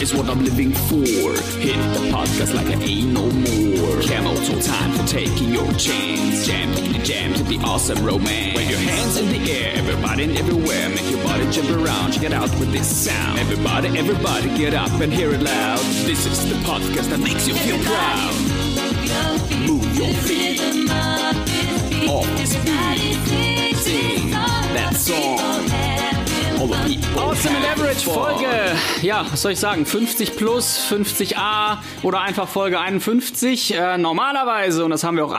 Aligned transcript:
is 0.00 0.14
what 0.14 0.28
I'm 0.30 0.42
living 0.42 0.72
for. 0.72 1.04
Hit 1.60 1.76
the 1.92 2.08
podcast 2.10 2.54
like 2.54 2.68
I 2.68 2.80
ain't 2.80 3.12
no 3.12 3.26
more. 3.26 4.00
Camel 4.00 4.34
toe 4.36 4.60
time 4.60 4.92
for 4.92 5.06
taking 5.06 5.50
your 5.50 5.70
chance. 5.74 6.46
Jam 6.46 6.74
to 6.74 6.82
the 6.82 6.98
jam 7.04 7.34
to 7.34 7.42
the 7.42 7.58
awesome 7.58 8.02
romance. 8.04 8.56
Wave 8.56 8.70
your 8.70 8.78
hands 8.78 9.18
in 9.18 9.28
the 9.28 9.52
air, 9.52 9.74
everybody 9.76 10.24
and 10.24 10.38
everywhere. 10.38 10.88
Make 10.88 11.10
your 11.10 11.22
body 11.22 11.50
jump 11.50 11.70
around, 11.70 12.12
check 12.12 12.22
it 12.22 12.32
out 12.32 12.50
with 12.58 12.72
this 12.72 12.88
sound. 12.88 13.38
Everybody, 13.38 13.88
everybody 13.98 14.48
get 14.56 14.72
up 14.72 14.90
and 15.00 15.12
hear 15.12 15.32
it 15.32 15.42
loud. 15.42 15.80
This 16.06 16.24
is 16.24 16.48
the 16.48 16.56
podcast 16.64 17.10
that 17.10 17.20
makes 17.20 17.46
you 17.46 17.54
feel 17.54 17.78
proud. 17.84 18.34
Move 19.68 19.96
your 19.96 20.14
feet. 20.24 20.60
Off 22.08 22.26
beat. 22.36 23.76
Sing 23.76 24.30
that 24.30 24.94
song. 24.96 25.89
Awesome 26.60 27.56
and 27.56 27.64
Average. 27.64 28.04
Folge, 28.04 28.46
ja, 29.00 29.24
was 29.30 29.40
soll 29.40 29.52
ich 29.52 29.58
sagen, 29.58 29.86
50 29.86 30.36
plus, 30.36 30.78
50a 30.90 31.78
oder 32.02 32.20
einfach 32.20 32.48
Folge 32.48 32.78
51. 32.78 33.74
Äh, 33.74 33.96
normalerweise, 33.96 34.84
und 34.84 34.90
das 34.90 35.02
haben 35.02 35.16
wir 35.16 35.24
auch 35.24 35.32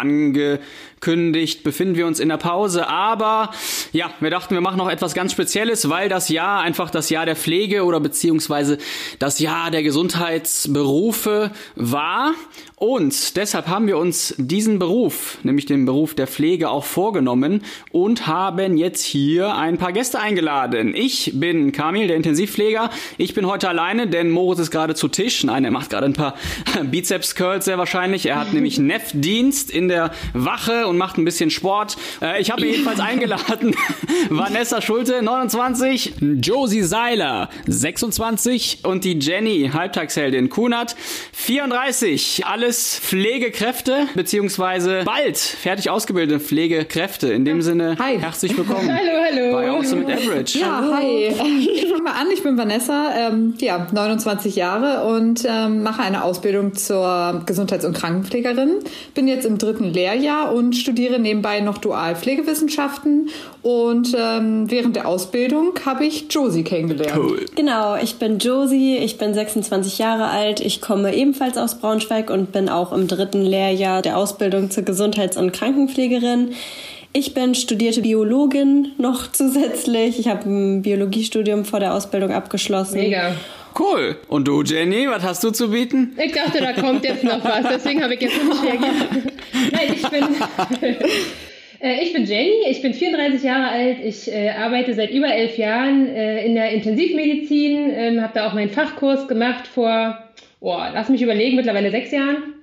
angekündigt, 1.02 1.64
befinden 1.64 1.96
wir 1.96 2.06
uns 2.06 2.20
in 2.20 2.30
der 2.30 2.38
Pause, 2.38 2.88
aber 2.88 3.50
ja, 3.92 4.12
wir 4.20 4.30
dachten, 4.30 4.54
wir 4.54 4.62
machen 4.62 4.78
noch 4.78 4.90
etwas 4.90 5.16
ganz 5.16 5.32
Spezielles, 5.32 5.90
weil 5.90 6.10
das 6.10 6.30
Jahr 6.30 6.62
einfach 6.62 6.92
das 6.92 7.10
Jahr 7.10 7.26
der 7.26 7.36
Pflege 7.36 7.86
oder 7.86 8.00
beziehungsweise 8.00 8.78
das 9.18 9.40
Jahr 9.40 9.72
der 9.72 9.82
Gesundheitsberufe 9.82 11.52
war. 11.76 12.34
Und 12.76 13.38
deshalb 13.38 13.68
haben 13.68 13.86
wir 13.86 14.00
uns 14.00 14.34
diesen 14.40 14.80
Beruf, 14.80 15.38
nämlich 15.44 15.68
den 15.68 15.86
Beruf 15.86 16.16
der 16.16 16.26
Pflege, 16.26 16.72
auch 16.72 16.84
vorgenommen 16.84 17.64
und 17.92 18.26
haben 18.26 18.76
jetzt 18.76 19.04
hier 19.04 19.56
ein 19.56 19.78
paar 19.78 19.94
Gäste 19.94 20.20
eingeladen. 20.20 20.96
Ich 20.96 21.32
bin 21.36 21.74
Kamil, 21.74 22.08
der 22.08 22.16
Intensivpfleger. 22.16 22.90
Ich 23.20 23.36
bin 23.36 23.46
heute 23.46 23.70
alleine, 23.70 24.08
denn 24.08 24.32
Moritz 24.32 24.58
ist 24.58 24.72
gerade 24.72 24.96
zu 24.96 25.10
Tisch. 25.10 25.44
Nein, 25.44 25.64
er 25.64 25.70
macht 25.70 25.92
gerade 25.92 26.08
ein 26.08 26.14
paar 26.14 26.34
Bizeps-Curls 26.84 27.66
sehr 27.66 27.78
wahrscheinlich. 27.78 28.26
Er 28.26 28.40
hat 28.40 28.52
nämlich 28.52 28.80
Neff-Dienst 28.80 29.70
in 29.70 29.88
der 29.88 30.10
Wache 30.34 30.88
und 30.92 30.98
macht 30.98 31.18
ein 31.18 31.26
bisschen 31.26 31.50
Sport. 31.50 31.98
Äh, 32.22 32.40
Ich 32.42 32.52
habe 32.52 32.66
jedenfalls 32.66 33.00
eingeladen 33.12 33.76
Vanessa 34.30 34.82
Schulte, 34.82 35.22
29, 35.24 36.14
Josie 36.42 36.84
Seiler, 36.84 37.50
26 37.66 38.80
und 38.84 39.04
die 39.04 39.18
Jenny, 39.20 39.72
Halbtagsheldin 39.74 40.50
Kunert, 40.50 40.96
34. 41.34 42.46
Alles 42.46 43.00
Pflegekräfte, 43.00 44.08
beziehungsweise 44.16 45.02
bald 45.06 45.38
fertig 45.38 45.90
ausgebildete 45.90 46.40
Pflegekräfte. 46.40 47.32
In 47.34 47.46
dem 47.46 47.62
Sinne, 47.62 47.96
Hi. 48.00 48.20
herzlich 48.20 48.56
willkommen 48.58 48.90
Hallo, 48.96 49.21
hallo. 49.32 49.52
bei 49.54 49.70
Awesome 49.70 50.02
mit 50.02 50.18
Average. 50.18 50.60
Ja, 50.60 50.84
hi. 50.92 51.34
Ich 51.72 51.88
fange 51.88 52.04
mal 52.04 52.14
an. 52.14 52.28
Ich 52.34 52.44
bin 52.44 52.58
Vanessa, 52.58 53.12
ähm, 53.16 53.54
ja, 53.60 53.88
29 53.92 54.56
Jahre 54.56 55.06
und 55.16 55.46
ähm, 55.48 55.84
mache 55.84 56.02
eine 56.02 56.24
Ausbildung 56.24 56.76
zur 56.76 57.44
Gesundheits- 57.46 57.86
und 57.86 57.94
Krankenpflegerin. 57.94 58.80
Bin 59.14 59.28
jetzt 59.28 59.46
im 59.46 59.58
dritten 59.58 59.86
Lehrjahr 59.86 60.54
und 60.54 60.76
studiere 60.76 61.20
nebenbei 61.20 61.60
noch 61.60 61.78
Dual 61.78 62.16
Pflegewissenschaften. 62.16 63.30
Und 63.62 64.16
ähm, 64.18 64.70
während 64.70 64.96
der 64.96 65.08
Ausbildung 65.08 65.74
habe 65.86 66.06
ich 66.06 66.28
Josie 66.30 66.64
kennengelernt. 66.64 67.18
Cool. 67.18 67.46
Genau, 67.56 67.96
ich 67.96 68.16
bin 68.16 68.40
Josie, 68.40 68.98
ich 68.98 69.18
bin 69.18 69.34
26 69.34 69.98
Jahre 69.98 70.28
alt, 70.28 70.60
ich 70.60 70.82
komme 70.82 71.16
ebenfalls 71.16 71.58
aus 71.58 71.76
Braunschweig 71.76 72.30
und 72.30 72.52
bin 72.52 72.70
auch 72.70 72.92
im 72.92 73.08
dritten 73.08 73.42
Lehrjahr 73.42 74.02
der 74.02 74.18
Ausbildung 74.18 74.72
zur 74.72 74.84
Gesundheits- 74.84 75.38
und 75.38 75.52
Krankenpflegerin. 75.52 76.54
Ich 77.14 77.34
bin 77.34 77.56
studierte 77.56 78.02
Biologin 78.02 78.94
noch 78.98 79.30
zusätzlich. 79.32 80.18
Ich 80.18 80.28
habe 80.30 80.50
ein 80.50 80.82
Biologiestudium 80.82 81.66
vor 81.66 81.82
der 81.82 81.94
Ausbildung 81.94 82.32
abgeschlossen. 82.32 83.00
Mega. 83.00 83.36
Cool. 83.78 84.18
Und 84.30 84.48
du, 84.48 84.64
Jenny, 84.64 85.08
was 85.10 85.24
hast 85.24 85.44
du 85.44 85.52
zu 85.52 85.72
bieten? 85.72 86.18
Ich 86.24 86.32
dachte, 86.32 86.60
da 86.60 86.74
kommt 86.74 87.04
jetzt 87.04 87.24
noch 87.24 87.44
was, 87.44 87.66
deswegen 87.70 88.02
habe 88.02 88.14
ich 88.14 88.22
jetzt 88.22 88.42
nicht 88.44 88.64
reagiert. 88.64 88.94
Nein, 89.72 89.94
ich 89.94 90.10
bin, 90.10 90.24
äh, 91.82 92.02
ich 92.02 92.14
bin 92.14 92.26
Jenny, 92.26 92.70
ich 92.70 92.82
bin 92.82 92.94
34 92.94 93.44
Jahre 93.44 93.68
alt, 93.68 93.98
ich 94.04 94.32
äh, 94.32 94.50
arbeite 94.50 94.94
seit 94.94 95.12
über 95.12 95.34
elf 95.34 95.58
Jahren 95.58 96.08
äh, 96.08 96.46
in 96.46 96.56
der 96.56 96.72
Intensivmedizin, 96.72 97.92
ähm, 97.94 98.22
habe 98.22 98.34
da 98.36 98.50
auch 98.50 98.54
meinen 98.54 98.70
Fachkurs 98.70 99.28
gemacht 99.28 99.68
vor, 99.68 100.18
oh, 100.60 100.78
lass 100.94 101.10
mich 101.10 101.22
überlegen, 101.22 101.58
mittlerweile 101.58 101.92
sechs 101.92 102.12
Jahren. 102.12 102.61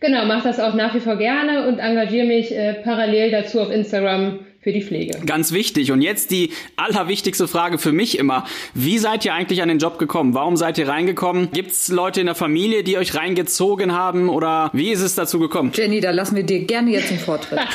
Genau, 0.00 0.24
mache 0.24 0.48
das 0.48 0.58
auch 0.58 0.74
nach 0.74 0.94
wie 0.94 1.00
vor 1.00 1.16
gerne 1.16 1.68
und 1.68 1.78
engagiere 1.78 2.26
mich 2.26 2.52
äh, 2.52 2.74
parallel 2.74 3.30
dazu 3.30 3.60
auf 3.60 3.70
Instagram 3.70 4.40
für 4.60 4.72
die 4.72 4.82
Pflege. 4.82 5.18
Ganz 5.24 5.52
wichtig. 5.52 5.92
Und 5.92 6.02
jetzt 6.02 6.30
die 6.30 6.50
allerwichtigste 6.76 7.48
Frage 7.48 7.78
für 7.78 7.92
mich 7.92 8.18
immer. 8.18 8.44
Wie 8.74 8.98
seid 8.98 9.24
ihr 9.24 9.32
eigentlich 9.32 9.62
an 9.62 9.68
den 9.68 9.78
Job 9.78 9.98
gekommen? 9.98 10.34
Warum 10.34 10.56
seid 10.56 10.76
ihr 10.78 10.88
reingekommen? 10.88 11.50
Gibt's 11.52 11.88
Leute 11.88 12.20
in 12.20 12.26
der 12.26 12.34
Familie, 12.34 12.82
die 12.82 12.98
euch 12.98 13.14
reingezogen 13.14 13.92
haben? 13.94 14.28
Oder 14.28 14.70
wie 14.72 14.90
ist 14.90 15.00
es 15.00 15.14
dazu 15.14 15.38
gekommen? 15.38 15.72
Jenny, 15.74 16.00
da 16.00 16.10
lassen 16.10 16.36
wir 16.36 16.44
dir 16.44 16.64
gerne 16.64 16.90
jetzt 16.90 17.10
den 17.10 17.18
Vortritt. 17.18 17.58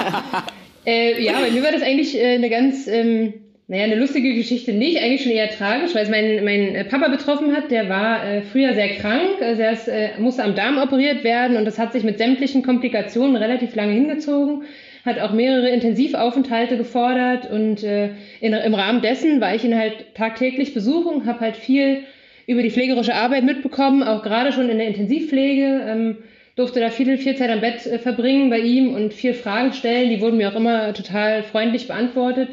Äh, 0.86 1.22
ja, 1.22 1.38
bei 1.38 1.50
mir 1.50 1.62
war 1.62 1.72
das 1.72 1.82
eigentlich 1.82 2.16
äh, 2.16 2.34
eine 2.34 2.48
ganz, 2.48 2.86
ähm, 2.86 3.34
naja, 3.70 3.84
eine 3.84 3.94
lustige 3.94 4.34
Geschichte 4.34 4.72
nicht, 4.72 5.00
eigentlich 5.00 5.22
schon 5.22 5.30
eher 5.30 5.48
tragisch, 5.48 5.94
weil 5.94 6.02
es 6.02 6.10
mein, 6.10 6.44
mein 6.44 6.74
äh, 6.74 6.84
Papa 6.84 7.06
betroffen 7.06 7.54
hat. 7.54 7.70
Der 7.70 7.88
war 7.88 8.26
äh, 8.26 8.42
früher 8.42 8.74
sehr 8.74 8.96
krank, 8.96 9.40
also 9.40 9.62
er 9.62 9.70
ist, 9.70 9.86
äh, 9.86 10.08
musste 10.18 10.42
am 10.42 10.56
Darm 10.56 10.78
operiert 10.78 11.22
werden 11.22 11.56
und 11.56 11.66
das 11.66 11.78
hat 11.78 11.92
sich 11.92 12.02
mit 12.02 12.18
sämtlichen 12.18 12.64
Komplikationen 12.64 13.36
relativ 13.36 13.76
lange 13.76 13.92
hingezogen. 13.92 14.64
Hat 15.06 15.20
auch 15.20 15.32
mehrere 15.32 15.68
Intensivaufenthalte 15.68 16.78
gefordert 16.78 17.48
und 17.48 17.84
äh, 17.84 18.10
in, 18.40 18.54
im 18.54 18.74
Rahmen 18.74 19.02
dessen 19.02 19.40
war 19.40 19.54
ich 19.54 19.64
ihn 19.64 19.78
halt 19.78 20.16
tagtäglich 20.16 20.74
besuchen, 20.74 21.26
habe 21.26 21.38
halt 21.38 21.56
viel 21.56 22.02
über 22.48 22.62
die 22.62 22.70
pflegerische 22.70 23.14
Arbeit 23.14 23.44
mitbekommen, 23.44 24.02
auch 24.02 24.24
gerade 24.24 24.50
schon 24.50 24.68
in 24.68 24.78
der 24.78 24.88
Intensivpflege. 24.88 25.82
Ähm, 25.86 26.16
durfte 26.56 26.80
da 26.80 26.90
viel, 26.90 27.16
viel 27.18 27.36
Zeit 27.36 27.50
am 27.50 27.60
Bett 27.60 27.86
äh, 27.86 28.00
verbringen 28.00 28.50
bei 28.50 28.58
ihm 28.58 28.94
und 28.94 29.14
viel 29.14 29.32
Fragen 29.32 29.72
stellen. 29.72 30.10
Die 30.10 30.20
wurden 30.20 30.38
mir 30.38 30.50
auch 30.50 30.56
immer 30.56 30.92
total 30.92 31.44
freundlich 31.44 31.86
beantwortet. 31.86 32.48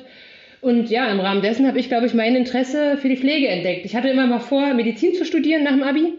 Und 0.62 0.90
ja, 0.90 1.10
im 1.12 1.20
Rahmen 1.20 1.42
dessen 1.42 1.68
habe 1.68 1.80
ich, 1.80 1.88
glaube 1.88 2.08
ich, 2.08 2.14
mein 2.14 2.36
Interesse 2.36 2.98
für 2.98 3.10
die 3.10 3.18
Pflege 3.18 3.48
entdeckt. 3.48 3.86
Ich 3.86 3.96
hatte 3.96 4.10
immer 4.10 4.26
mal 4.26 4.40
vor, 4.40 4.74
Medizin 4.74 5.14
zu 5.14 5.24
studieren 5.24 5.64
nach 5.64 5.72
dem 5.72 5.84
Abi, 5.84 6.14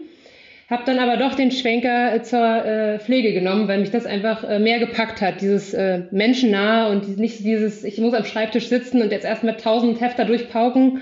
habe 0.69 0.83
dann 0.85 0.99
aber 0.99 1.17
doch 1.17 1.35
den 1.35 1.51
Schwenker 1.51 2.15
äh, 2.15 2.21
zur 2.21 2.65
äh, 2.65 2.99
Pflege 2.99 3.33
genommen, 3.33 3.67
weil 3.67 3.79
mich 3.79 3.91
das 3.91 4.05
einfach 4.05 4.43
äh, 4.43 4.59
mehr 4.59 4.79
gepackt 4.79 5.21
hat, 5.21 5.41
dieses 5.41 5.73
äh, 5.73 6.03
menschennahe 6.11 6.91
und 6.91 7.17
nicht 7.17 7.39
dieses, 7.39 7.83
ich 7.83 7.97
muss 7.97 8.13
am 8.13 8.25
Schreibtisch 8.25 8.67
sitzen 8.67 9.01
und 9.01 9.11
jetzt 9.11 9.25
erstmal 9.25 9.57
tausend 9.57 9.99
Hefter 9.99 10.25
durchpauken, 10.25 11.01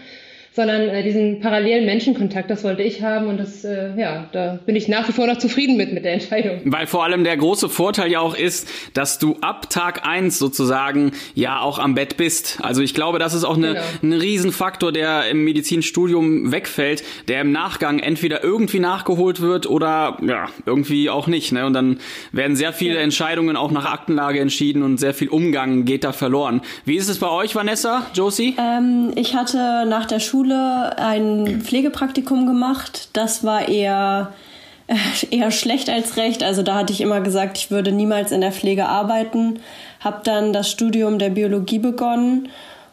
sondern 0.58 0.90
äh, 0.90 1.04
diesen 1.04 1.40
parallelen 1.40 1.86
Menschenkontakt, 1.86 2.50
das 2.50 2.64
wollte 2.64 2.82
ich 2.82 3.04
haben 3.04 3.28
und 3.28 3.38
das, 3.38 3.64
äh, 3.64 3.92
ja, 3.96 4.28
da 4.32 4.58
bin 4.66 4.76
ich 4.76 4.88
nach 4.88 5.08
wie 5.08 5.12
vor 5.12 5.28
noch 5.28 5.38
zufrieden 5.38 5.78
mit, 5.78 5.94
mit 5.94 6.04
der 6.04 6.14
Entscheidung. 6.14 6.62
Weil 6.66 6.88
vor 6.88 7.04
allem 7.04 7.24
der 7.24 7.38
große 7.38 7.70
Vorteil 7.70 8.12
ja 8.12 8.22
auch 8.22 8.36
ist, 8.36 8.68
dass 8.96 9.20
du 9.20 9.38
ab 9.42 9.70
Tag 9.70 10.08
eins 10.08 10.40
sozusagen 10.40 11.12
ja 11.36 11.60
auch 11.60 11.78
am 11.78 11.94
Bett 11.94 12.18
bist. 12.18 12.58
Also 12.64 12.82
ich 12.82 12.96
glaube, 12.96 13.20
das 13.20 13.36
ist 13.36 13.44
auch 13.44 13.56
eine, 13.56 13.68
Genau. 13.68 13.82
ein 14.02 14.14
Riesenfaktor, 14.14 14.92
der 14.92 15.30
im 15.30 15.44
Medizinstudium 15.44 16.52
wegfällt, 16.52 17.04
der 17.28 17.42
im 17.42 17.52
Nachgang 17.52 18.00
entweder 18.00 18.44
irgendwie 18.44 18.80
nachgeholt 18.80 19.42
wird 19.42 19.70
oder 19.70 20.18
ja, 20.26 20.48
irgendwie 20.66 21.12
auch 21.12 21.28
nicht. 21.28 21.52
Ne? 21.52 21.68
Und 21.68 21.74
dann 21.74 22.00
werden 22.32 22.56
sehr 22.56 22.74
viele 22.74 22.98
Entscheidungen 22.98 23.58
auch 23.58 23.70
nach 23.70 23.86
Aktenlage 23.86 24.40
entschieden 24.40 24.82
und 24.82 24.98
sehr 24.98 25.14
viel 25.14 25.30
Umgang 25.30 25.86
geht 25.86 26.04
da 26.04 26.14
verloren. 26.14 26.62
Wie 26.84 26.96
ist 26.96 27.10
es 27.10 27.20
bei 27.20 27.30
euch, 27.30 27.54
Vanessa, 27.54 28.08
Josie? 28.16 28.56
Ähm, 28.58 29.12
ich 29.16 29.36
hatte 29.36 29.86
nach 29.88 30.06
der 30.06 30.20
Schule 30.20 30.47
ein 30.56 31.62
Pflegepraktikum 31.62 32.46
gemacht. 32.46 33.10
Das 33.14 33.44
war 33.44 33.68
eher, 33.68 34.34
eher 35.32 35.52
schlecht 35.52 35.90
als 35.90 36.18
recht. 36.18 36.44
Also 36.44 36.64
da 36.64 36.76
hatte 36.76 36.94
ich 36.94 37.02
immer 37.02 37.22
gesagt, 37.22 37.58
ich 37.58 37.72
würde 37.72 37.92
niemals 37.92 38.32
in 38.32 38.42
der 38.42 38.52
Pflege 38.52 38.88
arbeiten. 38.88 39.60
Hab 40.00 40.24
dann 40.24 40.54
das 40.54 40.70
Studium 40.70 41.20
der 41.20 41.30
Biologie 41.30 41.80
begonnen. 41.80 42.50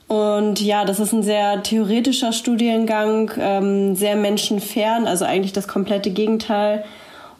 Und 0.07 0.61
ja, 0.61 0.85
das 0.85 1.01
ist 1.01 1.13
ein 1.13 1.23
sehr 1.23 1.63
theoretischer 1.63 2.33
Studiengang, 2.33 3.31
ähm, 3.39 3.97
sehr 3.97 4.17
menschenfern, 4.17 5.07
also 5.07 5.25
eigentlich 5.25 5.53
das 5.53 5.67
komplette 5.67 6.11
Gegenteil. 6.11 6.85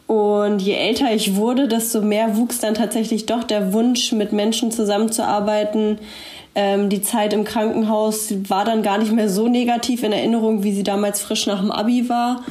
Und 0.07 0.59
je 0.59 0.73
älter 0.73 1.11
ich 1.13 1.35
wurde, 1.35 1.67
desto 1.67 2.01
mehr 2.01 2.37
wuchs 2.37 2.59
dann 2.59 2.75
tatsächlich 2.75 3.25
doch 3.25 3.43
der 3.43 3.73
Wunsch, 3.73 4.11
mit 4.11 4.33
Menschen 4.33 4.71
zusammenzuarbeiten. 4.71 5.99
Ähm, 6.55 6.89
die 6.89 7.01
Zeit 7.01 7.33
im 7.33 7.43
Krankenhaus 7.43 8.33
war 8.49 8.63
dann 8.63 8.81
gar 8.81 8.97
nicht 8.97 9.11
mehr 9.11 9.29
so 9.29 9.47
negativ 9.47 10.03
in 10.03 10.13
Erinnerung, 10.13 10.63
wie 10.63 10.73
sie 10.73 10.83
damals 10.83 11.21
frisch 11.21 11.47
nach 11.47 11.59
dem 11.59 11.71
Abi 11.71 12.07
war. 12.07 12.43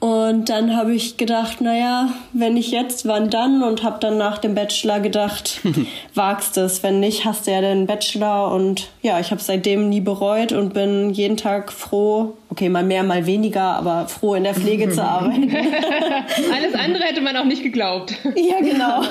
Und 0.00 0.50
dann 0.50 0.76
habe 0.76 0.92
ich 0.92 1.16
gedacht, 1.16 1.62
naja, 1.62 2.10
wenn 2.34 2.54
nicht 2.54 2.70
jetzt, 2.70 3.08
wann 3.08 3.30
dann? 3.30 3.62
Und 3.62 3.82
habe 3.82 3.96
dann 4.00 4.18
nach 4.18 4.36
dem 4.36 4.54
Bachelor 4.54 5.00
gedacht, 5.00 5.62
wagst 6.14 6.58
es. 6.58 6.82
Wenn 6.82 7.00
nicht, 7.00 7.24
hast 7.24 7.46
du 7.46 7.52
ja 7.52 7.62
den 7.62 7.86
Bachelor. 7.86 8.52
Und 8.52 8.90
ja, 9.00 9.18
ich 9.18 9.30
habe 9.30 9.40
seitdem 9.40 9.88
nie 9.88 10.02
bereut 10.02 10.52
und 10.52 10.74
bin 10.74 11.10
jeden 11.10 11.38
Tag 11.38 11.72
froh, 11.72 12.34
okay, 12.50 12.68
mal 12.68 12.84
mehr, 12.84 13.02
mal 13.02 13.24
weniger, 13.24 13.62
aber 13.62 14.06
froh 14.06 14.34
in 14.34 14.44
der 14.44 14.54
Pflege 14.54 14.90
zu 14.90 15.02
arbeiten. 15.04 15.50
Alles 16.54 16.74
andere 16.74 17.04
hätte 17.04 17.22
man 17.22 17.36
auch 17.36 17.44
nicht 17.44 17.62
geglaubt. 17.62 18.14
ja, 18.36 18.60
genau. 18.60 19.02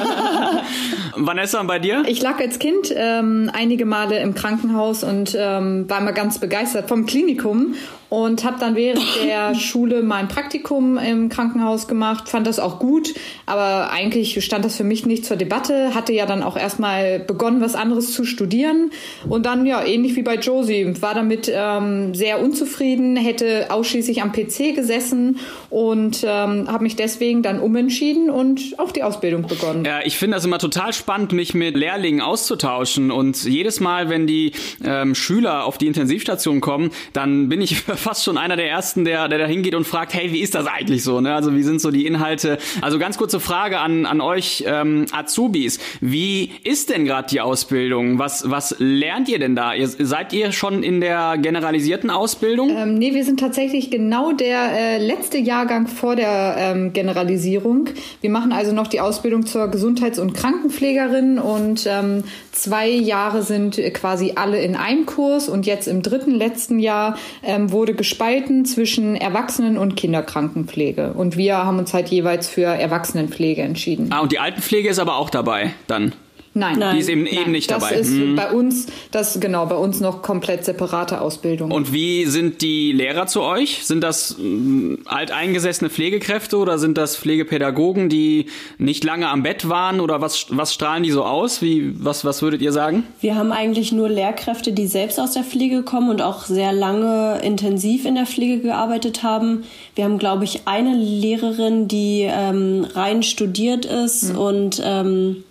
Vanessa, 1.15 1.63
bei 1.63 1.79
dir? 1.79 2.03
Ich 2.05 2.21
lag 2.21 2.39
als 2.39 2.59
Kind 2.59 2.93
ähm, 2.95 3.49
einige 3.51 3.85
Male 3.85 4.19
im 4.19 4.35
Krankenhaus 4.35 5.03
und 5.03 5.35
ähm, 5.39 5.89
war 5.89 5.99
immer 5.99 6.13
ganz 6.13 6.37
begeistert 6.37 6.87
vom 6.87 7.07
Klinikum 7.07 7.73
und 8.13 8.43
habe 8.43 8.59
dann 8.59 8.75
während 8.75 9.01
der 9.23 9.55
Schule 9.55 10.03
mein 10.03 10.27
Praktikum 10.27 10.99
im 10.99 11.29
Krankenhaus 11.29 11.87
gemacht, 11.87 12.29
fand 12.29 12.45
das 12.45 12.59
auch 12.59 12.77
gut, 12.77 13.11
aber 13.47 13.89
eigentlich 13.91 14.45
stand 14.45 14.63
das 14.63 14.77
für 14.77 14.83
mich 14.83 15.07
nicht 15.07 15.25
zur 15.25 15.35
Debatte, 15.35 15.95
hatte 15.95 16.13
ja 16.13 16.27
dann 16.27 16.43
auch 16.43 16.55
erstmal 16.55 17.17
begonnen, 17.17 17.59
was 17.59 17.73
anderes 17.73 18.13
zu 18.13 18.23
studieren 18.23 18.91
und 19.27 19.47
dann 19.47 19.65
ja 19.65 19.83
ähnlich 19.83 20.15
wie 20.15 20.21
bei 20.21 20.35
Josie, 20.35 20.93
war 21.01 21.15
damit 21.15 21.51
ähm, 21.51 22.13
sehr 22.13 22.39
unzufrieden, 22.39 23.15
hätte 23.15 23.71
ausschließlich 23.71 24.21
am 24.21 24.31
PC 24.31 24.75
gesessen 24.75 25.39
und 25.71 26.23
ähm, 26.23 26.67
habe 26.67 26.83
mich 26.83 26.95
deswegen 26.95 27.41
dann 27.41 27.59
umentschieden 27.59 28.29
und 28.29 28.75
auch 28.77 28.91
die 28.91 29.01
Ausbildung 29.01 29.47
begonnen. 29.47 29.85
Ja, 29.85 30.01
ich 30.03 30.19
finde 30.19 30.35
das 30.37 30.45
immer 30.45 30.59
total 30.59 30.93
spannend, 30.93 31.31
mich 31.31 31.55
mit 31.55 31.75
Lehrlingen 31.75 32.21
auszutauschen 32.21 33.09
und 33.09 33.43
jedes 33.43 33.79
Mal, 33.79 34.09
wenn 34.09 34.27
die 34.27 34.51
ähm, 34.85 35.15
Schüler 35.15 35.65
auf 35.65 35.79
die 35.79 35.87
Intensivstation 35.87 36.61
kommen, 36.61 36.91
dann 37.13 37.49
bin 37.49 37.59
ich 37.59 37.81
fast 38.03 38.23
schon 38.23 38.37
einer 38.37 38.55
der 38.55 38.69
ersten, 38.69 39.05
der, 39.05 39.27
der 39.27 39.39
da 39.39 39.45
hingeht 39.45 39.73
und 39.73 39.87
fragt, 39.87 40.13
hey, 40.13 40.31
wie 40.31 40.41
ist 40.41 40.53
das 40.53 40.67
eigentlich 40.67 41.03
so? 41.03 41.21
Ne? 41.21 41.33
Also 41.33 41.55
wie 41.55 41.63
sind 41.63 41.81
so 41.81 41.89
die 41.89 42.05
Inhalte? 42.05 42.57
Also 42.81 42.99
ganz 42.99 43.17
kurze 43.17 43.39
Frage 43.39 43.79
an, 43.79 44.05
an 44.05 44.21
euch 44.21 44.63
ähm, 44.67 45.05
Azubis. 45.11 45.79
Wie 46.01 46.51
ist 46.63 46.89
denn 46.89 47.05
gerade 47.05 47.29
die 47.29 47.41
Ausbildung? 47.41 48.19
Was, 48.19 48.49
was 48.49 48.75
lernt 48.77 49.29
ihr 49.29 49.39
denn 49.39 49.55
da? 49.55 49.73
Ihr, 49.73 49.87
seid 49.87 50.33
ihr 50.33 50.51
schon 50.51 50.83
in 50.83 51.01
der 51.01 51.37
generalisierten 51.37 52.09
Ausbildung? 52.09 52.69
Ähm, 52.69 52.95
nee, 52.95 53.13
wir 53.13 53.23
sind 53.23 53.39
tatsächlich 53.39 53.89
genau 53.89 54.33
der 54.33 54.71
äh, 54.71 54.97
letzte 54.97 55.37
Jahrgang 55.37 55.87
vor 55.87 56.15
der 56.15 56.55
ähm, 56.57 56.93
Generalisierung. 56.93 57.89
Wir 58.21 58.29
machen 58.29 58.51
also 58.51 58.73
noch 58.73 58.87
die 58.87 58.99
Ausbildung 58.99 59.45
zur 59.45 59.69
Gesundheits- 59.69 60.19
und 60.19 60.33
Krankenpflegerin 60.33 61.39
und 61.39 61.87
ähm, 61.87 62.25
zwei 62.51 62.89
Jahre 62.89 63.43
sind 63.43 63.77
quasi 63.93 64.33
alle 64.35 64.61
in 64.61 64.75
einem 64.75 65.05
Kurs 65.05 65.47
und 65.47 65.65
jetzt 65.65 65.87
im 65.87 66.01
dritten 66.01 66.31
letzten 66.31 66.79
Jahr 66.79 67.17
ähm, 67.43 67.71
wurde 67.71 67.92
wurde 67.93 67.97
gespalten 67.97 68.65
zwischen 68.65 69.15
Erwachsenen- 69.15 69.77
und 69.77 69.95
Kinderkrankenpflege. 69.95 71.13
Und 71.13 71.37
wir 71.37 71.57
haben 71.57 71.77
uns 71.77 71.93
halt 71.93 72.09
jeweils 72.09 72.49
für 72.49 72.65
Erwachsenenpflege 72.65 73.61
entschieden. 73.61 74.11
Ah, 74.11 74.21
und 74.21 74.31
die 74.31 74.39
Altenpflege 74.39 74.89
ist 74.89 74.99
aber 74.99 75.17
auch 75.17 75.29
dabei 75.29 75.73
dann? 75.87 76.13
Nein, 76.55 76.79
die 76.93 76.99
ist 76.99 77.09
eben, 77.09 77.25
eben 77.25 77.51
nicht 77.51 77.71
das 77.71 77.81
dabei. 77.81 77.97
Das 77.97 78.07
ist 78.07 78.13
hm. 78.13 78.35
bei 78.35 78.51
uns, 78.51 78.85
das 79.09 79.39
genau 79.39 79.65
bei 79.65 79.75
uns 79.75 79.99
noch 79.99 80.21
komplett 80.21 80.65
separate 80.65 81.19
Ausbildung. 81.19 81.71
Und 81.71 81.91
wie 81.93 82.25
sind 82.25 82.61
die 82.61 82.91
Lehrer 82.91 83.25
zu 83.25 83.41
euch? 83.41 83.85
Sind 83.85 84.01
das 84.01 84.37
äh, 84.39 84.97
alteingesessene 85.05 85.89
Pflegekräfte 85.89 86.57
oder 86.57 86.77
sind 86.77 86.97
das 86.97 87.17
Pflegepädagogen, 87.17 88.07
die 88.07 88.47
nicht 88.77 89.03
lange 89.03 89.29
am 89.29 89.41
Bett 89.41 89.67
waren 89.67 89.99
oder 89.99 90.21
was 90.21 90.45
was 90.49 90.73
strahlen 90.73 91.01
die 91.01 91.11
so 91.11 91.23
aus? 91.23 91.63
Wie 91.63 91.95
was 91.97 92.23
was 92.23 92.43
würdet 92.43 92.61
ihr 92.61 92.71
sagen? 92.71 93.03
Wir 93.19 93.35
haben 93.35 93.51
eigentlich 93.51 93.91
nur 93.91 94.07
Lehrkräfte, 94.07 94.73
die 94.73 94.85
selbst 94.85 95.19
aus 95.19 95.31
der 95.31 95.43
Pflege 95.43 95.81
kommen 95.81 96.09
und 96.09 96.21
auch 96.21 96.45
sehr 96.45 96.71
lange 96.71 97.39
intensiv 97.43 98.05
in 98.05 98.13
der 98.13 98.27
Pflege 98.27 98.59
gearbeitet 98.59 99.23
haben. 99.23 99.63
Wir 99.95 100.03
haben 100.03 100.19
glaube 100.19 100.43
ich 100.43 100.61
eine 100.65 100.95
Lehrerin, 100.95 101.87
die 101.87 102.27
ähm, 102.29 102.85
rein 102.93 103.23
studiert 103.23 103.85
ist 103.85 104.29
hm. 104.29 104.37
und 104.37 104.81
ähm, 104.85 105.43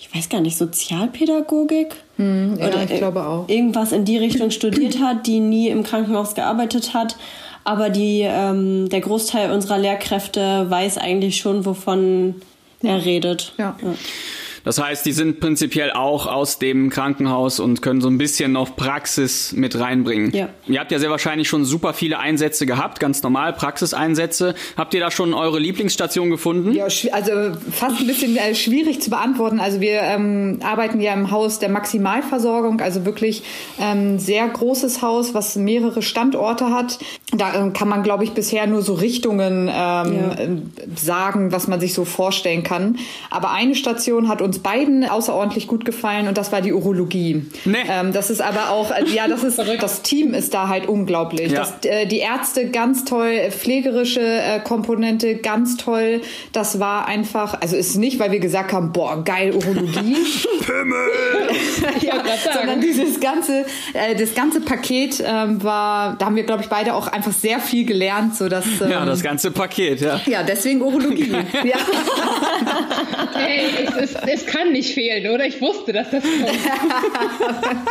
ich 0.00 0.14
weiß 0.14 0.30
gar 0.30 0.40
nicht, 0.40 0.56
Sozialpädagogik? 0.56 1.94
Hm, 2.16 2.56
ja, 2.58 2.68
oder 2.68 2.82
ich 2.84 2.96
glaube 2.96 3.26
auch. 3.26 3.48
Irgendwas 3.48 3.92
in 3.92 4.06
die 4.06 4.16
Richtung 4.16 4.50
studiert 4.50 4.98
hat, 4.98 5.26
die 5.26 5.40
nie 5.40 5.68
im 5.68 5.82
Krankenhaus 5.82 6.34
gearbeitet 6.34 6.94
hat. 6.94 7.16
Aber 7.64 7.90
die, 7.90 8.22
ähm, 8.22 8.88
der 8.88 9.02
Großteil 9.02 9.52
unserer 9.52 9.78
Lehrkräfte 9.78 10.70
weiß 10.70 10.96
eigentlich 10.96 11.36
schon, 11.36 11.66
wovon 11.66 12.36
er 12.82 13.04
redet. 13.04 13.52
ja. 13.58 13.76
ja. 13.82 13.94
Das 14.64 14.80
heißt, 14.80 15.04
die 15.06 15.12
sind 15.12 15.40
prinzipiell 15.40 15.92
auch 15.92 16.26
aus 16.26 16.58
dem 16.58 16.90
Krankenhaus 16.90 17.60
und 17.60 17.82
können 17.82 18.00
so 18.00 18.08
ein 18.08 18.18
bisschen 18.18 18.52
noch 18.52 18.76
Praxis 18.76 19.52
mit 19.52 19.78
reinbringen. 19.78 20.32
Ja. 20.34 20.48
Ihr 20.66 20.80
habt 20.80 20.92
ja 20.92 20.98
sehr 20.98 21.10
wahrscheinlich 21.10 21.48
schon 21.48 21.64
super 21.64 21.94
viele 21.94 22.18
Einsätze 22.18 22.66
gehabt, 22.66 23.00
ganz 23.00 23.22
normal 23.22 23.52
Praxiseinsätze. 23.52 24.54
Habt 24.76 24.94
ihr 24.94 25.00
da 25.00 25.10
schon 25.10 25.34
eure 25.34 25.58
Lieblingsstation 25.58 26.30
gefunden? 26.30 26.72
Ja, 26.72 26.84
also 27.12 27.32
fast 27.70 28.00
ein 28.00 28.06
bisschen 28.06 28.36
äh, 28.36 28.54
schwierig 28.54 29.00
zu 29.00 29.10
beantworten. 29.10 29.60
Also 29.60 29.80
wir 29.80 30.00
ähm, 30.02 30.60
arbeiten 30.62 31.00
ja 31.00 31.14
im 31.14 31.30
Haus 31.30 31.58
der 31.58 31.68
Maximalversorgung, 31.70 32.80
also 32.80 33.04
wirklich 33.04 33.42
ähm, 33.80 34.18
sehr 34.18 34.46
großes 34.48 35.02
Haus, 35.02 35.34
was 35.34 35.56
mehrere 35.56 36.02
Standorte 36.02 36.70
hat. 36.70 36.98
Da 37.32 37.66
äh, 37.66 37.70
kann 37.70 37.88
man, 37.88 38.02
glaube 38.02 38.24
ich, 38.24 38.32
bisher 38.32 38.66
nur 38.66 38.82
so 38.82 38.94
Richtungen 38.94 39.70
ähm, 39.72 39.72
ja. 39.72 40.36
sagen, 40.96 41.52
was 41.52 41.68
man 41.68 41.80
sich 41.80 41.94
so 41.94 42.04
vorstellen 42.04 42.62
kann. 42.62 42.98
Aber 43.30 43.52
eine 43.52 43.74
Station 43.74 44.28
hat 44.28 44.42
uns 44.42 44.49
uns 44.50 44.58
beiden 44.58 45.08
außerordentlich 45.08 45.68
gut 45.68 45.84
gefallen 45.84 46.26
und 46.26 46.36
das 46.36 46.50
war 46.50 46.60
die 46.60 46.72
Urologie. 46.72 47.46
Nee. 47.64 47.76
Ähm, 47.88 48.12
das 48.12 48.30
ist 48.30 48.42
aber 48.42 48.70
auch, 48.70 48.90
äh, 48.90 49.04
ja, 49.14 49.28
das 49.28 49.44
ist, 49.44 49.60
das 49.80 50.02
Team 50.02 50.34
ist 50.34 50.54
da 50.54 50.66
halt 50.66 50.88
unglaublich. 50.88 51.52
Ja. 51.52 51.60
Das, 51.60 51.74
äh, 51.84 52.06
die 52.06 52.18
Ärzte 52.18 52.68
ganz 52.68 53.04
toll, 53.04 53.50
pflegerische 53.50 54.20
äh, 54.20 54.58
Komponente 54.58 55.36
ganz 55.36 55.76
toll. 55.76 56.20
Das 56.52 56.80
war 56.80 57.06
einfach, 57.06 57.60
also 57.60 57.76
ist 57.76 57.96
nicht, 57.96 58.18
weil 58.18 58.32
wir 58.32 58.40
gesagt 58.40 58.72
haben, 58.72 58.90
boah, 58.90 59.22
geil 59.22 59.54
Urologie. 59.54 60.16
Pimmel! 60.66 61.10
ja, 62.00 62.14
sondern 62.52 62.80
dieses 62.80 63.20
ganze, 63.20 63.64
äh, 63.92 64.16
das 64.16 64.34
ganze 64.34 64.60
Paket 64.60 65.22
ähm, 65.24 65.62
war, 65.62 66.16
da 66.18 66.26
haben 66.26 66.34
wir, 66.34 66.44
glaube 66.44 66.64
ich, 66.64 66.68
beide 66.68 66.94
auch 66.94 67.06
einfach 67.06 67.32
sehr 67.32 67.60
viel 67.60 67.86
gelernt, 67.86 68.34
so 68.34 68.48
dass, 68.48 68.66
ähm, 68.80 68.90
ja, 68.90 69.04
das 69.04 69.22
ganze 69.22 69.52
Paket, 69.52 70.00
ja. 70.00 70.20
Ja, 70.26 70.42
deswegen 70.42 70.82
Urologie. 70.82 71.30
ja. 71.62 71.76
Hey, 73.34 73.60
es, 73.84 74.10
ist, 74.10 74.18
es 74.26 74.39
kann 74.46 74.72
nicht 74.72 74.94
fehlen, 74.94 75.32
oder? 75.32 75.46
Ich 75.46 75.60
wusste, 75.60 75.92
dass 75.92 76.10
das 76.10 76.22
kommt. 76.22 76.46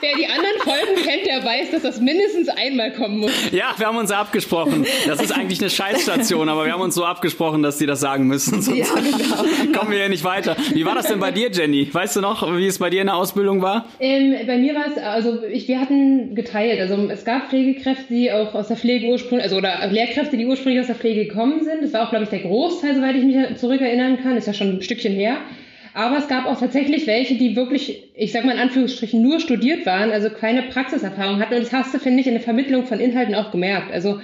Wer 0.00 0.14
die 0.14 0.26
anderen 0.26 0.58
Folgen 0.60 1.02
kennt, 1.02 1.26
der 1.26 1.42
weiß, 1.42 1.70
dass 1.70 1.82
das 1.82 2.00
mindestens 2.00 2.48
einmal 2.48 2.92
kommen 2.92 3.18
muss. 3.18 3.32
Ja, 3.50 3.74
wir 3.78 3.86
haben 3.86 3.96
uns 3.96 4.10
abgesprochen. 4.10 4.84
Das 5.06 5.22
ist 5.22 5.32
eigentlich 5.32 5.60
eine 5.60 5.70
Scheißstation, 5.70 6.48
aber 6.50 6.66
wir 6.66 6.72
haben 6.72 6.82
uns 6.82 6.94
so 6.94 7.04
abgesprochen, 7.04 7.62
dass 7.62 7.78
die 7.78 7.86
das 7.86 8.00
sagen 8.00 8.26
müssen. 8.26 8.60
Sonst 8.60 8.76
ja, 8.76 8.84
genau. 8.94 9.78
kommen 9.78 9.92
wir 9.92 9.98
ja 9.98 10.08
nicht 10.08 10.22
weiter. 10.22 10.54
Wie 10.74 10.84
war 10.84 10.94
das 10.94 11.06
denn 11.06 11.18
bei 11.18 11.30
dir, 11.30 11.50
Jenny? 11.50 11.88
Weißt 11.90 12.14
du 12.16 12.20
noch, 12.20 12.46
wie 12.56 12.66
es 12.66 12.78
bei 12.78 12.90
dir 12.90 13.00
in 13.00 13.06
der 13.06 13.16
Ausbildung 13.16 13.62
war? 13.62 13.86
Ähm, 13.98 14.34
bei 14.46 14.58
mir 14.58 14.74
war 14.74 14.86
es, 14.86 14.98
also 14.98 15.42
ich, 15.44 15.66
wir 15.66 15.80
hatten 15.80 16.34
geteilt. 16.34 16.78
Also 16.78 17.08
es 17.10 17.24
gab 17.24 17.48
Pflegekräfte, 17.48 18.04
die 18.10 18.30
auch 18.30 18.54
aus 18.54 18.68
der 18.68 18.76
Pflege 18.76 19.06
ursprünglich, 19.06 19.44
also 19.44 19.56
oder 19.56 19.86
Lehrkräfte, 19.86 20.36
die 20.36 20.44
ursprünglich 20.44 20.80
aus 20.80 20.88
der 20.88 20.96
Pflege 20.96 21.24
gekommen 21.26 21.64
sind. 21.64 21.82
Das 21.82 21.94
war 21.94 22.06
auch, 22.06 22.10
glaube 22.10 22.24
ich, 22.24 22.30
der 22.30 22.40
Großteil, 22.40 22.94
soweit 22.94 23.16
ich 23.16 23.24
mich 23.24 23.56
zurückerinnern 23.56 24.22
kann. 24.22 24.36
Ist 24.36 24.46
ja 24.46 24.52
schon 24.52 24.76
ein 24.76 24.82
Stückchen 24.82 25.14
her. 25.14 25.38
Aber 25.96 26.18
es 26.18 26.28
gab 26.28 26.44
auch 26.44 26.60
tatsächlich 26.60 27.06
welche, 27.06 27.36
die 27.36 27.56
wirklich, 27.56 28.10
ich 28.14 28.30
sag 28.30 28.44
mal 28.44 28.52
in 28.52 28.60
Anführungsstrichen, 28.60 29.22
nur 29.22 29.40
studiert 29.40 29.86
waren, 29.86 30.10
also 30.10 30.28
keine 30.28 30.64
Praxiserfahrung 30.64 31.40
hatten. 31.40 31.54
Und 31.54 31.62
das 31.62 31.72
hast 31.72 31.94
du, 31.94 31.98
finde 31.98 32.20
ich, 32.20 32.26
in 32.26 32.34
der 32.34 32.42
Vermittlung 32.42 32.84
von 32.84 33.00
Inhalten 33.00 33.34
auch 33.34 33.50
gemerkt. 33.50 33.90
Also 33.90 34.20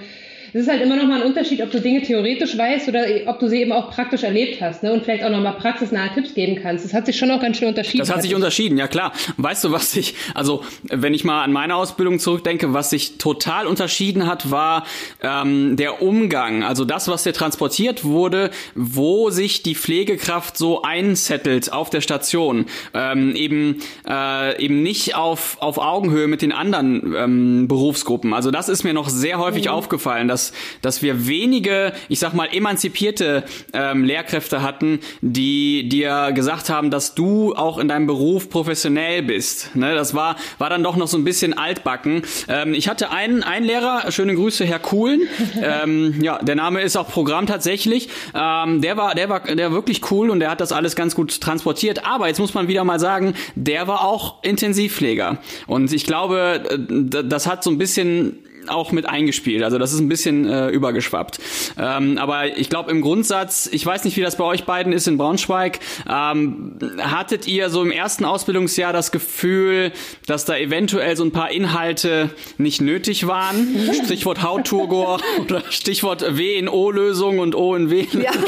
es 0.53 0.61
ist 0.61 0.69
halt 0.69 0.83
immer 0.83 0.95
noch 0.95 1.07
mal 1.07 1.21
ein 1.21 1.27
Unterschied, 1.27 1.61
ob 1.63 1.71
du 1.71 1.81
Dinge 1.81 2.03
theoretisch 2.03 2.55
weißt 2.55 2.87
oder 2.87 3.05
ob 3.25 3.39
du 3.39 3.47
sie 3.47 3.61
eben 3.61 3.71
auch 3.71 3.89
praktisch 3.89 4.21
erlebt 4.21 4.61
hast 4.61 4.83
ne? 4.83 4.93
und 4.93 5.03
vielleicht 5.03 5.23
auch 5.23 5.31
noch 5.31 5.41
mal 5.41 5.53
praxisnahe 5.53 6.13
Tipps 6.13 6.35
geben 6.35 6.59
kannst. 6.61 6.85
Das 6.85 6.93
hat 6.93 7.07
sich 7.07 7.17
schon 7.17 7.31
auch 7.31 7.41
ganz 7.41 7.57
schön 7.57 7.69
unterschieden. 7.69 7.99
Das 7.99 8.13
hat 8.13 8.21
sich 8.21 8.35
unterschieden, 8.35 8.77
ja 8.77 8.87
klar. 8.87 9.13
Weißt 9.37 9.63
du, 9.63 9.71
was 9.71 9.91
sich, 9.91 10.13
also 10.35 10.63
wenn 10.83 11.15
ich 11.15 11.23
mal 11.23 11.43
an 11.43 11.51
meine 11.51 11.75
Ausbildung 11.75 12.19
zurückdenke, 12.19 12.71
was 12.71 12.91
sich 12.91 13.17
total 13.17 13.65
unterschieden 13.65 14.27
hat, 14.27 14.51
war 14.51 14.85
ähm, 15.23 15.75
der 15.75 16.03
Umgang. 16.03 16.63
Also 16.63 16.85
das, 16.85 17.07
was 17.07 17.23
dir 17.23 17.33
transportiert 17.33 18.03
wurde, 18.03 18.51
wo 18.75 19.31
sich 19.31 19.63
die 19.63 19.73
Pflegekraft 19.73 20.55
so 20.55 20.83
einzettelt 20.83 21.73
auf 21.73 21.89
der 21.89 22.01
Station. 22.01 22.67
Ähm, 22.93 23.35
eben, 23.35 23.79
äh, 24.07 24.63
eben 24.63 24.83
nicht 24.83 25.15
auf, 25.15 25.57
auf 25.61 25.79
Augenhöhe 25.79 26.27
mit 26.27 26.43
den 26.43 26.51
anderen 26.51 27.15
ähm, 27.17 27.67
Berufsgruppen. 27.67 28.33
Also 28.33 28.51
das 28.51 28.69
ist 28.69 28.83
mir 28.83 28.93
noch 28.93 29.09
sehr 29.09 29.39
häufig 29.39 29.65
mhm. 29.65 29.71
aufgefallen, 29.71 30.27
dass 30.27 30.42
dass, 30.43 30.53
dass 30.81 31.01
wir 31.01 31.27
wenige, 31.27 31.93
ich 32.09 32.19
sag 32.19 32.33
mal, 32.33 32.47
emanzipierte 32.51 33.43
ähm, 33.73 34.03
Lehrkräfte 34.03 34.61
hatten, 34.61 34.99
die 35.21 35.87
dir 35.87 36.31
gesagt 36.33 36.69
haben, 36.69 36.91
dass 36.91 37.15
du 37.15 37.55
auch 37.55 37.77
in 37.77 37.87
deinem 37.87 38.07
Beruf 38.07 38.49
professionell 38.49 39.23
bist. 39.23 39.75
Ne, 39.75 39.95
das 39.95 40.13
war, 40.13 40.35
war 40.57 40.69
dann 40.69 40.83
doch 40.83 40.95
noch 40.95 41.07
so 41.07 41.17
ein 41.17 41.23
bisschen 41.23 41.53
altbacken. 41.57 42.23
Ähm, 42.47 42.73
ich 42.73 42.87
hatte 42.87 43.11
einen, 43.11 43.43
einen 43.43 43.65
Lehrer, 43.65 44.11
schöne 44.11 44.35
Grüße, 44.35 44.65
Herr 44.65 44.79
Kuhlen. 44.79 45.21
ähm, 45.61 46.21
ja, 46.21 46.39
der 46.39 46.55
Name 46.55 46.81
ist 46.81 46.97
auch 46.97 47.07
Programm 47.07 47.47
tatsächlich. 47.47 48.09
Ähm, 48.33 48.81
der 48.81 48.97
war, 48.97 49.15
der 49.15 49.29
war, 49.29 49.41
der 49.41 49.69
war 49.69 49.71
wirklich 49.71 50.11
cool 50.11 50.29
und 50.29 50.39
der 50.39 50.49
hat 50.49 50.61
das 50.61 50.71
alles 50.71 50.95
ganz 50.95 51.15
gut 51.15 51.39
transportiert. 51.39 52.05
Aber 52.05 52.27
jetzt 52.27 52.39
muss 52.39 52.53
man 52.53 52.67
wieder 52.67 52.83
mal 52.83 52.99
sagen, 52.99 53.33
der 53.55 53.87
war 53.87 54.03
auch 54.03 54.43
Intensivpfleger. 54.43 55.37
Und 55.67 55.93
ich 55.93 56.05
glaube, 56.05 56.63
äh, 56.69 57.23
das 57.23 57.47
hat 57.47 57.63
so 57.63 57.69
ein 57.69 57.77
bisschen 57.77 58.39
auch 58.69 58.91
mit 58.91 59.07
eingespielt. 59.07 59.63
Also 59.63 59.77
das 59.77 59.93
ist 59.93 59.99
ein 59.99 60.09
bisschen 60.09 60.47
äh, 60.47 60.69
übergeschwappt. 60.69 61.39
Ähm, 61.77 62.17
aber 62.17 62.57
ich 62.57 62.69
glaube 62.69 62.91
im 62.91 63.01
Grundsatz, 63.01 63.69
ich 63.71 63.85
weiß 63.85 64.03
nicht, 64.05 64.17
wie 64.17 64.21
das 64.21 64.37
bei 64.37 64.43
euch 64.43 64.65
beiden 64.65 64.93
ist 64.93 65.07
in 65.07 65.17
Braunschweig, 65.17 65.79
ähm, 66.09 66.77
hattet 66.99 67.47
ihr 67.47 67.69
so 67.69 67.81
im 67.81 67.91
ersten 67.91 68.25
Ausbildungsjahr 68.25 68.93
das 68.93 69.11
Gefühl, 69.11 69.91
dass 70.25 70.45
da 70.45 70.57
eventuell 70.57 71.15
so 71.15 71.23
ein 71.23 71.31
paar 71.31 71.51
Inhalte 71.51 72.29
nicht 72.57 72.81
nötig 72.81 73.27
waren? 73.27 73.67
Stichwort 74.05 74.41
Hautturgor 74.41 75.19
oder 75.41 75.63
Stichwort 75.69 76.37
W 76.37 76.57
in 76.57 76.67
O-Lösung 76.67 77.39
und 77.39 77.55
O 77.55 77.75
in 77.75 77.89
W. 77.89 78.05
Ja. 78.13 78.31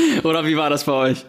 oder 0.24 0.46
wie 0.46 0.56
war 0.56 0.70
das 0.70 0.84
bei 0.84 0.92
euch? 0.92 1.24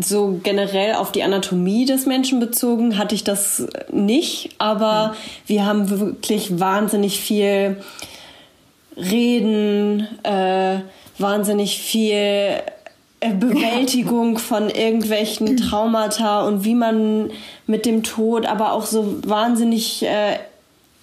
So 0.00 0.40
generell 0.42 0.94
auf 0.94 1.12
die 1.12 1.22
Anatomie 1.22 1.84
des 1.84 2.06
Menschen 2.06 2.40
bezogen 2.40 2.98
hatte 2.98 3.14
ich 3.14 3.24
das 3.24 3.66
nicht, 3.90 4.50
aber 4.58 5.08
mhm. 5.08 5.16
wir 5.46 5.66
haben 5.66 5.90
wirklich 5.90 6.58
wahnsinnig 6.58 7.20
viel 7.20 7.82
Reden, 8.96 10.06
äh, 10.22 10.80
wahnsinnig 11.18 11.78
viel 11.78 12.14
äh, 12.14 13.34
Bewältigung 13.34 14.38
von 14.38 14.68
irgendwelchen 14.68 15.56
Traumata 15.56 16.46
und 16.46 16.64
wie 16.64 16.74
man 16.74 17.30
mit 17.66 17.86
dem 17.86 18.02
Tod, 18.02 18.46
aber 18.46 18.72
auch 18.72 18.84
so 18.84 19.22
wahnsinnig 19.24 20.02
äh, 20.02 20.38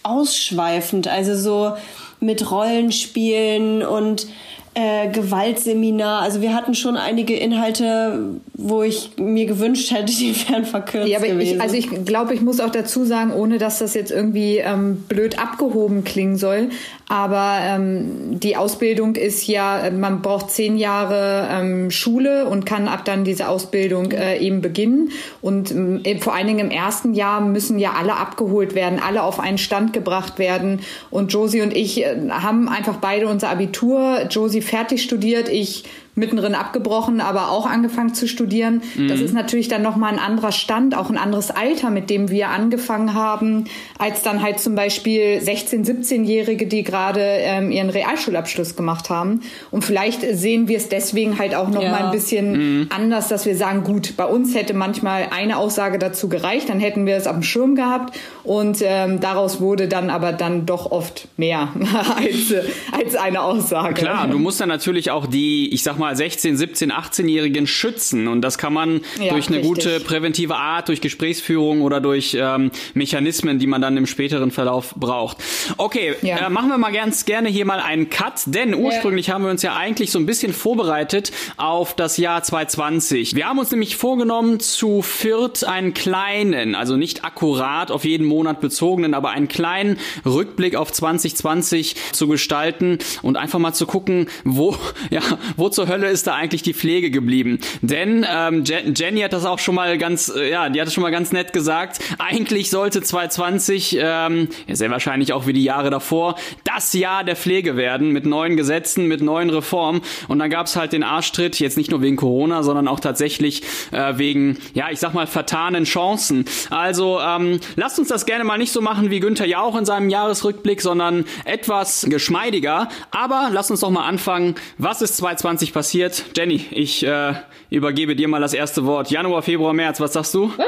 ausschweifend, 0.04 1.08
also 1.08 1.36
so 1.36 1.78
mit 2.20 2.52
Rollenspielen 2.52 3.84
und 3.84 4.28
äh, 4.74 5.10
Gewaltseminar. 5.10 6.22
Also 6.22 6.42
wir 6.42 6.54
hatten 6.54 6.76
schon 6.76 6.96
einige 6.96 7.36
Inhalte, 7.36 8.40
wo 8.54 8.84
ich 8.84 9.12
mir 9.18 9.46
gewünscht 9.46 9.92
hätte, 9.92 10.06
die 10.18 10.36
wären 10.48 10.66
verkürzt 10.66 11.10
ja, 11.10 11.18
aber 11.18 11.28
gewesen. 11.28 11.56
Ich, 11.56 11.62
also 11.62 11.76
ich 11.76 12.06
glaube, 12.06 12.34
ich 12.34 12.42
muss 12.42 12.60
auch 12.60 12.70
dazu 12.70 13.04
sagen, 13.04 13.34
ohne 13.34 13.58
dass 13.58 13.80
das 13.80 13.94
jetzt 13.94 14.12
irgendwie 14.12 14.58
ähm, 14.58 15.04
blöd 15.08 15.40
abgehoben 15.40 16.04
klingen 16.04 16.38
soll, 16.38 16.70
aber 17.10 17.58
ähm, 17.64 18.40
die 18.40 18.56
Ausbildung 18.56 19.16
ist 19.16 19.48
ja, 19.48 19.90
man 19.90 20.22
braucht 20.22 20.52
zehn 20.52 20.78
Jahre 20.78 21.48
ähm, 21.52 21.90
Schule 21.90 22.46
und 22.46 22.68
kann 22.68 22.88
ab 22.88 23.04
dann 23.04 23.24
diese 23.24 23.50
Ausbildung 23.50 24.12
äh, 24.12 24.38
eben 24.38 24.62
beginnen. 24.62 25.10
Und 25.42 25.72
äh, 26.06 26.20
vor 26.20 26.36
allen 26.36 26.46
Dingen 26.46 26.60
im 26.60 26.70
ersten 26.70 27.16
Jahr 27.16 27.42
müssen 27.42 27.80
ja 27.80 27.94
alle 27.94 28.16
abgeholt 28.16 28.76
werden, 28.76 29.00
alle 29.04 29.24
auf 29.24 29.40
einen 29.40 29.58
Stand 29.58 29.92
gebracht 29.92 30.38
werden. 30.38 30.82
Und 31.10 31.34
Josie 31.34 31.62
und 31.62 31.76
ich 31.76 32.06
äh, 32.06 32.30
haben 32.30 32.70
einfach 32.70 32.98
beide 32.98 33.28
unser 33.28 33.50
Abitur. 33.50 34.28
Josie 34.30 34.62
fertig 34.62 35.02
studiert, 35.02 35.50
ich 35.50 35.86
mittendrin 36.20 36.54
abgebrochen, 36.54 37.22
aber 37.22 37.50
auch 37.50 37.66
angefangen 37.66 38.14
zu 38.14 38.28
studieren. 38.28 38.82
Mhm. 38.96 39.08
Das 39.08 39.20
ist 39.20 39.34
natürlich 39.34 39.68
dann 39.68 39.82
nochmal 39.82 40.14
ein 40.14 40.20
anderer 40.20 40.52
Stand, 40.52 40.96
auch 40.96 41.10
ein 41.10 41.18
anderes 41.18 41.52
Alter, 41.52 41.90
mit 41.90 42.10
dem 42.10 42.30
wir 42.30 42.50
angefangen 42.50 43.14
haben, 43.14 43.66
als 43.98 44.22
dann 44.22 44.42
halt 44.42 44.60
zum 44.60 44.76
Beispiel 44.76 45.40
16-, 45.40 45.86
17-Jährige, 45.86 46.68
die 46.68 46.84
gerade 46.84 47.22
ähm, 47.22 47.72
ihren 47.72 47.90
Realschulabschluss 47.90 48.76
gemacht 48.76 49.10
haben. 49.10 49.42
Und 49.72 49.84
vielleicht 49.84 50.22
sehen 50.22 50.68
wir 50.68 50.78
es 50.78 50.90
deswegen 50.90 51.40
halt 51.40 51.56
auch 51.56 51.70
nochmal 51.70 52.02
ja. 52.02 52.06
ein 52.06 52.12
bisschen 52.12 52.82
mhm. 52.82 52.88
anders, 52.90 53.28
dass 53.28 53.46
wir 53.46 53.56
sagen, 53.56 53.84
gut, 53.84 54.16
bei 54.18 54.26
uns 54.26 54.54
hätte 54.56 54.74
manchmal 54.74 55.28
eine 55.32 55.58
Aussage 55.58 55.98
dazu 55.98 56.30
gereicht, 56.30 56.70
dann 56.70 56.80
hätten 56.80 57.06
wir 57.06 57.16
es 57.16 57.28
auf 57.28 57.34
dem 57.34 57.44
Schirm 57.44 57.76
gehabt 57.76 58.18
und 58.44 58.80
ähm, 58.82 59.20
daraus 59.20 59.62
wurde 59.62 59.88
dann 59.88 60.10
aber 60.10 60.34
dann 60.34 60.66
doch 60.66 60.92
oft 60.92 61.28
mehr 61.38 61.70
als, 62.18 62.54
als 62.92 63.16
eine 63.16 63.42
Aussage. 63.42 63.94
Klar, 63.94 64.28
du 64.28 64.40
musst 64.40 64.60
dann 64.60 64.70
natürlich 64.70 65.12
auch 65.12 65.26
die, 65.26 65.74
ich 65.74 65.84
sag 65.84 65.98
mal, 65.98 66.09
mal 66.10 66.16
16, 66.16 66.58
17, 66.58 66.92
18-Jährigen 66.92 67.68
schützen. 67.68 68.28
Und 68.28 68.42
das 68.42 68.58
kann 68.58 68.74
man 68.74 69.02
ja, 69.20 69.32
durch 69.32 69.48
eine 69.48 69.58
richtig. 69.58 69.62
gute 69.62 70.00
präventive 70.00 70.56
Art, 70.56 70.88
durch 70.88 71.02
Gesprächsführung 71.02 71.82
oder 71.82 72.02
durch 72.02 72.36
ähm, 72.40 72.72
Mechanismen, 72.96 73.60
die 73.60 73.68
man 73.68 73.82
dann 73.82 73.96
im 73.96 74.08
späteren 74.08 74.50
Verlauf 74.50 74.96
braucht. 74.96 75.38
Okay, 75.78 76.16
ja. 76.24 76.48
äh, 76.48 76.50
machen 76.50 76.70
wir 76.70 76.80
mal 76.80 76.92
ganz 76.92 77.26
gerne 77.26 77.50
hier 77.50 77.66
mal 77.66 77.80
einen 77.80 78.10
Cut, 78.10 78.42
denn 78.48 78.74
ursprünglich 78.74 79.28
ja. 79.28 79.36
haben 79.36 79.44
wir 79.44 79.52
uns 79.52 79.62
ja 79.62 79.76
eigentlich 79.76 80.12
so 80.12 80.18
ein 80.18 80.26
bisschen 80.26 80.54
vorbereitet 80.54 81.32
auf 81.58 81.94
das 81.94 82.18
Jahr 82.18 82.42
2020. 82.42 83.36
Wir 83.36 83.48
haben 83.48 83.60
uns 83.60 83.70
nämlich 83.70 83.96
vorgenommen, 83.96 84.60
zu 84.60 85.04
viert 85.04 85.64
einen 85.64 85.94
kleinen, 85.94 86.74
also 86.74 86.96
nicht 86.96 87.24
akkurat 87.24 87.92
auf 87.92 88.04
jeden 88.04 88.26
Monat 88.26 88.62
bezogenen, 88.62 89.14
aber 89.14 89.30
einen 89.30 89.48
kleinen 89.48 90.00
Rückblick 90.26 90.76
auf 90.76 90.92
2020 90.92 91.96
zu 92.14 92.28
gestalten 92.28 92.98
und 93.22 93.38
einfach 93.38 93.60
mal 93.60 93.74
zu 93.74 93.86
gucken, 93.86 94.28
wo, 94.44 94.76
ja, 95.12 95.22
wo 95.56 95.70
zur 95.70 95.88
Hölle 95.88 95.99
ist 96.08 96.28
da 96.28 96.36
eigentlich 96.36 96.62
die 96.62 96.74
Pflege 96.74 97.12
geblieben? 97.12 97.60
Denn 97.82 98.26
ähm, 98.30 98.64
Jenny 98.64 99.22
hat 99.22 99.34
das 99.34 99.46
auch 99.46 99.60
schon 99.60 99.76
mal 99.76 99.98
ganz, 99.98 100.30
äh, 100.30 100.52
ja, 100.52 100.70
die 100.70 100.80
hat 100.80 100.88
es 100.88 100.94
schon 100.94 101.04
mal 101.04 101.12
ganz 101.12 101.32
nett 101.32 101.54
gesagt. 101.54 102.00
Eigentlich 102.18 102.70
sollte 102.70 103.02
2020, 103.02 103.98
ähm, 104.02 104.50
ja, 104.68 104.76
sehr 104.76 104.90
wahrscheinlich 104.92 105.34
auch 105.34 105.48
wie 105.48 105.54
die 105.54 105.64
Jahre 105.64 105.90
davor, 105.90 106.36
das 106.64 106.94
Jahr 106.94 107.24
der 107.24 107.36
Pflege 107.36 107.76
werden 107.76 108.12
mit 108.12 108.26
neuen 108.26 108.56
Gesetzen, 108.56 109.08
mit 109.08 109.22
neuen 109.22 109.50
Reformen. 109.50 110.02
Und 110.28 110.40
dann 110.40 110.50
gab 110.50 110.68
es 110.68 110.76
halt 110.76 110.94
den 110.94 111.04
Arschtritt, 111.04 111.60
jetzt 111.60 111.78
nicht 111.78 111.92
nur 111.92 112.02
wegen 112.02 112.16
Corona, 112.16 112.64
sondern 112.64 112.88
auch 112.88 113.00
tatsächlich 113.00 113.64
äh, 113.92 114.18
wegen, 114.18 114.58
ja, 114.74 114.90
ich 114.92 115.00
sag 115.00 115.14
mal, 115.14 115.28
vertanen 115.28 115.84
Chancen. 115.84 116.46
Also 116.70 117.20
ähm, 117.20 117.60
lasst 117.76 118.00
uns 118.00 118.08
das 118.08 118.26
gerne 118.26 118.44
mal 118.44 118.58
nicht 118.58 118.72
so 118.72 118.82
machen 118.82 119.10
wie 119.10 119.20
Günther 119.20 119.46
Jauch 119.46 119.76
in 119.76 119.86
seinem 119.86 120.10
Jahresrückblick, 120.10 120.82
sondern 120.82 121.26
etwas 121.46 122.06
geschmeidiger. 122.08 122.90
Aber 123.12 123.50
lasst 123.52 123.72
uns 123.72 123.80
doch 123.82 123.90
mal 123.90 124.06
anfangen. 124.06 124.56
Was 124.78 125.02
ist 125.02 125.18
2020 125.18 125.74
passiert? 125.74 125.79
Passiert. 125.80 126.26
Jenny, 126.36 126.60
ich 126.72 127.06
äh, 127.06 127.32
übergebe 127.70 128.14
dir 128.14 128.28
mal 128.28 128.42
das 128.42 128.54
erste 128.54 128.86
Wort. 128.86 129.12
Januar, 129.12 129.42
Februar, 129.42 129.72
März, 129.72 130.02
was 130.02 130.12
sagst 130.12 130.34
du? 130.34 130.52
Was? 130.58 130.68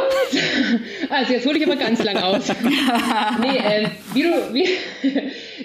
Also 1.09 1.33
jetzt 1.33 1.45
hole 1.45 1.57
ich 1.57 1.67
aber 1.67 1.75
ganz 1.75 2.01
lang 2.01 2.15
aus. 2.15 2.47
nee, 3.41 3.57
äh, 3.57 3.87
wie, 4.13 4.23
du, 4.23 4.29
wie, 4.53 4.69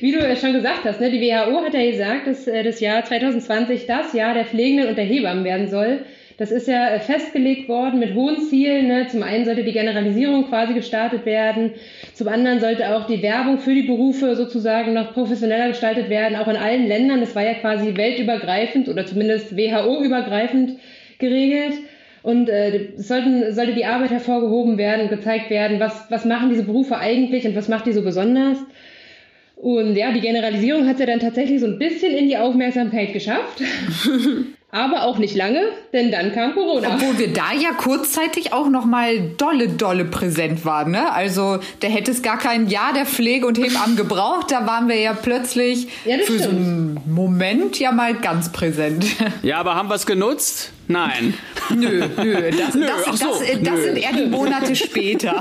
wie 0.01 0.11
du 0.11 0.37
schon 0.37 0.53
gesagt 0.55 0.81
hast, 0.85 1.01
ne, 1.01 1.13
die 1.13 1.21
WHO 1.21 1.65
hat 1.65 1.75
ja 1.75 1.89
gesagt, 1.89 2.27
dass 2.27 2.49
äh, 2.49 2.65
das 2.65 2.81
Jahr 2.81 3.05
2020 3.05 3.87
das 3.87 4.13
Jahr 4.15 4.35
der 4.35 4.47
Pflegenden 4.47 4.89
und 4.89 4.99
der 4.99 5.05
Hebammen 5.05 5.45
werden 5.45 5.71
soll. 5.71 6.05
Das 6.39 6.51
ist 6.51 6.69
ja 6.69 6.91
äh, 6.91 7.01
festgelegt 7.01 7.69
worden 7.69 7.99
mit 7.99 8.15
hohen 8.15 8.41
Zielen. 8.49 8.89
Ne? 8.89 9.07
Zum 9.09 9.23
einen 9.23 9.45
sollte 9.45 9.65
die 9.65 9.73
Generalisierung 9.73 10.49
quasi 10.49 10.75
gestartet 10.75 11.25
werden. 11.25 11.73
Zum 12.13 12.29
anderen 12.29 12.61
sollte 12.61 12.95
auch 12.95 13.07
die 13.07 13.23
Werbung 13.23 13.59
für 13.59 13.75
die 13.75 13.83
Berufe 13.83 14.37
sozusagen 14.37 14.93
noch 14.93 15.15
professioneller 15.15 15.69
gestaltet 15.69 16.11
werden, 16.11 16.37
auch 16.37 16.49
in 16.49 16.57
allen 16.57 16.87
Ländern. 16.87 17.21
Das 17.21 17.35
war 17.35 17.43
ja 17.43 17.55
quasi 17.55 17.97
weltübergreifend 17.97 18.89
oder 18.89 19.07
zumindest 19.07 19.57
WHO-übergreifend 19.57 20.79
geregelt. 21.19 21.75
Und 22.23 22.49
äh, 22.49 22.89
es 22.97 23.09
sollten, 23.09 23.55
sollte 23.55 23.73
die 23.73 23.87
Arbeit 23.87 24.11
hervorgehoben 24.11 24.77
werden 24.79 25.03
und 25.03 25.11
gezeigt 25.11 25.49
werden, 25.49 25.81
was, 25.81 26.11
was 26.11 26.25
machen 26.25 26.51
diese 26.51 26.65
Berufe 26.65 26.99
eigentlich 26.99 27.47
und 27.47 27.57
was 27.57 27.69
macht 27.69 27.87
die 27.87 27.93
so 27.93 28.03
besonders. 28.03 28.59
Und 29.55 29.97
ja, 29.97 30.13
die 30.13 30.21
Generalisierung 30.21 30.87
hat 30.87 31.01
ja 31.01 31.07
dann 31.07 31.21
tatsächlich 31.21 31.61
so 31.61 31.67
ein 31.67 31.79
bisschen 31.79 32.15
in 32.15 32.29
die 32.29 32.37
Aufmerksamkeit 32.37 33.15
geschafft. 33.15 33.63
Aber 34.73 35.05
auch 35.05 35.19
nicht 35.19 35.35
lange, 35.37 35.63
denn 35.93 36.11
dann 36.11 36.33
kam 36.33 36.55
Corona. 36.55 36.95
Obwohl 36.95 37.19
wir 37.19 37.33
da 37.33 37.53
ja 37.53 37.71
kurzzeitig 37.71 38.53
auch 38.53 38.69
noch 38.69 38.85
mal 38.85 39.21
dolle, 39.39 39.69
dolle 39.69 40.05
präsent 40.05 40.65
waren. 40.65 40.91
Ne? 40.91 41.13
Also 41.13 41.61
da 41.81 41.89
hätte 41.89 42.11
es 42.11 42.21
gar 42.21 42.37
kein 42.37 42.67
Jahr 42.69 42.93
der 42.93 43.07
Pflege 43.07 43.47
und 43.47 43.59
Hebammen 43.59 43.97
gebraucht. 43.97 44.51
Da 44.51 44.67
waren 44.67 44.89
wir 44.89 44.99
ja 44.99 45.15
plötzlich 45.15 45.87
ja, 46.05 46.19
für 46.19 46.25
stimmt. 46.25 46.43
so 46.43 46.49
einen 46.51 47.01
Moment 47.07 47.79
ja 47.79 47.93
mal 47.93 48.15
ganz 48.15 48.51
präsent. 48.51 49.07
Ja, 49.43 49.59
aber 49.59 49.77
haben 49.77 49.89
wir 49.89 49.95
es 49.95 50.05
genutzt? 50.05 50.73
Nein. 50.89 51.35
Nö, 51.75 52.07
nö. 52.17 52.51
Das, 52.57 52.75
nö, 52.77 52.87
das, 52.87 53.19
so, 53.19 53.27
das, 53.27 53.61
das 53.61 53.83
sind 53.83 53.99
eher 53.99 54.13
die 54.13 54.27
Monate 54.27 54.77
später. 54.77 55.37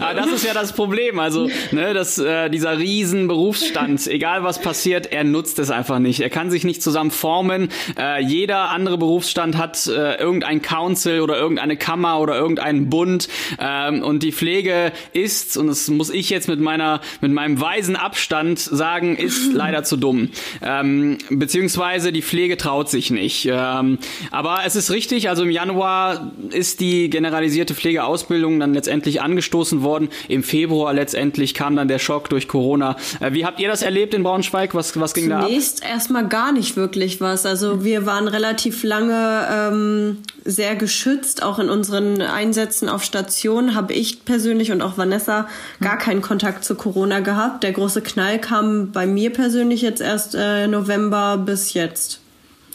Aber 0.00 0.14
das 0.14 0.32
ist 0.32 0.44
ja 0.46 0.54
das 0.54 0.72
Problem. 0.72 1.18
Also, 1.18 1.50
ne, 1.70 1.92
dass 1.92 2.16
äh, 2.16 2.48
dieser 2.48 2.78
riesen 2.78 3.28
Berufsstand, 3.28 4.06
egal 4.06 4.42
was 4.42 4.58
passiert, 4.58 5.12
er 5.12 5.24
nutzt 5.24 5.58
es 5.58 5.70
einfach 5.70 5.98
nicht. 5.98 6.20
Er 6.20 6.30
kann 6.30 6.50
sich 6.50 6.64
nicht 6.64 6.82
zusammen 6.82 7.10
formen. 7.10 7.68
Äh, 7.98 8.22
jeder 8.22 8.70
andere 8.70 8.96
Berufsstand 8.96 9.58
hat 9.58 9.86
äh, 9.86 10.14
irgendein 10.14 10.62
Council 10.62 11.20
oder 11.20 11.36
irgendeine 11.36 11.76
Kammer 11.76 12.18
oder 12.20 12.36
irgendeinen 12.36 12.88
Bund. 12.88 13.28
Ähm, 13.58 14.02
und 14.02 14.22
die 14.22 14.32
Pflege 14.32 14.92
ist, 15.12 15.58
und 15.58 15.66
das 15.66 15.88
muss 15.88 16.08
ich 16.08 16.30
jetzt 16.30 16.48
mit 16.48 16.60
meiner, 16.60 17.02
mit 17.20 17.32
meinem 17.32 17.60
weisen 17.60 17.96
Abstand 17.96 18.58
sagen, 18.60 19.16
ist 19.16 19.52
leider 19.52 19.84
zu 19.84 19.98
dumm. 19.98 20.30
Ähm, 20.62 21.18
beziehungsweise 21.28 22.12
die 22.12 22.22
Pflege 22.22 22.56
traut 22.56 22.88
sich 22.88 23.10
nicht. 23.10 23.46
Ähm, 23.50 23.98
aber 24.30 24.60
es 24.64 24.76
ist 24.76 24.90
richtig, 24.90 25.28
also 25.28 25.42
im 25.42 25.50
Januar 25.50 26.32
ist 26.50 26.80
die 26.80 27.10
generalisierte 27.10 27.74
Pflegeausbildung 27.74 28.60
dann 28.60 28.74
letztendlich 28.74 29.22
angestoßen 29.22 29.82
worden. 29.82 30.08
Im 30.28 30.42
Februar 30.42 30.92
letztendlich 30.92 31.54
kam 31.54 31.76
dann 31.76 31.88
der 31.88 31.98
Schock 31.98 32.28
durch 32.28 32.48
Corona. 32.48 32.96
Äh, 33.20 33.32
wie 33.32 33.44
habt 33.44 33.60
ihr 33.60 33.68
das 33.68 33.82
erlebt 33.82 34.14
in 34.14 34.22
Braunschweig? 34.22 34.74
Was, 34.74 34.98
was 34.98 35.14
ging 35.14 35.24
Zunächst 35.24 35.40
da 35.40 35.44
ab? 35.44 35.48
Zunächst 35.48 35.84
erstmal 35.84 36.28
gar 36.28 36.52
nicht 36.52 36.76
wirklich 36.76 37.20
was. 37.20 37.46
Also 37.46 37.84
wir 37.84 38.06
waren 38.06 38.28
relativ 38.28 38.82
lange 38.82 39.46
ähm, 39.50 40.18
sehr 40.44 40.76
geschützt, 40.76 41.42
auch 41.42 41.58
in 41.58 41.68
unseren 41.68 42.22
Einsätzen 42.22 42.88
auf 42.88 43.02
Station 43.02 43.74
habe 43.74 43.92
ich 43.92 44.24
persönlich 44.24 44.72
und 44.72 44.82
auch 44.82 44.96
Vanessa 44.96 45.48
gar 45.80 45.98
keinen 45.98 46.22
Kontakt 46.22 46.64
zu 46.64 46.74
Corona 46.74 47.20
gehabt. 47.20 47.62
Der 47.62 47.72
große 47.72 48.02
Knall 48.02 48.40
kam 48.40 48.92
bei 48.92 49.06
mir 49.06 49.32
persönlich 49.32 49.82
jetzt 49.82 50.00
erst 50.00 50.34
äh, 50.34 50.66
November 50.68 51.36
bis 51.38 51.74
jetzt. 51.74 52.20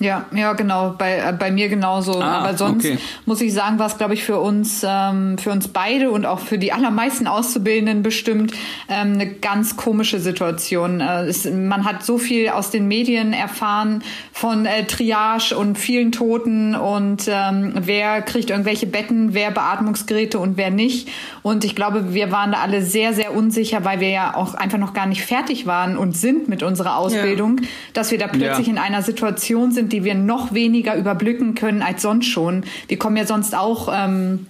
Ja, 0.01 0.25
ja, 0.33 0.53
genau. 0.53 0.95
Bei, 0.97 1.17
äh, 1.17 1.33
bei 1.37 1.51
mir 1.51 1.69
genauso. 1.69 2.19
Ah, 2.19 2.39
Aber 2.39 2.57
sonst 2.57 2.83
okay. 2.85 2.97
muss 3.27 3.39
ich 3.39 3.53
sagen, 3.53 3.77
war 3.77 3.85
es, 3.85 3.99
glaube 3.99 4.15
ich, 4.15 4.23
für 4.23 4.39
uns, 4.39 4.83
ähm, 4.83 5.37
für 5.37 5.51
uns 5.51 5.67
beide 5.67 6.09
und 6.09 6.25
auch 6.25 6.39
für 6.39 6.57
die 6.57 6.73
allermeisten 6.73 7.27
Auszubildenden 7.27 8.01
bestimmt 8.01 8.51
ähm, 8.89 9.13
eine 9.13 9.27
ganz 9.27 9.77
komische 9.77 10.19
Situation. 10.19 11.01
Äh, 11.01 11.25
es, 11.25 11.45
man 11.45 11.85
hat 11.85 12.03
so 12.03 12.17
viel 12.17 12.49
aus 12.49 12.71
den 12.71 12.87
Medien 12.87 13.31
erfahren 13.31 14.03
von 14.31 14.65
äh, 14.65 14.85
Triage 14.85 15.55
und 15.55 15.77
vielen 15.77 16.11
Toten 16.11 16.73
und 16.75 17.27
ähm, 17.27 17.73
wer 17.75 18.23
kriegt 18.23 18.49
irgendwelche 18.49 18.87
Betten, 18.87 19.35
wer 19.35 19.51
Beatmungsgeräte 19.51 20.39
und 20.39 20.57
wer 20.57 20.71
nicht. 20.71 21.09
Und 21.43 21.63
ich 21.63 21.75
glaube, 21.75 22.11
wir 22.11 22.31
waren 22.31 22.53
da 22.53 22.57
alle 22.59 22.81
sehr, 22.81 23.13
sehr 23.13 23.35
unsicher, 23.35 23.85
weil 23.85 23.99
wir 23.99 24.09
ja 24.09 24.35
auch 24.35 24.55
einfach 24.55 24.79
noch 24.79 24.93
gar 24.93 25.05
nicht 25.05 25.23
fertig 25.23 25.67
waren 25.67 25.95
und 25.95 26.17
sind 26.17 26.49
mit 26.49 26.63
unserer 26.63 26.97
Ausbildung, 26.97 27.59
ja. 27.61 27.67
dass 27.93 28.09
wir 28.09 28.17
da 28.17 28.25
plötzlich 28.27 28.65
ja. 28.65 28.73
in 28.73 28.79
einer 28.79 29.03
Situation 29.03 29.71
sind, 29.71 29.90
die 29.91 30.03
wir 30.03 30.15
noch 30.15 30.53
weniger 30.53 30.95
überblicken 30.95 31.55
können 31.55 31.81
als 31.81 32.01
sonst 32.01 32.25
schon. 32.25 32.63
Wir 32.87 32.97
kommen 32.97 33.17
ja 33.17 33.25
sonst 33.25 33.55
auch 33.55 33.89
ähm, 33.93 34.47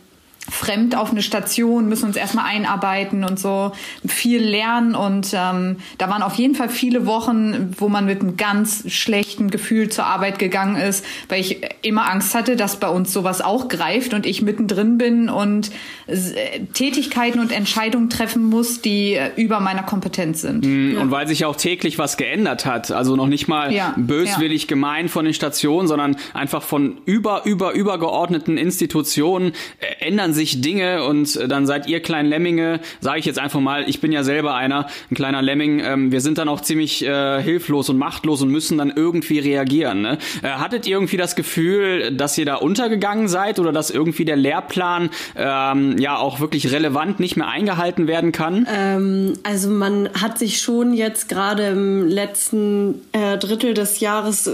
fremd 0.50 0.98
auf 0.98 1.12
eine 1.12 1.22
Station, 1.22 1.88
müssen 1.88 2.06
uns 2.06 2.16
erstmal 2.16 2.46
einarbeiten 2.46 3.24
und 3.24 3.40
so 3.40 3.72
viel 4.06 4.42
lernen. 4.44 4.96
Und 4.96 5.34
ähm, 5.34 5.78
da 5.98 6.10
waren 6.10 6.24
auf 6.24 6.36
jeden 6.36 6.56
Fall 6.56 6.70
viele 6.70 7.06
Wochen, 7.06 7.74
wo 7.78 7.90
man 7.90 8.06
mit 8.06 8.22
einem 8.22 8.38
ganz 8.38 8.92
schlechten 8.92 9.52
Gefühl 9.52 9.90
zur 9.90 10.06
Arbeit 10.06 10.40
gegangen 10.40 10.76
ist, 10.78 11.06
weil 11.30 11.42
ich 11.42 11.62
immer 11.84 12.10
Angst 12.10 12.34
hatte, 12.34 12.56
dass 12.56 12.80
bei 12.80 12.90
uns 12.90 13.14
sowas 13.14 13.42
auch 13.42 13.68
greift 13.68 14.14
und 14.14 14.26
ich 14.26 14.42
mittendrin 14.42 14.98
bin 14.98 15.30
und 15.30 15.72
äh, 16.08 16.62
Tätigkeiten 16.74 17.40
und 17.40 17.52
Entscheidungen 17.52 18.10
treffen 18.10 18.44
muss, 18.44 18.82
die 18.82 19.14
äh, 19.14 19.30
über 19.36 19.60
meiner 19.60 19.84
Kompetenz 19.84 20.42
sind. 20.42 20.66
Mhm, 20.66 20.98
und 20.98 21.12
weil 21.12 21.28
sich 21.28 21.46
auch 21.46 21.56
täglich 21.56 22.00
was 22.00 22.18
geändert 22.18 22.66
hat. 22.66 22.92
Also 22.92 23.16
noch 23.16 23.28
nicht 23.28 23.48
mal 23.48 23.72
ja, 23.72 23.94
böswillig 23.96 24.64
ja. 24.64 24.68
gemein 24.68 25.08
von 25.08 25.26
den 25.26 25.34
Stationen, 25.34 25.88
sondern 25.88 26.18
einfach 26.34 26.64
von 26.64 26.98
über, 27.06 27.46
über, 27.46 27.74
übergeordneten 27.74 28.58
Institutionen 28.58 29.54
äh, 29.80 30.06
ändern 30.06 30.31
ändern 30.32 30.34
sich 30.34 30.62
Dinge 30.62 31.04
und 31.04 31.36
äh, 31.36 31.48
dann 31.48 31.66
seid 31.66 31.88
ihr 31.88 32.00
kleinen 32.02 32.30
Lemminge, 32.30 32.80
sage 33.00 33.20
ich 33.20 33.26
jetzt 33.26 33.40
einfach 33.40 33.60
mal, 33.60 33.88
ich 33.88 34.00
bin 34.02 34.12
ja 34.12 34.24
selber 34.24 34.56
einer, 34.56 34.88
ein 35.10 35.16
kleiner 35.16 35.42
Lemming, 35.42 35.82
ähm, 35.84 36.12
wir 36.12 36.22
sind 36.22 36.38
dann 36.38 36.48
auch 36.50 36.62
ziemlich 36.62 37.06
äh, 37.06 37.42
hilflos 37.42 37.90
und 37.90 37.98
machtlos 37.98 38.42
und 38.42 38.50
müssen 38.50 38.78
dann 38.78 38.92
irgendwie 38.96 39.40
reagieren. 39.40 40.02
Ne? 40.02 40.18
Äh, 40.42 40.50
hattet 40.50 40.88
ihr 40.88 40.96
irgendwie 40.96 41.18
das 41.18 41.36
Gefühl, 41.36 42.12
dass 42.12 42.38
ihr 42.38 42.46
da 42.46 42.56
untergegangen 42.56 43.28
seid 43.28 43.60
oder 43.60 43.72
dass 43.72 43.90
irgendwie 43.90 44.26
der 44.26 44.38
Lehrplan 44.38 45.10
ähm, 45.36 45.98
ja 45.98 46.18
auch 46.18 46.40
wirklich 46.40 46.72
relevant 46.72 47.20
nicht 47.20 47.36
mehr 47.36 47.48
eingehalten 47.48 48.08
werden 48.08 48.32
kann? 48.32 48.68
Ähm, 48.74 49.34
also 49.44 49.70
man 49.70 50.10
hat 50.22 50.40
sich 50.40 50.62
schon 50.62 50.94
jetzt 50.94 51.30
gerade 51.30 51.68
im 51.68 52.08
letzten 52.08 53.02
äh, 53.12 53.38
Drittel 53.38 53.74
des 53.74 54.00
Jahres 54.00 54.48
äh, 54.48 54.52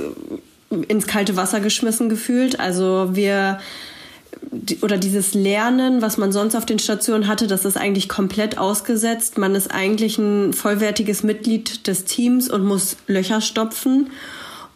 ins 0.88 1.08
kalte 1.08 1.36
Wasser 1.36 1.60
geschmissen 1.60 2.10
gefühlt. 2.10 2.60
Also 2.60 3.10
wir 3.14 3.60
oder 4.82 4.98
dieses 4.98 5.34
Lernen, 5.34 6.02
was 6.02 6.18
man 6.18 6.32
sonst 6.32 6.56
auf 6.56 6.66
den 6.66 6.80
Stationen 6.80 7.28
hatte, 7.28 7.48
das 7.48 7.66
ist 7.66 7.78
eigentlich 7.78 8.10
komplett 8.10 8.58
ausgesetzt. 8.58 9.38
Man 9.38 9.56
ist 9.56 9.72
eigentlich 9.72 10.18
ein 10.18 10.54
vollwertiges 10.54 11.24
Mitglied 11.24 11.88
des 11.88 12.06
Teams 12.06 12.50
und 12.50 12.64
muss 12.64 12.98
Löcher 13.08 13.42
stopfen 13.42 14.10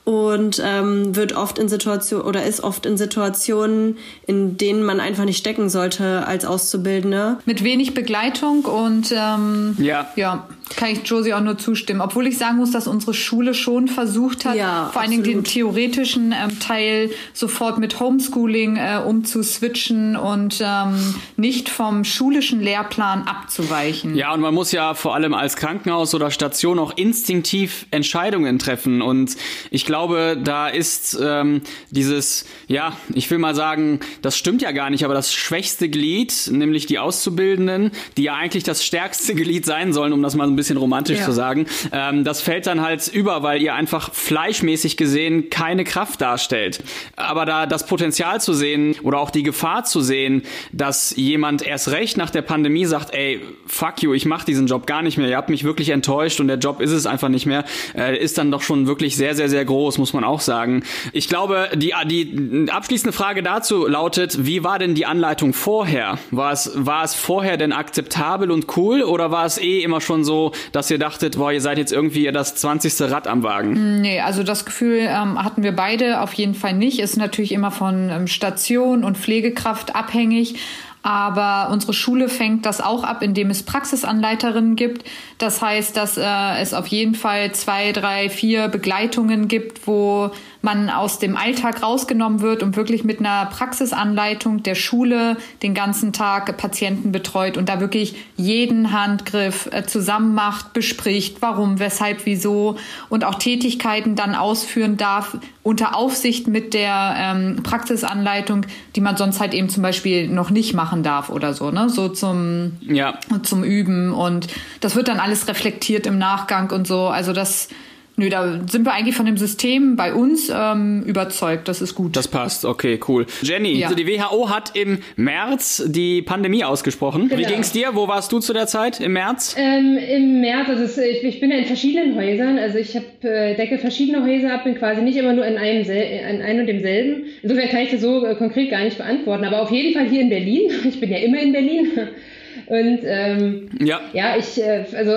und 0.03 0.61
ähm, 0.65 1.15
wird 1.15 1.33
oft 1.33 1.59
in 1.59 1.69
Situationen 1.69 2.25
oder 2.25 2.43
ist 2.43 2.63
oft 2.63 2.85
in 2.85 2.97
Situationen, 2.97 3.97
in 4.25 4.57
denen 4.57 4.83
man 4.83 4.99
einfach 4.99 5.25
nicht 5.25 5.37
stecken 5.37 5.69
sollte 5.69 6.25
als 6.25 6.45
Auszubildende. 6.45 7.37
Mit 7.45 7.63
wenig 7.63 7.93
Begleitung 7.93 8.65
und 8.65 9.13
ähm, 9.15 9.75
ja. 9.79 10.07
ja, 10.15 10.47
kann 10.75 10.89
ich 10.89 11.07
Josie 11.07 11.33
auch 11.33 11.41
nur 11.41 11.57
zustimmen. 11.57 12.01
Obwohl 12.01 12.27
ich 12.27 12.37
sagen 12.37 12.57
muss, 12.57 12.71
dass 12.71 12.87
unsere 12.87 13.13
Schule 13.13 13.53
schon 13.53 13.87
versucht 13.87 14.45
hat, 14.45 14.55
ja, 14.55 14.89
vor 14.91 15.01
allen 15.01 15.11
Dingen 15.11 15.23
den 15.23 15.43
theoretischen 15.43 16.33
ähm, 16.33 16.59
Teil 16.59 17.11
sofort 17.33 17.77
mit 17.77 17.99
Homeschooling 17.99 18.77
äh, 18.77 19.01
umzuswitchen 19.05 20.15
und 20.15 20.61
ähm, 20.63 21.15
nicht 21.37 21.69
vom 21.69 22.03
schulischen 22.03 22.61
Lehrplan 22.61 23.23
abzuweichen. 23.27 24.15
Ja, 24.15 24.33
und 24.33 24.41
man 24.41 24.53
muss 24.53 24.71
ja 24.71 24.93
vor 24.93 25.15
allem 25.15 25.33
als 25.33 25.55
Krankenhaus 25.55 26.15
oder 26.15 26.31
Station 26.31 26.79
auch 26.79 26.95
instinktiv 26.97 27.85
Entscheidungen 27.91 28.59
treffen. 28.59 29.01
Und 29.01 29.35
ich 29.69 29.85
glaube, 29.85 30.39
da 30.41 30.67
ist 30.67 31.17
ähm, 31.21 31.61
dieses, 31.89 32.45
ja, 32.67 32.93
ich 33.13 33.29
will 33.29 33.37
mal 33.37 33.55
sagen, 33.55 33.99
das 34.21 34.37
stimmt 34.37 34.61
ja 34.61 34.71
gar 34.71 34.89
nicht, 34.89 35.05
aber 35.05 35.13
das 35.13 35.33
schwächste 35.33 35.89
Glied, 35.89 36.49
nämlich 36.51 36.85
die 36.85 36.99
Auszubildenden, 36.99 37.91
die 38.17 38.23
ja 38.23 38.35
eigentlich 38.35 38.63
das 38.63 38.85
stärkste 38.85 39.35
Glied 39.35 39.65
sein 39.65 39.93
sollen, 39.93 40.13
um 40.13 40.21
das 40.21 40.35
mal 40.35 40.47
ein 40.47 40.55
bisschen 40.55 40.60
romantisch 40.77 41.19
ja. 41.19 41.25
zu 41.25 41.31
sagen, 41.31 41.65
ähm, 41.91 42.23
das 42.23 42.41
fällt 42.41 42.67
dann 42.67 42.81
halt 42.81 43.07
über, 43.07 43.43
weil 43.43 43.61
ihr 43.61 43.73
einfach 43.73 44.13
fleischmäßig 44.13 44.97
gesehen 44.97 45.49
keine 45.49 45.83
Kraft 45.83 46.21
darstellt. 46.21 46.83
Aber 47.15 47.45
da 47.45 47.65
das 47.65 47.85
Potenzial 47.85 48.41
zu 48.41 48.53
sehen 48.53 48.95
oder 49.03 49.19
auch 49.19 49.29
die 49.29 49.43
Gefahr 49.43 49.83
zu 49.83 50.01
sehen, 50.01 50.43
dass 50.71 51.15
jemand 51.15 51.61
erst 51.61 51.91
recht 51.91 52.17
nach 52.17 52.29
der 52.29 52.41
Pandemie 52.41 52.85
sagt, 52.85 53.13
ey, 53.13 53.41
fuck 53.65 54.01
you, 54.01 54.13
ich 54.13 54.25
mach 54.25 54.43
diesen 54.43 54.67
Job 54.67 54.85
gar 54.87 55.01
nicht 55.01 55.17
mehr, 55.17 55.29
ihr 55.29 55.37
habt 55.37 55.49
mich 55.49 55.63
wirklich 55.63 55.89
enttäuscht 55.89 56.39
und 56.39 56.47
der 56.47 56.57
Job 56.57 56.81
ist 56.81 56.91
es 56.91 57.05
einfach 57.05 57.29
nicht 57.29 57.45
mehr, 57.45 57.63
äh, 57.95 58.17
ist 58.17 58.37
dann 58.37 58.51
doch 58.51 58.61
schon 58.61 58.87
wirklich 58.87 59.15
sehr, 59.15 59.35
sehr, 59.35 59.49
sehr 59.49 59.65
groß, 59.65 59.97
muss 59.97 60.13
man 60.13 60.23
auch 60.23 60.41
sagen. 60.41 60.83
Ich 61.13 61.27
glaube, 61.27 61.69
die, 61.75 61.93
die 62.05 62.67
abschließende 62.69 63.13
Frage 63.13 63.43
dazu 63.43 63.87
lautet, 63.87 64.45
wie 64.45 64.63
war 64.63 64.79
denn 64.79 64.95
die 64.95 65.05
Anleitung 65.05 65.53
vorher? 65.53 66.17
War 66.31 66.51
es, 66.51 66.71
war 66.75 67.03
es 67.03 67.15
vorher 67.15 67.57
denn 67.57 67.71
akzeptabel 67.71 68.51
und 68.51 68.77
cool 68.77 69.03
oder 69.03 69.31
war 69.31 69.45
es 69.45 69.57
eh 69.57 69.81
immer 69.81 70.01
schon 70.01 70.23
so, 70.23 70.50
dass 70.71 70.89
ihr 70.91 70.97
dachtet, 70.97 71.37
boah, 71.37 71.51
ihr 71.51 71.61
seid 71.61 71.77
jetzt 71.77 71.91
irgendwie 71.91 72.31
das 72.31 72.55
20. 72.55 73.11
Rad 73.11 73.27
am 73.27 73.43
Wagen? 73.43 74.01
Nee, 74.01 74.19
also 74.21 74.43
das 74.43 74.65
Gefühl 74.65 74.99
ähm, 75.01 75.43
hatten 75.43 75.63
wir 75.63 75.75
beide 75.75 76.21
auf 76.21 76.33
jeden 76.33 76.55
Fall 76.55 76.73
nicht. 76.73 76.99
Ist 76.99 77.17
natürlich 77.17 77.51
immer 77.51 77.71
von 77.71 78.09
ähm, 78.09 78.27
Station 78.27 79.03
und 79.03 79.17
Pflegekraft 79.17 79.95
abhängig. 79.95 80.55
Aber 81.03 81.69
unsere 81.71 81.93
Schule 81.93 82.29
fängt 82.29 82.65
das 82.65 82.79
auch 82.79 83.03
ab, 83.03 83.23
indem 83.23 83.49
es 83.49 83.63
Praxisanleiterinnen 83.63 84.75
gibt. 84.75 85.03
Das 85.39 85.61
heißt, 85.61 85.97
dass 85.97 86.17
äh, 86.17 86.61
es 86.61 86.75
auf 86.75 86.85
jeden 86.87 87.15
Fall 87.15 87.51
zwei, 87.53 87.91
drei, 87.91 88.29
vier 88.29 88.67
Begleitungen 88.67 89.47
gibt, 89.47 89.87
wo 89.87 90.31
man 90.61 90.89
aus 90.89 91.19
dem 91.19 91.35
Alltag 91.35 91.81
rausgenommen 91.81 92.41
wird 92.41 92.63
und 92.63 92.75
wirklich 92.75 93.03
mit 93.03 93.19
einer 93.19 93.45
Praxisanleitung 93.47 94.63
der 94.63 94.75
Schule 94.75 95.37
den 95.63 95.73
ganzen 95.73 96.13
Tag 96.13 96.55
Patienten 96.57 97.11
betreut 97.11 97.57
und 97.57 97.67
da 97.69 97.79
wirklich 97.79 98.15
jeden 98.37 98.91
Handgriff 98.91 99.67
äh, 99.71 99.83
zusammen 99.83 100.35
macht, 100.35 100.73
bespricht, 100.73 101.41
warum, 101.41 101.79
weshalb, 101.79 102.25
wieso 102.25 102.77
und 103.09 103.25
auch 103.25 103.35
Tätigkeiten 103.35 104.15
dann 104.15 104.35
ausführen 104.35 104.97
darf 104.97 105.37
unter 105.63 105.95
Aufsicht 105.95 106.47
mit 106.47 106.73
der 106.73 107.15
ähm, 107.17 107.63
Praxisanleitung, 107.63 108.65
die 108.95 109.01
man 109.01 109.17
sonst 109.17 109.39
halt 109.39 109.53
eben 109.53 109.69
zum 109.69 109.83
Beispiel 109.83 110.27
noch 110.27 110.49
nicht 110.49 110.73
machen 110.73 111.03
darf 111.03 111.29
oder 111.29 111.53
so, 111.53 111.71
ne? 111.71 111.89
So 111.89 112.09
zum, 112.09 112.77
ja. 112.81 113.19
zum 113.43 113.63
Üben 113.63 114.11
und 114.11 114.47
das 114.79 114.95
wird 114.95 115.07
dann 115.07 115.19
alles 115.19 115.47
reflektiert 115.47 116.05
im 116.05 116.17
Nachgang 116.17 116.71
und 116.71 116.87
so. 116.87 117.07
Also 117.07 117.33
das 117.33 117.69
Nö, 118.17 118.29
da 118.29 118.59
sind 118.69 118.85
wir 118.85 118.93
eigentlich 118.93 119.15
von 119.15 119.25
dem 119.25 119.37
System 119.37 119.95
bei 119.95 120.13
uns 120.13 120.51
ähm, 120.53 121.03
überzeugt. 121.05 121.67
Das 121.67 121.81
ist 121.81 121.95
gut. 121.95 122.15
Das 122.15 122.27
passt, 122.27 122.65
okay, 122.65 122.99
cool. 123.07 123.25
Jenny, 123.41 123.79
ja. 123.79 123.93
die 123.93 124.05
WHO 124.05 124.49
hat 124.49 124.75
im 124.75 124.99
März 125.15 125.83
die 125.87 126.21
Pandemie 126.21 126.63
ausgesprochen. 126.63 127.29
Genau. 127.29 127.39
Wie 127.39 127.45
ging's 127.45 127.71
dir? 127.71 127.95
Wo 127.95 128.07
warst 128.07 128.31
du 128.31 128.39
zu 128.39 128.51
der 128.53 128.67
Zeit 128.67 128.99
im 128.99 129.13
März? 129.13 129.55
Ähm, 129.57 129.97
Im 129.97 130.41
März, 130.41 130.67
also 130.69 130.83
es, 130.83 130.97
ich, 130.97 131.23
ich, 131.23 131.39
bin 131.39 131.51
ja 131.51 131.57
in 131.57 131.65
verschiedenen 131.65 132.15
Häusern. 132.15 132.59
Also 132.59 132.77
ich 132.77 132.95
hab, 132.95 133.23
äh, 133.23 133.55
decke 133.55 133.77
verschiedene 133.77 134.25
Häuser 134.25 134.53
ab, 134.53 134.65
bin 134.65 134.75
quasi 134.75 135.01
nicht 135.01 135.17
immer 135.17 135.33
nur 135.33 135.45
in 135.45 135.57
einem, 135.57 135.89
in 135.89 136.41
einem 136.41 136.59
und 136.59 136.67
demselben. 136.67 137.25
Insofern 137.41 137.69
kann 137.69 137.81
ich 137.81 137.91
das 137.91 138.01
so 138.01 138.25
äh, 138.25 138.35
konkret 138.35 138.71
gar 138.71 138.83
nicht 138.83 138.97
beantworten. 138.97 139.45
Aber 139.45 139.61
auf 139.61 139.71
jeden 139.71 139.93
Fall 139.93 140.07
hier 140.07 140.21
in 140.21 140.29
Berlin. 140.29 140.69
Ich 140.83 140.99
bin 140.99 141.09
ja 141.09 141.19
immer 141.19 141.39
in 141.39 141.53
Berlin. 141.53 141.91
Und 142.67 142.99
ähm, 143.03 143.69
ja. 143.79 144.01
ja, 144.13 144.35
ich, 144.37 144.61
äh, 144.61 144.85
also 144.95 145.11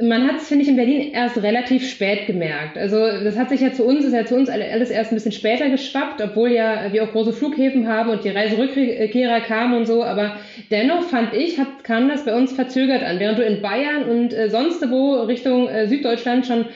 man 0.00 0.26
hat 0.26 0.36
es, 0.36 0.48
finde 0.48 0.62
ich, 0.62 0.68
in 0.68 0.76
Berlin 0.76 1.12
erst 1.12 1.40
relativ 1.42 1.88
spät 1.88 2.26
gemerkt. 2.26 2.76
Also 2.76 2.98
das 2.98 3.38
hat 3.38 3.48
sich 3.48 3.60
ja 3.60 3.72
zu 3.72 3.84
uns, 3.84 4.04
ist 4.04 4.12
ja 4.12 4.24
zu 4.24 4.34
uns 4.34 4.48
alles 4.48 4.90
erst 4.90 5.12
ein 5.12 5.14
bisschen 5.14 5.32
später 5.32 5.68
geschwappt, 5.68 6.20
obwohl 6.20 6.50
ja 6.50 6.92
wir 6.92 7.04
auch 7.04 7.12
große 7.12 7.32
Flughäfen 7.32 7.86
haben 7.86 8.10
und 8.10 8.24
die 8.24 8.30
Reiserückkehrer 8.30 9.40
kamen 9.40 9.74
und 9.74 9.86
so. 9.86 10.02
Aber 10.02 10.36
dennoch 10.70 11.02
fand 11.02 11.34
ich, 11.34 11.58
hat, 11.58 11.84
kam 11.84 12.08
das 12.08 12.24
bei 12.24 12.34
uns 12.34 12.52
verzögert 12.52 13.02
an. 13.02 13.20
Während 13.20 13.38
du 13.38 13.44
in 13.44 13.62
Bayern 13.62 14.04
und 14.04 14.32
äh, 14.32 14.48
sonst 14.50 14.82
wo 14.90 15.22
Richtung 15.22 15.68
äh, 15.68 15.86
Süddeutschland 15.86 16.46
schon 16.46 16.66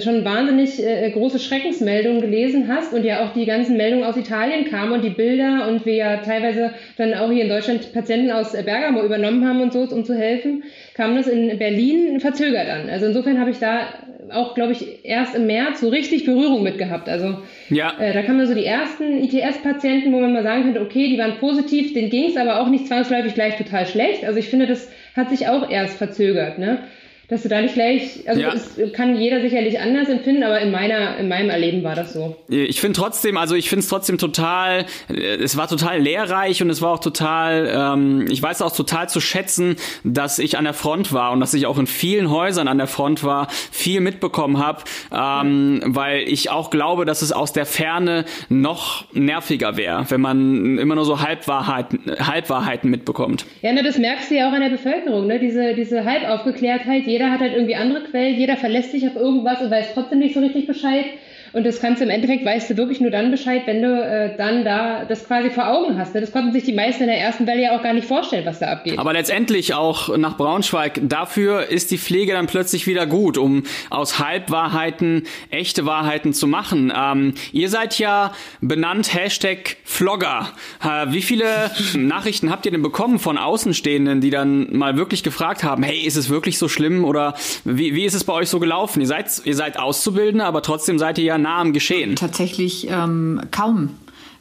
schon 0.00 0.24
wahnsinnig 0.24 0.84
äh, 0.84 1.10
große 1.10 1.38
Schreckensmeldungen 1.38 2.20
gelesen 2.20 2.66
hast 2.66 2.92
und 2.92 3.04
ja 3.04 3.24
auch 3.24 3.32
die 3.34 3.46
ganzen 3.46 3.76
Meldungen 3.76 4.04
aus 4.04 4.16
Italien 4.16 4.64
kamen 4.68 4.92
und 4.92 5.04
die 5.04 5.10
Bilder 5.10 5.68
und 5.68 5.86
wir 5.86 5.94
ja 5.94 6.16
teilweise 6.18 6.72
dann 6.96 7.14
auch 7.14 7.30
hier 7.30 7.44
in 7.44 7.48
Deutschland 7.48 7.92
Patienten 7.92 8.32
aus 8.32 8.52
Bergamo 8.52 9.02
übernommen 9.04 9.46
haben 9.46 9.60
und 9.60 9.72
so, 9.72 9.82
um 9.82 10.04
zu 10.04 10.14
helfen, 10.14 10.64
kam 10.94 11.14
das 11.14 11.28
in 11.28 11.56
Berlin 11.58 12.18
verzögert 12.18 12.68
an. 12.68 12.90
Also 12.90 13.06
insofern 13.06 13.38
habe 13.38 13.50
ich 13.50 13.60
da 13.60 13.86
auch, 14.32 14.54
glaube 14.56 14.72
ich, 14.72 15.04
erst 15.04 15.36
im 15.36 15.46
März 15.46 15.80
so 15.80 15.88
richtig 15.88 16.24
Berührung 16.24 16.64
mit 16.64 16.78
gehabt. 16.78 17.08
Also 17.08 17.38
ja. 17.70 17.92
äh, 18.00 18.12
da 18.12 18.22
kamen 18.22 18.44
so 18.44 18.54
die 18.54 18.64
ersten 18.64 19.22
ITS-Patienten, 19.22 20.12
wo 20.12 20.18
man 20.18 20.32
mal 20.32 20.42
sagen 20.42 20.64
könnte, 20.64 20.80
okay, 20.80 21.08
die 21.08 21.18
waren 21.18 21.38
positiv, 21.38 21.92
denen 21.92 22.10
ging 22.10 22.30
es 22.30 22.36
aber 22.36 22.60
auch 22.60 22.68
nicht 22.68 22.88
zwangsläufig 22.88 23.34
gleich 23.34 23.56
total 23.56 23.86
schlecht. 23.86 24.24
Also 24.24 24.40
ich 24.40 24.48
finde, 24.48 24.66
das 24.66 24.90
hat 25.14 25.30
sich 25.30 25.46
auch 25.46 25.70
erst 25.70 25.96
verzögert. 25.96 26.58
Ne? 26.58 26.80
Dass 27.28 27.42
du 27.42 27.48
da 27.48 27.60
nicht 27.60 27.74
gleich, 27.74 28.22
also 28.28 28.40
ja. 28.40 28.52
es 28.52 28.92
kann 28.92 29.16
jeder 29.16 29.40
sicherlich 29.40 29.80
anders 29.80 30.08
empfinden, 30.08 30.44
aber 30.44 30.60
in 30.60 30.70
meiner, 30.70 31.16
in 31.18 31.28
meinem 31.28 31.50
Erleben 31.50 31.82
war 31.82 31.94
das 31.94 32.12
so. 32.12 32.36
Ich 32.48 32.80
finde 32.80 32.98
trotzdem, 32.98 33.36
also 33.36 33.56
ich 33.56 33.68
finde 33.68 33.80
es 33.80 33.88
trotzdem 33.88 34.18
total, 34.18 34.86
es 35.08 35.56
war 35.56 35.66
total 35.68 36.00
lehrreich 36.00 36.62
und 36.62 36.70
es 36.70 36.82
war 36.82 36.92
auch 36.92 37.00
total, 37.00 37.70
ähm, 37.74 38.26
ich 38.30 38.40
weiß 38.40 38.62
auch 38.62 38.74
total 38.74 39.08
zu 39.08 39.20
schätzen, 39.20 39.76
dass 40.04 40.38
ich 40.38 40.56
an 40.56 40.64
der 40.64 40.74
Front 40.74 41.12
war 41.12 41.32
und 41.32 41.40
dass 41.40 41.52
ich 41.54 41.66
auch 41.66 41.78
in 41.78 41.86
vielen 41.86 42.30
Häusern 42.30 42.68
an 42.68 42.78
der 42.78 42.86
Front 42.86 43.24
war, 43.24 43.48
viel 43.72 44.00
mitbekommen 44.00 44.58
habe, 44.58 44.84
ähm, 45.12 45.74
mhm. 45.74 45.96
weil 45.96 46.28
ich 46.28 46.50
auch 46.50 46.70
glaube, 46.70 47.04
dass 47.04 47.22
es 47.22 47.32
aus 47.32 47.52
der 47.52 47.66
Ferne 47.66 48.24
noch 48.48 49.12
nerviger 49.12 49.76
wäre, 49.76 50.06
wenn 50.10 50.20
man 50.20 50.78
immer 50.78 50.94
nur 50.94 51.04
so 51.04 51.20
Halbwahrheiten, 51.20 52.00
Halbwahrheiten 52.20 52.88
mitbekommt. 52.88 53.46
Ja, 53.62 53.72
ne, 53.72 53.82
das 53.82 53.98
merkst 53.98 54.30
du 54.30 54.36
ja 54.36 54.48
auch 54.48 54.52
an 54.52 54.60
der 54.60 54.70
Bevölkerung, 54.70 55.26
ne? 55.26 55.40
diese, 55.40 55.74
diese 55.74 56.04
Halbaufgeklärtheit, 56.04 57.06
jeder 57.16 57.32
hat 57.32 57.40
halt 57.40 57.54
irgendwie 57.54 57.76
andere 57.76 58.04
Quellen, 58.04 58.38
jeder 58.38 58.58
verlässt 58.58 58.90
sich 58.90 59.06
auf 59.06 59.16
irgendwas 59.16 59.62
und 59.62 59.70
weiß 59.70 59.94
trotzdem 59.94 60.18
nicht 60.18 60.34
so 60.34 60.40
richtig 60.40 60.66
Bescheid. 60.66 61.06
Und 61.56 61.64
das 61.64 61.80
kannst 61.80 62.02
du 62.02 62.04
im 62.04 62.10
Endeffekt, 62.10 62.44
weißt 62.44 62.68
du 62.68 62.76
wirklich 62.76 63.00
nur 63.00 63.10
dann 63.10 63.30
Bescheid, 63.30 63.62
wenn 63.64 63.80
du 63.80 63.88
äh, 63.88 64.36
dann 64.36 64.62
da 64.62 65.06
das 65.06 65.26
quasi 65.26 65.48
vor 65.48 65.66
Augen 65.68 65.98
hast. 65.98 66.14
Ne? 66.14 66.20
Das 66.20 66.30
konnten 66.30 66.52
sich 66.52 66.64
die 66.64 66.74
meisten 66.74 67.04
in 67.04 67.08
der 67.08 67.18
ersten 67.18 67.46
Welle 67.46 67.62
ja 67.62 67.74
auch 67.74 67.82
gar 67.82 67.94
nicht 67.94 68.06
vorstellen, 68.06 68.44
was 68.44 68.58
da 68.58 68.72
abgeht. 68.72 68.98
Aber 68.98 69.14
letztendlich 69.14 69.72
auch 69.72 70.14
nach 70.18 70.36
Braunschweig, 70.36 71.00
dafür 71.04 71.70
ist 71.70 71.90
die 71.92 71.96
Pflege 71.96 72.34
dann 72.34 72.46
plötzlich 72.46 72.86
wieder 72.86 73.06
gut, 73.06 73.38
um 73.38 73.62
aus 73.88 74.18
Halbwahrheiten 74.18 75.22
echte 75.48 75.86
Wahrheiten 75.86 76.34
zu 76.34 76.46
machen. 76.46 76.92
Ähm, 76.94 77.32
ihr 77.52 77.70
seid 77.70 77.98
ja 77.98 78.34
benannt 78.60 79.14
Hashtag 79.14 79.78
Vlogger. 79.82 80.50
Äh, 80.84 81.06
wie 81.14 81.22
viele 81.22 81.70
Nachrichten 81.94 82.50
habt 82.50 82.66
ihr 82.66 82.72
denn 82.72 82.82
bekommen 82.82 83.18
von 83.18 83.38
Außenstehenden, 83.38 84.20
die 84.20 84.28
dann 84.28 84.76
mal 84.76 84.98
wirklich 84.98 85.22
gefragt 85.22 85.64
haben, 85.64 85.82
hey, 85.84 86.00
ist 86.00 86.16
es 86.16 86.28
wirklich 86.28 86.58
so 86.58 86.68
schlimm 86.68 87.06
oder 87.06 87.32
wie, 87.64 87.94
wie 87.94 88.04
ist 88.04 88.12
es 88.12 88.24
bei 88.24 88.34
euch 88.34 88.50
so 88.50 88.60
gelaufen? 88.60 89.00
Ihr 89.00 89.06
seid, 89.06 89.40
ihr 89.44 89.56
seid 89.56 89.78
Auszubildende, 89.78 90.44
aber 90.44 90.60
trotzdem 90.60 90.98
seid 90.98 91.16
ihr 91.16 91.24
ja 91.24 91.45
nah 91.46 91.62
Geschehen. 91.70 92.16
Tatsächlich 92.16 92.88
ähm, 92.90 93.40
kaum. 93.52 93.90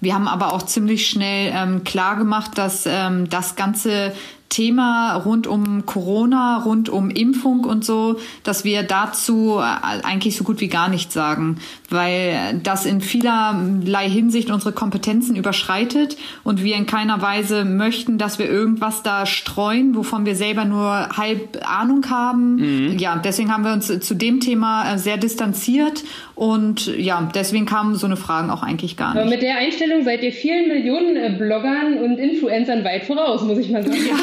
Wir 0.02 0.16
haben 0.16 0.28
aber 0.28 0.54
auch 0.54 0.64
ziemlich 0.64 1.08
schnell 1.08 1.54
ähm, 1.56 1.84
klar 1.84 2.16
gemacht, 2.18 2.58
dass 2.58 2.86
ähm, 2.88 3.30
das 3.30 3.56
ganze 3.56 4.14
Thema 4.50 5.16
rund 5.16 5.48
um 5.48 5.86
Corona, 5.86 6.64
rund 6.64 6.88
um 6.88 7.10
Impfung 7.10 7.66
und 7.66 7.84
so, 7.84 8.18
dass 8.44 8.64
wir 8.64 8.84
dazu 8.84 9.60
äh, 9.60 10.04
eigentlich 10.04 10.38
so 10.38 10.44
gut 10.44 10.62
wie 10.62 10.68
gar 10.68 10.88
nichts 10.88 11.14
sagen, 11.14 11.58
weil 11.90 12.60
das 12.64 12.86
in 12.86 13.02
vielerlei 13.02 14.10
Hinsicht 14.10 14.52
unsere 14.52 14.72
Kompetenzen 14.72 15.36
überschreitet 15.36 16.16
und 16.44 16.64
wir 16.64 16.76
in 16.76 16.86
keiner 16.86 17.22
Weise 17.22 17.66
möchten, 17.66 18.18
dass 18.18 18.40
wir 18.40 18.48
irgendwas 18.50 19.04
da 19.04 19.26
streuen, 19.26 19.96
wovon 19.96 20.26
wir 20.26 20.36
selber 20.36 20.66
nur 20.66 21.10
halb 21.10 21.60
Ahnung 21.68 22.10
haben. 22.10 22.56
Mhm. 22.56 22.98
Ja, 22.98 23.16
deswegen 23.18 23.52
haben 23.52 23.66
wir 23.66 23.74
uns 23.74 23.88
zu 23.88 24.14
dem 24.14 24.40
Thema 24.40 24.94
äh, 24.94 24.98
sehr 24.98 25.18
distanziert 25.18 26.04
und 26.36 26.88
ja, 26.98 27.30
deswegen 27.34 27.66
kamen 27.66 27.96
so 27.96 28.06
eine 28.06 28.18
Fragen 28.18 28.50
auch 28.50 28.62
eigentlich 28.62 28.98
gar 28.98 29.14
nicht. 29.14 29.22
Aber 29.22 29.30
mit 29.30 29.42
der 29.42 29.58
Einstellung 29.58 30.04
seid 30.04 30.22
ihr 30.22 30.32
vielen 30.32 30.68
Millionen 30.68 31.16
äh, 31.16 31.36
Bloggern 31.38 31.98
und 31.98 32.18
Influencern 32.18 32.84
weit 32.84 33.06
voraus, 33.06 33.42
muss 33.44 33.58
ich 33.58 33.70
mal 33.72 33.84
sagen. 33.84 33.98
Ja, 34.06 34.16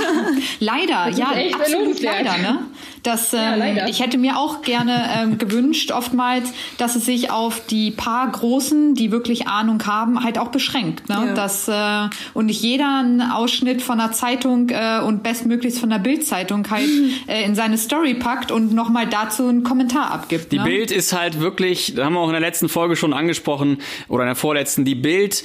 leider, 0.61 1.09
ja, 1.11 1.33
absolut 1.55 2.01
leider. 2.01 2.39
Ne? 2.39 2.59
Das, 3.03 3.33
ähm, 3.33 3.77
ja, 3.77 3.89
ich 3.89 4.01
hätte 4.01 4.17
mir 4.17 4.39
auch 4.39 4.63
gerne 4.63 5.09
ähm, 5.17 5.39
gewünscht, 5.39 5.91
oftmals, 5.91 6.53
dass 6.79 6.95
es 6.95 7.05
sich 7.05 7.31
auf 7.31 7.67
die 7.67 7.91
paar 7.91 8.31
Großen, 8.31 8.95
die 8.95 9.11
wirklich 9.11 9.49
Ahnung 9.49 9.85
haben, 9.87 10.23
halt 10.23 10.39
auch 10.39 10.49
beschränkt. 10.49 11.09
Ne? 11.09 11.17
Ja. 11.27 11.35
Das, 11.35 11.67
äh, 11.67 12.15
und 12.33 12.47
nicht 12.47 12.63
jeder 12.63 13.01
einen 13.01 13.21
Ausschnitt 13.21 13.83
von 13.83 14.01
einer 14.01 14.13
Zeitung 14.13 14.71
äh, 14.71 15.01
und 15.01 15.25
bestmöglichst 15.25 15.81
von 15.81 15.91
der 15.91 15.99
Bildzeitung 15.99 16.71
halt 16.71 16.89
äh, 17.27 17.45
in 17.45 17.57
seine 17.57 17.77
Story 17.77 18.15
packt 18.15 18.53
und 18.53 18.73
nochmal 18.73 19.09
dazu 19.09 19.49
einen 19.49 19.65
Kommentar 19.65 20.13
abgibt. 20.13 20.53
Die 20.53 20.59
ne? 20.59 20.65
Bild 20.65 20.93
ist 20.93 21.13
halt 21.13 21.41
wirklich, 21.41 21.95
da 21.97 22.05
haben 22.05 22.15
wir 22.15 22.21
auch 22.21 22.29
in 22.29 22.33
der 22.33 22.41
letzten 22.41 22.69
Folge 22.69 22.95
schon 22.95 23.13
angesprochen, 23.13 23.79
oder 24.09 24.23
in 24.25 24.29
der 24.29 24.37
vorletzten, 24.37 24.85
die 24.85 24.95
Bild 24.95 25.43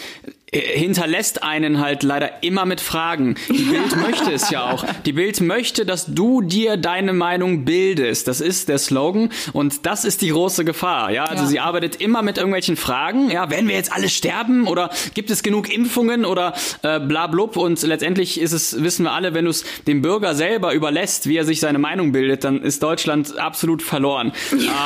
hinterlässt 0.53 1.43
einen 1.43 1.81
halt 1.81 2.03
leider 2.03 2.41
immer 2.41 2.65
mit 2.65 2.79
Fragen. 2.79 3.35
Die 3.49 3.63
Bild 3.63 3.95
möchte 4.01 4.31
es 4.31 4.49
ja 4.49 4.71
auch. 4.71 4.85
Die 5.05 5.11
Bild 5.11 5.41
möchte, 5.41 5.85
dass 5.85 6.05
du 6.05 6.41
dir 6.41 6.77
deine 6.77 7.11
Meinung 7.11 7.65
bildest. 7.65 8.29
Das 8.29 8.39
ist 8.39 8.69
der 8.69 8.77
Slogan 8.77 9.29
und 9.51 9.85
das 9.85 10.05
ist 10.05 10.21
die 10.21 10.29
große 10.29 10.63
Gefahr. 10.63 11.11
Ja, 11.11 11.25
also 11.25 11.43
ja. 11.43 11.49
sie 11.49 11.59
arbeitet 11.59 11.97
immer 11.97 12.21
mit 12.21 12.37
irgendwelchen 12.37 12.77
Fragen. 12.77 13.29
Ja, 13.29 13.49
werden 13.49 13.67
wir 13.67 13.75
jetzt 13.75 13.91
alle 13.91 14.07
sterben 14.07 14.67
oder 14.67 14.89
gibt 15.13 15.31
es 15.31 15.43
genug 15.43 15.73
Impfungen 15.73 16.23
oder 16.23 16.53
äh, 16.81 16.99
bla 17.01 17.27
blub 17.27 17.57
und 17.57 17.81
letztendlich 17.81 18.39
ist 18.39 18.53
es, 18.53 18.81
wissen 18.81 19.03
wir 19.03 19.11
alle, 19.11 19.33
wenn 19.33 19.45
du 19.45 19.51
es 19.51 19.65
dem 19.85 20.01
Bürger 20.01 20.33
selber 20.33 20.73
überlässt, 20.73 21.27
wie 21.27 21.35
er 21.35 21.43
sich 21.43 21.59
seine 21.59 21.77
Meinung 21.77 22.13
bildet, 22.13 22.45
dann 22.45 22.61
ist 22.61 22.81
Deutschland 22.81 23.37
absolut 23.37 23.81
verloren. 23.81 24.31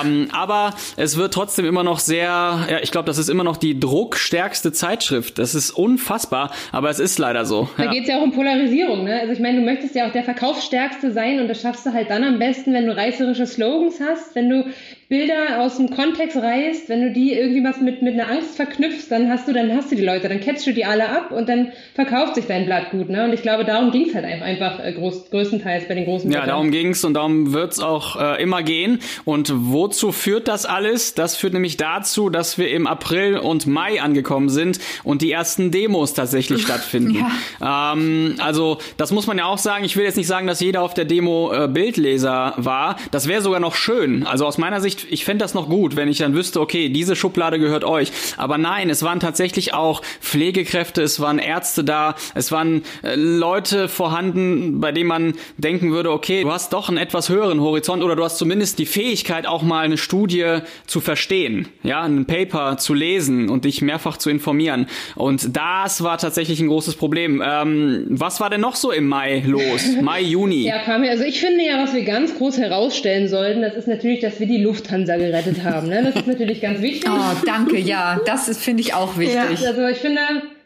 ähm, 0.04 0.30
aber 0.32 0.74
es 0.98 1.18
wird 1.18 1.36
trotzdem 1.36 1.66
immer 1.66 1.84
noch 1.84 2.00
sehr, 2.00 2.66
ja, 2.68 2.80
ich 2.82 2.92
glaube, 2.92 3.06
das 3.06 3.20
ist 3.20 3.30
immer 3.30 3.44
noch 3.44 3.58
die 3.58 3.80
druckstärkste 3.80 4.72
Zeitschrift. 4.72 5.38
Das 5.38 5.51
ist 5.56 5.72
unfassbar, 5.72 6.52
aber 6.72 6.90
es 6.90 7.00
ist 7.00 7.20
leider 7.20 7.46
so. 7.46 7.70
Da 7.78 7.86
ja. 7.86 7.92
geht 7.92 8.04
es 8.04 8.10
ja 8.10 8.18
auch 8.18 8.24
um 8.24 8.32
Polarisierung. 8.32 9.04
Ne? 9.04 9.20
Also 9.20 9.34
ich 9.34 9.40
meine, 9.40 9.60
du 9.60 9.66
möchtest 9.66 9.96
ja 9.96 10.08
auch 10.08 10.12
der 10.12 10.24
Verkaufsstärkste 10.24 11.12
sein 11.12 11.40
und 11.40 11.48
das 11.48 11.62
schaffst 11.62 11.86
du 11.86 11.94
halt 11.94 12.10
dann 12.10 12.24
am 12.24 12.40
besten, 12.40 12.74
wenn 12.74 12.86
du 12.86 12.96
reißerische 12.96 13.46
Slogans 13.46 14.00
hast, 14.00 14.36
wenn 14.36 14.50
du 14.50 14.66
Bilder 15.12 15.60
aus 15.60 15.76
dem 15.76 15.90
Kontext 15.90 16.38
reißt, 16.38 16.88
wenn 16.88 17.02
du 17.02 17.12
die 17.12 17.34
irgendwie 17.34 17.66
was 17.66 17.82
mit, 17.82 18.02
mit 18.02 18.14
einer 18.14 18.32
Angst 18.32 18.56
verknüpfst, 18.56 19.08
dann 19.10 19.30
hast 19.30 19.46
du, 19.46 19.52
dann 19.52 19.70
hast 19.76 19.92
du 19.92 19.98
die 19.98 20.06
Leute, 20.06 20.30
dann 20.30 20.40
catchst 20.40 20.66
du 20.66 20.72
die 20.72 20.86
alle 20.86 21.10
ab 21.10 21.32
und 21.32 21.50
dann 21.50 21.74
verkauft 21.96 22.36
sich 22.36 22.46
dein 22.48 22.66
Blatt 22.66 22.92
gut. 22.92 23.10
Ne? 23.10 23.26
Und 23.26 23.34
ich 23.34 23.42
glaube, 23.42 23.66
darum 23.66 23.92
ging 23.92 24.08
es 24.08 24.16
halt 24.16 24.24
einfach 24.24 24.80
äh, 24.82 24.94
groß, 24.94 25.30
größtenteils 25.30 25.90
bei 25.90 25.96
den 25.96 26.06
großen 26.06 26.32
Ja, 26.32 26.38
Blättern. 26.40 26.48
darum 26.48 26.72
ging 26.72 26.92
es 26.92 27.04
und 27.04 27.16
darum 27.16 27.52
wird 27.52 27.74
es 27.74 27.82
auch 27.82 28.16
äh, 28.22 28.42
immer 28.42 28.64
gehen. 28.64 29.00
Und 29.26 29.52
wozu 29.54 30.14
führt 30.14 30.48
das 30.48 30.66
alles? 30.66 31.14
Das 31.14 31.36
führt 31.36 31.52
nämlich 31.52 31.76
dazu, 31.76 32.30
dass 32.30 32.58
wir 32.58 32.72
im 32.72 32.88
April 32.88 33.38
und 33.38 33.68
Mai 33.68 34.02
angekommen 34.02 34.48
sind 34.48 34.80
und 35.04 35.22
die 35.22 35.34
ersten 35.34 35.72
Demos 35.72 36.14
tatsächlich 36.14 36.62
stattfinden. 36.64 37.26
Ja. 37.60 37.92
Ähm, 37.92 38.36
also 38.38 38.78
das 38.96 39.12
muss 39.12 39.28
man 39.28 39.38
ja 39.38 39.44
auch 39.44 39.58
sagen. 39.58 39.84
Ich 39.84 39.98
will 39.98 40.06
jetzt 40.06 40.16
nicht 40.16 40.28
sagen, 40.28 40.48
dass 40.48 40.62
jeder 40.62 40.84
auf 40.84 40.94
der 40.94 41.04
Demo 41.04 41.52
äh, 41.52 41.68
Bildleser 41.68 42.54
war. 42.56 42.96
Das 43.12 43.28
wäre 43.28 43.42
sogar 43.42 43.60
noch 43.60 43.76
schön. 43.76 44.26
Also 44.26 44.46
aus 44.46 44.58
meiner 44.58 44.80
Sicht 44.80 45.01
ich 45.10 45.26
fände 45.26 45.44
das 45.44 45.54
noch 45.54 45.70
gut, 45.70 45.96
wenn 45.96 46.08
ich 46.08 46.20
dann 46.20 46.34
wüsste, 46.36 46.60
okay, 46.60 46.90
diese 46.90 47.16
Schublade 47.16 47.60
gehört 47.60 47.84
euch. 47.84 48.12
Aber 48.38 48.58
nein, 48.58 48.90
es 48.90 49.04
waren 49.04 49.20
tatsächlich 49.20 49.74
auch 49.74 50.02
Pflegekräfte, 50.20 51.02
es 51.02 51.20
waren 51.20 51.40
Ärzte 51.40 51.84
da, 51.84 52.16
es 52.36 52.52
waren 52.52 52.84
äh, 53.04 53.16
Leute 53.16 53.88
vorhanden, 53.88 54.80
bei 54.80 54.92
denen 54.92 55.08
man 55.08 55.34
denken 55.58 55.92
würde, 55.92 56.12
okay, 56.12 56.44
du 56.44 56.52
hast 56.52 56.74
doch 56.74 56.90
einen 56.90 56.98
etwas 56.98 57.30
höheren 57.30 57.62
Horizont 57.62 58.04
oder 58.04 58.16
du 58.16 58.24
hast 58.24 58.38
zumindest 58.38 58.80
die 58.80 58.86
Fähigkeit, 58.86 59.46
auch 59.46 59.64
mal 59.64 59.86
eine 59.86 59.98
Studie 59.98 60.60
zu 60.88 61.02
verstehen, 61.02 61.68
ja, 61.84 62.02
ein 62.02 62.26
Paper 62.26 62.78
zu 62.78 62.94
lesen 62.94 63.50
und 63.50 63.66
dich 63.66 63.82
mehrfach 63.82 64.18
zu 64.18 64.30
informieren. 64.30 64.88
Und 65.16 65.56
das 65.56 66.04
war 66.04 66.18
tatsächlich 66.18 66.60
ein 66.60 66.68
großes 66.68 66.96
Problem. 66.96 67.42
Ähm, 67.46 68.06
was 68.10 68.40
war 68.40 68.50
denn 68.50 68.62
noch 68.62 68.76
so 68.76 68.92
im 68.92 69.08
Mai 69.08 69.44
los? 69.46 69.86
Mai, 70.02 70.22
Juni? 70.22 70.68
Ja, 70.68 70.80
Kamil, 70.80 71.10
also 71.10 71.24
ich 71.24 71.40
finde 71.40 71.64
ja, 71.64 71.82
was 71.82 71.94
wir 71.94 72.04
ganz 72.04 72.38
groß 72.38 72.58
herausstellen 72.58 73.28
sollten, 73.28 73.62
das 73.62 73.76
ist 73.76 73.88
natürlich, 73.88 74.20
dass 74.20 74.40
wir 74.40 74.48
die 74.48 74.62
Luft 74.62 74.91
Lufthansa 74.92 75.16
gerettet 75.18 75.64
haben. 75.64 75.88
Ne? 75.88 76.04
Das 76.04 76.16
ist 76.16 76.28
natürlich 76.28 76.62
ganz 76.62 76.82
wichtig. 76.82 77.10
Oh, 77.10 77.36
danke, 77.46 77.80
ja, 77.80 78.20
das 78.26 78.58
finde 78.58 78.82
ich 78.82 78.94
auch 78.94 79.18
wichtig. 79.18 79.36
Ja, 79.36 79.68
also 79.68 79.88
ich 79.88 79.98
finde, 79.98 80.22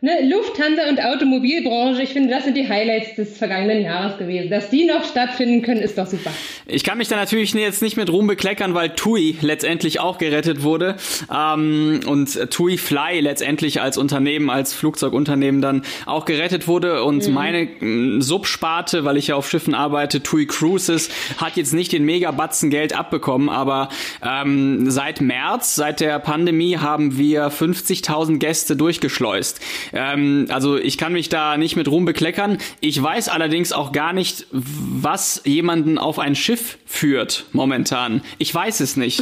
ne, 0.05 0.29
Lufthansa 0.29 0.87
und 0.87 1.03
Automobilbranche, 1.03 2.03
ich 2.03 2.13
finde, 2.13 2.29
das 2.29 2.45
sind 2.45 2.55
die 2.55 2.69
Highlights 2.69 3.15
des 3.15 3.37
vergangenen 3.37 3.81
Jahres 3.81 4.17
gewesen. 4.17 4.49
Dass 4.51 4.69
die 4.69 4.85
noch 4.85 5.03
stattfinden 5.03 5.63
können, 5.63 5.81
ist 5.81 5.97
doch 5.97 6.05
super. 6.05 6.31
Ich 6.67 6.83
kann 6.83 6.97
mich 6.97 7.07
da 7.07 7.15
natürlich 7.15 7.53
jetzt 7.53 7.81
nicht 7.81 7.97
mit 7.97 8.09
Ruhm 8.09 8.27
bekleckern, 8.27 8.73
weil 8.75 8.89
TUI 8.89 9.37
letztendlich 9.41 9.99
auch 9.99 10.17
gerettet 10.17 10.63
wurde 10.63 10.95
ähm, 11.33 12.01
und 12.05 12.51
TUI 12.51 12.77
Fly 12.77 13.19
letztendlich 13.19 13.81
als 13.81 13.97
Unternehmen, 13.97 14.49
als 14.49 14.73
Flugzeugunternehmen 14.73 15.61
dann 15.61 15.81
auch 16.05 16.25
gerettet 16.25 16.67
wurde 16.67 17.03
und 17.03 17.27
mhm. 17.27 17.33
meine 17.33 17.61
äh, 17.63 18.21
Subsparte, 18.21 19.05
weil 19.05 19.17
ich 19.17 19.27
ja 19.27 19.35
auf 19.35 19.49
Schiffen 19.49 19.73
arbeite, 19.73 20.21
TUI 20.21 20.45
Cruises, 20.45 21.09
hat 21.37 21.57
jetzt 21.57 21.73
nicht 21.73 21.91
den 21.91 22.05
Megabatzen 22.05 22.69
Geld 22.69 22.95
abbekommen, 22.95 23.49
aber 23.49 23.89
ähm, 24.23 24.89
seit 24.91 25.19
März, 25.21 25.75
seit 25.75 25.99
der 25.99 26.19
Pandemie 26.19 26.77
haben 26.77 27.17
wir 27.17 27.49
50.000 27.49 28.37
Gäste 28.37 28.75
durchgeschleust. 28.75 29.59
Ähm, 29.95 30.45
also 30.49 30.77
ich 30.77 30.97
kann 30.97 31.13
mich 31.13 31.29
da 31.29 31.57
nicht 31.57 31.75
mit 31.75 31.87
Ruhm 31.87 32.05
bekleckern. 32.05 32.57
Ich 32.81 33.01
weiß 33.01 33.29
allerdings 33.29 33.71
auch 33.71 33.91
gar 33.91 34.13
nicht, 34.13 34.45
was 34.51 35.41
jemanden 35.45 35.97
auf 35.97 36.19
ein 36.19 36.35
Schiff 36.35 36.77
führt 36.85 37.45
momentan. 37.51 38.21
Ich 38.37 38.53
weiß 38.53 38.81
es 38.81 38.97
nicht. 38.97 39.21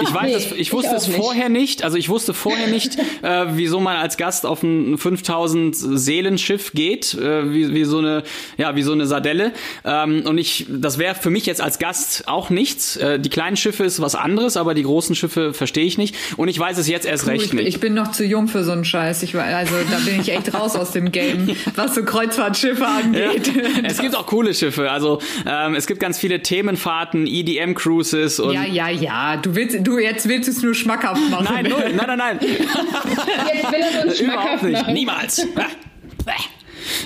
Ich 0.00 0.14
weiß 0.14 0.34
es, 0.52 0.52
ich 0.52 0.72
wusste 0.72 0.96
ich 0.96 0.96
es 0.96 1.06
vorher 1.06 1.48
nicht. 1.48 1.84
Also 1.84 1.96
ich 1.96 2.08
wusste 2.08 2.34
vorher 2.34 2.68
nicht, 2.68 2.98
äh, 3.22 3.46
wieso 3.50 3.80
man 3.80 3.96
als 3.96 4.16
Gast 4.16 4.46
auf 4.46 4.62
ein 4.62 4.98
5000 4.98 5.74
Seelenschiff 5.76 6.72
geht, 6.72 7.14
äh, 7.14 7.52
wie, 7.52 7.74
wie 7.74 7.84
so 7.84 7.98
eine, 7.98 8.22
ja, 8.56 8.76
wie 8.76 8.82
so 8.82 8.92
eine 8.92 9.06
Sardelle. 9.06 9.52
Ähm, 9.84 10.22
und 10.26 10.38
ich, 10.38 10.66
das 10.68 10.98
wäre 10.98 11.14
für 11.14 11.30
mich 11.30 11.46
jetzt 11.46 11.60
als 11.60 11.78
Gast 11.78 12.26
auch 12.26 12.50
nichts. 12.50 12.96
Äh, 12.96 13.18
die 13.20 13.30
kleinen 13.30 13.56
Schiffe 13.56 13.84
ist 13.84 14.00
was 14.00 14.14
anderes, 14.14 14.56
aber 14.56 14.74
die 14.74 14.82
großen 14.82 15.14
Schiffe 15.14 15.52
verstehe 15.52 15.84
ich 15.84 15.98
nicht. 15.98 16.16
Und 16.36 16.48
ich 16.48 16.58
weiß 16.58 16.78
es 16.78 16.88
jetzt 16.88 17.06
erst 17.06 17.24
Puh, 17.24 17.30
recht 17.30 17.46
ich, 17.46 17.52
nicht. 17.52 17.68
Ich 17.68 17.80
bin 17.80 17.94
noch 17.94 18.12
zu 18.12 18.24
jung 18.24 18.48
für 18.48 18.64
so 18.64 18.72
einen 18.72 18.84
Scheiß. 18.84 19.22
Ich, 19.22 19.34
also 19.64 19.90
da 19.90 19.98
bin 19.98 20.20
ich 20.20 20.30
echt 20.30 20.52
raus 20.54 20.76
aus 20.76 20.92
dem 20.92 21.10
Game, 21.12 21.56
was 21.76 21.94
so 21.94 22.04
Kreuzfahrtschiffe 22.04 22.86
angeht. 22.86 23.50
Ja. 23.54 23.62
Es 23.82 23.98
gibt 23.98 24.14
auch 24.14 24.26
coole 24.26 24.54
Schiffe. 24.54 24.90
Also 24.90 25.20
ähm, 25.46 25.74
es 25.74 25.86
gibt 25.86 26.00
ganz 26.00 26.18
viele 26.18 26.42
Themenfahrten, 26.42 27.26
EDM-Cruises 27.26 28.40
und. 28.40 28.54
Ja, 28.54 28.64
ja, 28.64 28.88
ja. 28.88 29.36
Du 29.36 29.54
willst, 29.54 29.76
du 29.80 29.98
jetzt 29.98 30.28
willst 30.28 30.48
es 30.48 30.62
nur 30.62 30.74
schmackhaft 30.74 31.30
machen. 31.30 31.46
Nein, 31.50 31.66
null. 31.66 31.92
nein, 31.94 32.06
nein, 32.06 32.18
nein. 32.18 32.38
Jetzt 32.40 33.72
will 33.72 33.80
er 33.94 34.06
uns 34.06 34.18
schmackhaft 34.18 34.62
nicht. 34.64 34.80
machen. 34.80 34.94
Niemals. 34.94 35.46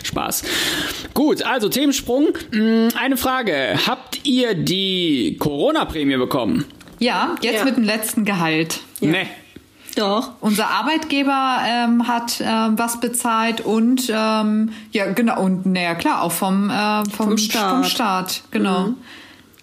Spaß. 0.02 0.42
Gut, 1.14 1.42
also 1.42 1.68
Themensprung. 1.68 2.28
Hm, 2.52 2.88
eine 2.96 3.16
Frage. 3.16 3.78
Habt 3.86 4.26
ihr 4.26 4.54
die 4.54 5.36
Corona-Prämie 5.38 6.16
bekommen? 6.16 6.64
Ja, 6.98 7.36
jetzt 7.42 7.58
ja. 7.58 7.64
mit 7.64 7.76
dem 7.76 7.84
letzten 7.84 8.24
Gehalt. 8.24 8.80
Ja. 9.00 9.10
Nee. 9.10 9.26
Doch. 9.98 10.30
Unser 10.40 10.70
Arbeitgeber 10.70 11.58
ähm, 11.66 12.06
hat 12.06 12.40
ähm, 12.40 12.78
was 12.78 13.00
bezahlt 13.00 13.60
und 13.60 14.08
ähm, 14.14 14.70
ja 14.92 15.10
genau 15.12 15.42
und 15.42 15.66
naja 15.66 15.96
klar 15.96 16.22
auch 16.22 16.30
vom 16.30 16.70
äh, 16.70 17.04
vom, 17.04 17.30
vom 17.30 17.38
Staat. 17.38 17.70
vom 17.70 17.84
Staat 17.84 18.42
genau. 18.52 18.80
Mhm. 18.88 18.96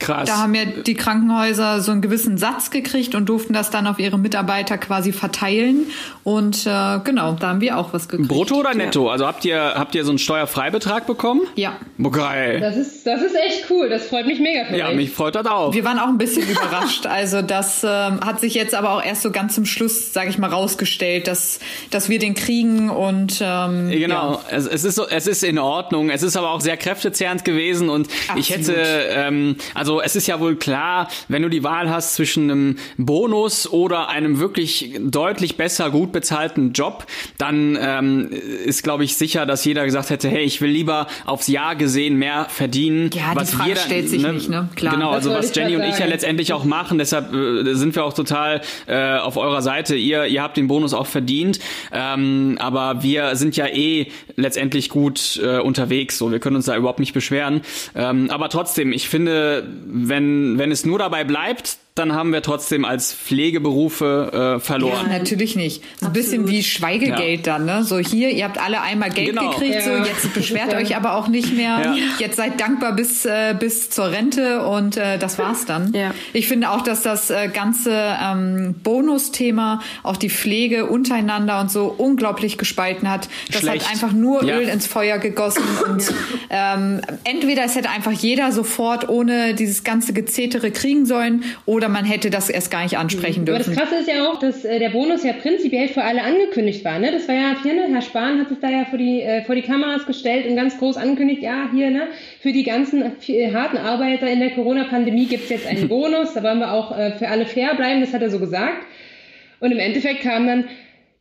Krass. 0.06 0.30
Da 0.30 0.38
haben 0.38 0.54
ja 0.56 0.65
die 0.65 0.94
Krankenhäuser 0.94 1.82
so 1.82 1.91
einen 1.91 2.02
gewissen 2.02 2.38
Satz 2.38 2.70
gekriegt 2.70 3.15
und 3.15 3.28
durften 3.28 3.54
das 3.54 3.70
dann 3.72 3.88
auf 3.88 4.00
ihre 4.00 4.18
Mitarbeiter 4.20 4.78
quasi 4.78 5.12
verteilen. 5.13 5.88
Und 6.24 6.65
äh, 6.65 7.00
genau, 7.04 7.34
da 7.39 7.50
haben 7.50 7.62
wir 7.62 7.78
auch 7.78 7.94
was 7.94 8.08
gekriegt. 8.08 8.30
Brutto 8.30 8.56
oder 8.56 8.74
netto? 8.74 9.10
Also 9.10 9.26
habt 9.28 9.46
ihr, 9.46 9.60
habt 9.76 9.96
ihr 9.96 10.04
so 10.06 10.12
einen 10.12 10.20
Steuerfreibetrag 10.20 11.08
bekommen? 11.08 11.41
Ja. 11.56 11.78
Oh, 12.04 12.10
geil. 12.10 12.60
Das 12.60 12.76
ist, 12.78 13.06
das 13.06 13.22
ist 13.22 13.36
echt 13.36 13.65
cool. 13.70 13.89
Das 13.89 14.08
freut 14.08 14.26
mich 14.28 14.39
mega 14.39 14.65
für 14.65 14.78
Ja, 14.78 14.89
euch. 14.89 14.96
mich 14.96 15.12
freut 15.12 15.36
das 15.36 15.46
auch. 15.48 15.74
Wir 15.74 15.84
waren 15.86 16.00
auch 16.00 16.08
ein 16.08 16.18
bisschen 16.18 16.48
überrascht. 16.50 17.06
Also 17.08 17.41
das 17.41 17.84
ähm, 17.84 18.20
hat 18.24 18.39
sich 18.39 18.54
jetzt 18.54 18.76
aber 18.76 18.91
auch 18.91 19.04
erst 19.04 19.22
so 19.24 19.32
ganz 19.32 19.56
zum 19.56 19.65
Schluss, 19.65 20.13
sage 20.13 20.30
ich 20.30 20.38
mal, 20.38 20.50
rausgestellt, 20.50 21.28
dass, 21.28 21.60
dass 21.89 22.10
wir 22.10 22.20
den 22.20 22.34
kriegen 22.36 22.89
und 22.89 23.39
ähm, 23.41 23.89
Genau, 23.89 24.34
ja. 24.34 24.39
es, 24.52 24.68
es, 24.68 24.84
ist 24.84 24.96
so, 24.96 25.08
es 25.08 25.28
ist 25.28 25.44
in 25.44 25.58
Ordnung. 25.60 26.10
Es 26.10 26.24
ist 26.24 26.36
aber 26.38 26.52
auch 26.52 26.62
sehr 26.62 26.78
kräftezehrend 26.78 27.46
gewesen 27.46 27.89
und 27.89 28.08
ich 28.36 28.54
Absolut. 28.54 28.80
hätte, 28.80 29.08
ähm, 29.12 29.56
also 30.00 30.06
es 30.06 30.16
ist 30.16 30.28
ja 30.28 30.40
wohl 30.40 30.56
klar, 30.56 31.08
wenn 31.28 31.42
du 31.42 31.50
die 31.50 31.64
Wahl 31.64 31.90
hast 31.90 32.16
zwischen 32.16 32.52
einem 32.52 32.76
Bonus 32.98 33.72
oder 33.72 34.10
einem 34.10 34.40
wirklich 34.40 35.00
deutlich 35.00 35.58
besser 35.58 35.90
gut 35.90 36.12
bezahlten 36.12 36.74
Job, 36.74 37.06
dann 37.38 37.78
ähm, 37.80 38.30
ist, 38.66 38.84
glaube 38.84 39.04
ich, 39.04 39.16
sicher, 39.16 39.46
dass 39.46 39.64
jeder 39.66 39.86
gesagt 39.86 40.10
hätte, 40.10 40.30
hey, 40.30 40.44
ich 40.44 40.62
will 40.62 40.70
lieber 40.70 41.08
aufs 41.26 41.48
Jahr 41.48 41.76
gesehen 41.76 42.18
mehr 42.18 42.48
verdienen. 42.50 43.10
Ja, 43.14 43.32
die 43.32 43.38
was 43.38 43.52
Frage 43.52 43.70
jeder, 43.70 43.82
stellt 43.82 44.10
sich 44.10 44.26
nicht, 44.26 44.50
ne? 44.50 44.70
Klar. 44.76 44.94
Genau, 44.94 45.12
also 45.12 45.32
was 45.32 45.56
Jenny 45.56 45.76
und 45.76 45.84
ich 45.84 45.98
ja 45.98 46.06
letztendlich 46.06 46.54
auch 46.54 46.66
machen, 46.66 46.98
deshalb 46.98 47.34
äh, 47.34 47.74
sind 47.76 47.96
wir 47.96 48.04
auch 48.04 48.14
total 48.14 48.62
äh, 48.88 49.18
auf 49.18 49.38
eurer 49.38 49.62
Seite. 49.62 49.96
Ihr, 49.96 50.26
ihr 50.26 50.42
habt 50.42 50.58
den 50.58 50.68
Bonus 50.68 50.94
auch 50.94 51.08
verdient, 51.08 51.60
ähm, 51.94 52.58
aber 52.60 53.04
wir 53.04 53.36
sind 53.36 53.56
ja 53.56 53.68
eh 53.68 54.08
letztendlich 54.36 54.90
gut 54.90 55.40
äh, 55.42 55.60
unterwegs, 55.60 56.18
so 56.18 56.32
wir 56.32 56.40
können 56.40 56.58
uns 56.58 56.66
da 56.66 56.76
überhaupt 56.76 57.00
nicht 57.00 57.14
beschweren. 57.14 57.62
Ähm, 57.96 58.30
aber 58.30 58.50
trotzdem, 58.50 58.92
ich 58.92 59.08
finde, 59.08 59.68
wenn 59.86 60.58
wenn 60.58 60.72
es 60.72 60.86
nur 60.86 61.00
dabei 61.00 61.24
bleibt, 61.24 61.78
dann 61.96 62.14
haben 62.14 62.34
wir 62.34 62.42
trotzdem 62.42 62.84
als 62.84 63.14
Pflegeberufe 63.14 64.58
äh, 64.58 64.60
verloren. 64.60 65.08
Ja, 65.10 65.18
natürlich 65.18 65.56
nicht. 65.56 65.82
So 66.02 66.08
ein 66.08 66.14
bisschen 66.14 66.46
wie 66.50 66.62
Schweigegeld 66.62 67.48
dann, 67.48 67.64
ne? 67.64 67.86
So 67.86 68.00
hier, 68.00 68.32
ihr 68.32 68.44
habt 68.44 68.58
alle 68.62 68.82
einmal 68.82 69.10
Geld 69.12 69.30
Genau. 69.30 69.52
gekriegt, 69.52 69.82
so 69.82 69.92
Ja. 69.92 70.04
jetzt 70.04 70.34
beschwert 70.34 70.74
euch 70.76 70.98
aber 70.98 71.16
auch 71.16 71.30
nicht 71.30 71.54
mehr. 71.56 71.80
Ja. 71.82 71.96
Jetzt 72.20 72.36
seid 72.36 72.60
dankbar 72.60 72.92
bis 72.98 73.24
äh, 73.26 73.56
bis 73.58 73.90
zur 73.92 74.12
Rente 74.12 74.66
und 74.68 74.98
äh, 74.98 75.18
das 75.18 75.40
war's 75.40 75.64
dann. 75.66 75.94
Ja. 75.94 76.14
Ich 76.34 76.50
finde 76.50 76.70
auch, 76.72 76.82
dass 76.82 77.02
das 77.02 77.30
äh, 77.30 77.48
ganze 77.48 77.94
ähm, 78.22 78.76
Bonusthema, 78.84 79.80
auch 80.04 80.18
die 80.18 80.30
Pflege 80.30 80.88
untereinander 80.88 81.62
und 81.62 81.72
so 81.72 81.86
unglaublich 81.98 82.58
gespalten 82.58 83.10
hat. 83.10 83.30
Das 83.50 83.62
Schlecht. 83.62 83.86
hat 83.86 83.92
einfach 83.94 84.12
nur 84.12 84.44
Ja. 84.44 84.58
Öl 84.58 84.68
ins 84.68 84.86
Feuer 84.86 85.18
gegossen 85.18 85.64
und 85.90 86.04
ähm, 86.50 87.00
entweder 87.24 87.64
es 87.64 87.76
hätte 87.76 87.90
einfach 87.90 88.12
jeder 88.12 88.52
sofort 88.52 89.08
ohne 89.08 89.54
dieses 89.54 89.86
ganze 89.86 90.12
Gezetere 90.12 90.72
kriegen 90.72 91.06
sollen 91.06 91.46
oder 91.66 91.85
man 91.89 92.06
hätte 92.06 92.30
das 92.30 92.50
erst 92.50 92.71
gar 92.71 92.84
nicht 92.84 92.98
ansprechen 92.98 93.41
Aber 93.41 93.58
das 93.58 93.67
dürfen. 93.67 93.80
Krasse 93.80 93.95
ist 93.95 94.08
ja 94.08 94.28
auch, 94.28 94.39
dass 94.39 94.65
äh, 94.65 94.80
der 94.80 94.89
Bonus 94.89 95.24
ja 95.24 95.34
prinzipiell 95.34 95.88
für 95.88 96.04
alle 96.04 96.24
angekündigt 96.24 96.84
war. 96.86 97.00
Ne? 97.00 97.12
Das 97.12 97.28
war 97.28 97.36
ja 97.36 97.56
hier, 97.62 97.74
ne? 97.74 97.88
Herr 97.91 98.02
Spahn 98.02 98.39
hat 98.39 98.50
sich 98.50 98.60
da 98.60 98.69
ja 98.69 98.86
vor 98.86 98.98
die, 98.98 99.21
äh, 99.21 99.43
vor 99.43 99.56
die 99.56 99.62
Kameras 99.62 100.06
gestellt 100.06 100.48
und 100.48 100.56
ganz 100.56 100.78
groß 100.78 100.98
angekündigt, 100.98 101.41
ja, 101.41 101.69
hier, 101.74 101.91
ne, 101.91 102.08
für 102.41 102.52
die 102.52 102.63
ganzen 102.63 103.04
äh, 103.28 103.54
harten 103.54 103.78
Arbeiter 103.78 104.28
in 104.30 104.39
der 104.39 104.52
Corona-Pandemie 104.52 105.26
gibt's 105.26 105.50
jetzt 105.50 105.67
einen 105.67 105.88
Bonus. 105.89 106.34
Da 106.34 106.43
wollen 106.43 106.60
wir 106.60 106.71
auch 106.71 106.98
äh, 106.98 107.12
für 107.12 107.28
alle 107.28 107.45
fair 107.45 107.76
bleiben, 107.76 108.02
das 108.02 108.13
hat 108.13 108.21
er 108.21 108.30
so 108.30 108.39
gesagt. 108.39 108.86
Und 109.60 109.71
im 109.71 109.80
Endeffekt 109.80 110.21
kam 110.21 110.48
dann, 110.48 110.65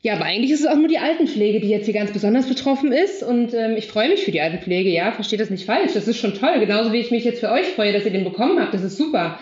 ja, 0.05 0.13
aber 0.17 0.27
eigentlich 0.27 0.51
ist 0.51 0.61
es 0.61 0.67
auch 0.67 0.77
nur 0.77 0.89
die 0.89 0.99
Altenpflege, 0.99 1.61
die 1.61 1.69
jetzt 1.69 1.87
hier 1.87 1.95
ganz 1.95 2.13
besonders 2.13 2.47
betroffen 2.47 2.93
ist. 2.93 3.23
Und 3.23 3.55
ähm, 3.55 3.75
ich 3.77 3.87
freue 3.87 4.11
mich 4.11 4.23
für 4.23 4.33
die 4.33 4.43
Altenpflege, 4.43 4.91
ja, 4.91 5.13
versteht 5.13 5.41
das 5.41 5.49
nicht 5.49 5.65
falsch. 5.65 5.93
Das 5.95 6.07
ist 6.07 6.19
schon 6.19 6.35
toll, 6.35 6.61
genauso 6.61 6.93
wie 6.93 6.99
ich 6.99 7.11
mich 7.11 7.25
jetzt 7.25 7.41
für 7.41 7.51
euch 7.51 7.69
freue, 7.69 7.95
dass 7.95 8.05
ihr 8.05 8.11
den 8.11 8.25
bekommen 8.25 8.61
habt. 8.61 8.75
Das 8.75 8.83
ist 8.83 8.99
super. 8.99 9.39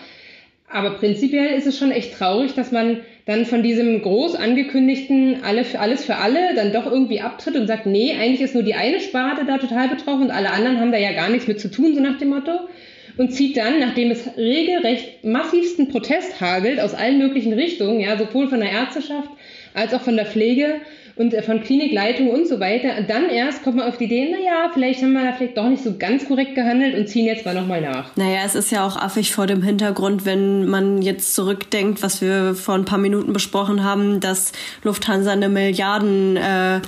Aber 0.73 0.95
prinzipiell 0.95 1.55
ist 1.55 1.67
es 1.67 1.77
schon 1.77 1.91
echt 1.91 2.17
traurig, 2.17 2.55
dass 2.55 2.71
man 2.71 3.01
dann 3.27 3.45
von 3.45 3.61
diesem 3.61 4.01
groß 4.01 4.33
angekündigten 4.35 5.43
alle 5.43 5.65
für 5.65 5.79
alles 5.79 6.03
für 6.03 6.15
alle 6.15 6.55
dann 6.55 6.73
doch 6.73 6.87
irgendwie 6.87 7.21
abtritt 7.21 7.55
und 7.55 7.67
sagt, 7.67 7.85
nee, 7.85 8.13
eigentlich 8.19 8.41
ist 8.41 8.55
nur 8.55 8.63
die 8.63 8.73
eine 8.73 8.99
Sparte 8.99 9.45
da 9.45 9.59
total 9.59 9.87
betroffen 9.87 10.23
und 10.23 10.31
alle 10.31 10.49
anderen 10.49 10.79
haben 10.79 10.91
da 10.91 10.97
ja 10.97 11.11
gar 11.11 11.29
nichts 11.29 11.47
mit 11.47 11.59
zu 11.59 11.69
tun, 11.69 11.93
so 11.93 12.01
nach 12.01 12.17
dem 12.17 12.29
Motto. 12.29 12.51
Und 13.17 13.31
zieht 13.31 13.55
dann, 13.55 13.79
nachdem 13.79 14.09
es 14.09 14.35
regelrecht 14.35 15.23
massivsten 15.23 15.89
Protest 15.89 16.41
hagelt 16.41 16.79
aus 16.79 16.95
allen 16.95 17.19
möglichen 17.19 17.53
Richtungen, 17.53 17.99
ja, 17.99 18.17
sowohl 18.17 18.47
von 18.47 18.59
der 18.59 18.71
Ärzteschaft 18.71 19.29
als 19.75 19.93
auch 19.93 20.01
von 20.01 20.15
der 20.15 20.25
Pflege 20.25 20.81
und 21.15 21.33
äh, 21.33 21.43
von 21.43 21.61
Klinikleitung 21.61 22.29
und 22.29 22.47
so 22.47 22.59
weiter, 22.59 23.01
dann 23.07 23.29
erst 23.29 23.63
kommt 23.63 23.77
man 23.77 23.87
auf 23.87 23.97
die 23.97 24.05
Idee, 24.05 24.31
naja, 24.31 24.69
vielleicht 24.73 25.01
haben 25.01 25.13
wir 25.13 25.23
da 25.23 25.33
vielleicht 25.33 25.57
doch 25.57 25.69
nicht 25.69 25.83
so 25.83 25.97
ganz 25.97 26.27
korrekt 26.27 26.55
gehandelt 26.55 26.95
und 26.95 27.07
ziehen 27.07 27.25
jetzt 27.25 27.45
mal 27.45 27.53
nochmal 27.53 27.81
nach. 27.81 28.15
Naja, 28.15 28.39
es 28.45 28.55
ist 28.55 28.71
ja 28.71 28.85
auch 28.85 28.95
affig 28.95 29.31
vor 29.31 29.47
dem 29.47 29.61
Hintergrund, 29.61 30.25
wenn 30.25 30.65
man 30.65 31.01
jetzt 31.01 31.35
zurückdenkt, 31.35 32.01
was 32.01 32.21
wir 32.21 32.55
vor 32.55 32.75
ein 32.75 32.85
paar 32.85 32.97
Minuten 32.97 33.33
besprochen 33.33 33.83
haben, 33.83 34.19
dass 34.19 34.51
Lufthansa 34.83 35.31
eine 35.31 35.49
Milliarden 35.49 36.37
äh, 36.37 36.81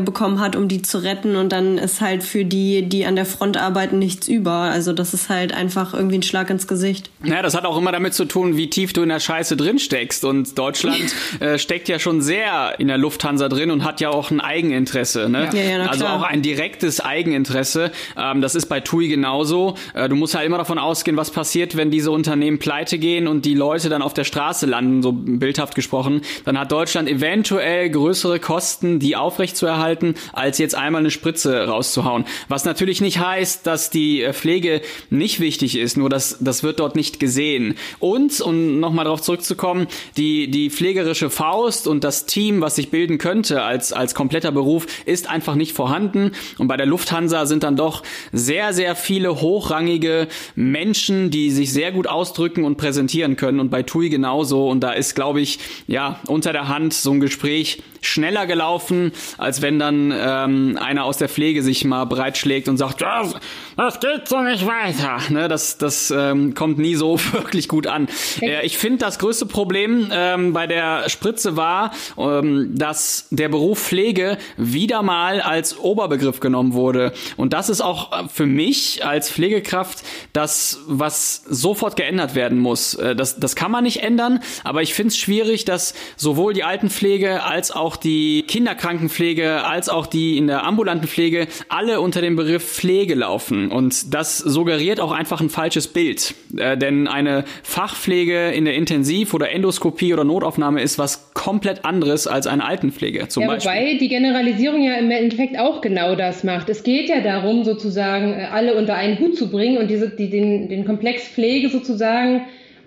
bekommen 0.00 0.40
hat, 0.40 0.56
um 0.56 0.68
die 0.68 0.82
zu 0.82 0.98
retten 0.98 1.36
und 1.36 1.50
dann 1.50 1.78
ist 1.78 2.00
halt 2.00 2.22
für 2.22 2.44
die, 2.44 2.82
die 2.82 3.06
an 3.06 3.16
der 3.16 3.24
Front 3.24 3.56
arbeiten, 3.56 3.98
nichts 3.98 4.28
über. 4.28 4.52
Also 4.52 4.92
das 4.92 5.14
ist 5.14 5.28
halt 5.28 5.54
einfach 5.54 5.94
irgendwie 5.94 6.18
ein 6.18 6.22
Schlag 6.22 6.50
ins 6.50 6.66
Gesicht. 6.66 7.10
Ja, 7.24 7.40
das 7.40 7.54
hat 7.54 7.64
auch 7.64 7.78
immer 7.78 7.92
damit 7.92 8.14
zu 8.14 8.24
tun, 8.24 8.56
wie 8.56 8.68
tief 8.68 8.92
du 8.92 9.02
in 9.02 9.08
der 9.08 9.20
Scheiße 9.20 9.56
drin 9.56 9.78
steckst. 9.78 10.24
Und 10.24 10.58
Deutschland 10.58 11.14
äh, 11.40 11.58
steckt 11.58 11.88
ja 11.88 11.98
schon 11.98 12.20
sehr 12.20 12.74
in 12.78 12.88
der 12.88 12.98
Lufthansa 12.98 13.43
drin 13.48 13.70
und 13.70 13.84
hat 13.84 14.00
ja 14.00 14.10
auch 14.10 14.30
ein 14.30 14.40
Eigeninteresse. 14.40 15.28
Ne? 15.28 15.48
Ja, 15.52 15.60
ja, 15.60 15.78
na 15.78 15.86
also 15.86 16.06
auch 16.06 16.22
ein 16.22 16.42
direktes 16.42 17.00
Eigeninteresse. 17.00 17.90
Ähm, 18.16 18.40
das 18.40 18.54
ist 18.54 18.66
bei 18.66 18.80
TUI 18.80 19.08
genauso. 19.08 19.76
Äh, 19.94 20.08
du 20.08 20.16
musst 20.16 20.34
halt 20.34 20.46
immer 20.46 20.58
davon 20.58 20.78
ausgehen, 20.78 21.16
was 21.16 21.30
passiert, 21.30 21.76
wenn 21.76 21.90
diese 21.90 22.10
Unternehmen 22.10 22.58
pleite 22.58 22.98
gehen 22.98 23.26
und 23.26 23.44
die 23.44 23.54
Leute 23.54 23.88
dann 23.88 24.02
auf 24.02 24.14
der 24.14 24.24
Straße 24.24 24.66
landen, 24.66 25.02
so 25.02 25.12
bildhaft 25.12 25.74
gesprochen. 25.74 26.22
Dann 26.44 26.58
hat 26.58 26.72
Deutschland 26.72 27.08
eventuell 27.08 27.90
größere 27.90 28.40
Kosten, 28.40 28.98
die 28.98 29.16
aufrechtzuerhalten, 29.16 30.14
als 30.32 30.58
jetzt 30.58 30.74
einmal 30.74 31.00
eine 31.00 31.10
Spritze 31.10 31.66
rauszuhauen. 31.66 32.24
Was 32.48 32.64
natürlich 32.64 33.00
nicht 33.00 33.18
heißt, 33.18 33.66
dass 33.66 33.90
die 33.90 34.22
äh, 34.22 34.32
Pflege 34.32 34.80
nicht 35.10 35.40
wichtig 35.40 35.78
ist, 35.78 35.96
nur 35.96 36.08
das, 36.08 36.38
das 36.40 36.62
wird 36.62 36.80
dort 36.80 36.96
nicht 36.96 37.20
gesehen. 37.20 37.76
Und, 37.98 38.40
um 38.40 38.80
nochmal 38.80 39.04
darauf 39.04 39.22
zurückzukommen, 39.22 39.86
die, 40.16 40.50
die 40.50 40.70
pflegerische 40.70 41.30
Faust 41.30 41.86
und 41.86 42.04
das 42.04 42.26
Team, 42.26 42.60
was 42.60 42.76
sich 42.76 42.90
bilden 42.90 43.18
könnte 43.34 43.62
als, 43.62 43.92
als 43.92 44.14
kompletter 44.14 44.52
Beruf, 44.52 44.86
ist 45.06 45.28
einfach 45.28 45.56
nicht 45.56 45.72
vorhanden. 45.72 46.30
Und 46.58 46.68
bei 46.68 46.76
der 46.76 46.86
Lufthansa 46.86 47.46
sind 47.46 47.64
dann 47.64 47.74
doch 47.74 48.04
sehr, 48.30 48.72
sehr 48.72 48.94
viele 48.94 49.40
hochrangige 49.40 50.28
Menschen, 50.54 51.32
die 51.32 51.50
sich 51.50 51.72
sehr 51.72 51.90
gut 51.90 52.06
ausdrücken 52.06 52.62
und 52.62 52.76
präsentieren 52.76 53.34
können. 53.34 53.58
Und 53.58 53.70
bei 53.70 53.82
TUI 53.82 54.08
genauso. 54.08 54.68
Und 54.68 54.84
da 54.84 54.92
ist, 54.92 55.16
glaube 55.16 55.40
ich, 55.40 55.58
ja, 55.88 56.20
unter 56.28 56.52
der 56.52 56.68
Hand 56.68 56.94
so 56.94 57.10
ein 57.10 57.18
Gespräch 57.18 57.82
schneller 58.06 58.46
gelaufen, 58.46 59.12
als 59.38 59.62
wenn 59.62 59.78
dann 59.78 60.12
ähm, 60.16 60.78
einer 60.80 61.04
aus 61.04 61.18
der 61.18 61.28
Pflege 61.28 61.62
sich 61.62 61.84
mal 61.84 62.04
breitschlägt 62.04 62.68
und 62.68 62.76
sagt, 62.76 63.00
das, 63.00 63.34
das 63.76 64.00
geht 64.00 64.28
so 64.28 64.40
nicht 64.40 64.66
weiter. 64.66 65.18
Ne, 65.30 65.48
das 65.48 65.78
das 65.78 66.10
ähm, 66.10 66.54
kommt 66.54 66.78
nie 66.78 66.94
so 66.94 67.18
wirklich 67.32 67.68
gut 67.68 67.86
an. 67.86 68.08
Äh, 68.40 68.64
ich 68.66 68.78
finde, 68.78 68.98
das 68.98 69.18
größte 69.18 69.46
Problem 69.46 70.10
ähm, 70.12 70.52
bei 70.52 70.66
der 70.66 71.08
Spritze 71.08 71.56
war, 71.56 71.92
ähm, 72.18 72.70
dass 72.74 73.28
der 73.30 73.48
Beruf 73.48 73.78
Pflege 73.78 74.38
wieder 74.56 75.02
mal 75.02 75.40
als 75.40 75.78
Oberbegriff 75.78 76.40
genommen 76.40 76.74
wurde. 76.74 77.12
Und 77.36 77.52
das 77.52 77.68
ist 77.68 77.80
auch 77.80 78.12
äh, 78.12 78.28
für 78.28 78.46
mich 78.46 79.04
als 79.04 79.30
Pflegekraft 79.30 80.02
das, 80.32 80.80
was 80.86 81.44
sofort 81.48 81.96
geändert 81.96 82.34
werden 82.34 82.58
muss. 82.58 82.94
Äh, 82.94 83.14
das, 83.14 83.38
das 83.38 83.56
kann 83.56 83.70
man 83.70 83.84
nicht 83.84 84.02
ändern, 84.02 84.40
aber 84.64 84.82
ich 84.82 84.94
finde 84.94 85.08
es 85.08 85.18
schwierig, 85.18 85.64
dass 85.64 85.94
sowohl 86.16 86.54
die 86.54 86.64
Altenpflege 86.64 87.42
als 87.42 87.70
auch 87.70 87.93
die 87.96 88.44
Kinderkrankenpflege 88.46 89.64
als 89.64 89.88
auch 89.88 90.06
die 90.06 90.36
in 90.36 90.46
der 90.46 90.64
ambulanten 90.64 91.06
Pflege 91.08 91.46
alle 91.68 92.00
unter 92.00 92.20
dem 92.20 92.36
Begriff 92.36 92.62
Pflege 92.64 93.14
laufen. 93.14 93.70
Und 93.70 94.12
das 94.14 94.38
suggeriert 94.38 95.00
auch 95.00 95.12
einfach 95.12 95.40
ein 95.40 95.50
falsches 95.50 95.88
Bild. 95.88 96.34
Äh, 96.56 96.76
denn 96.76 97.08
eine 97.08 97.44
Fachpflege 97.62 98.50
in 98.50 98.64
der 98.64 98.74
Intensiv- 98.74 99.34
oder 99.34 99.50
Endoskopie 99.50 100.12
oder 100.12 100.24
Notaufnahme 100.24 100.80
ist 100.82 100.98
was 100.98 101.32
komplett 101.34 101.84
anderes 101.84 102.26
als 102.26 102.46
eine 102.46 102.64
Altenpflege 102.64 103.28
zum 103.28 103.42
Ja, 103.42 103.48
Beispiel. 103.48 103.70
wobei 103.72 103.98
die 103.98 104.08
Generalisierung 104.08 104.82
ja 104.82 104.94
im 104.94 105.10
Endeffekt 105.10 105.58
auch 105.58 105.80
genau 105.80 106.14
das 106.14 106.44
macht. 106.44 106.68
Es 106.68 106.82
geht 106.82 107.08
ja 107.08 107.20
darum, 107.20 107.64
sozusagen 107.64 108.32
äh, 108.32 108.44
alle 108.50 108.74
unter 108.74 108.94
einen 108.94 109.18
Hut 109.18 109.36
zu 109.36 109.50
bringen 109.50 109.78
und 109.78 109.88
diese, 109.88 110.08
die, 110.10 110.30
den, 110.30 110.68
den 110.68 110.84
Komplex 110.84 111.28
Pflege 111.28 111.68
sozusagen 111.68 112.42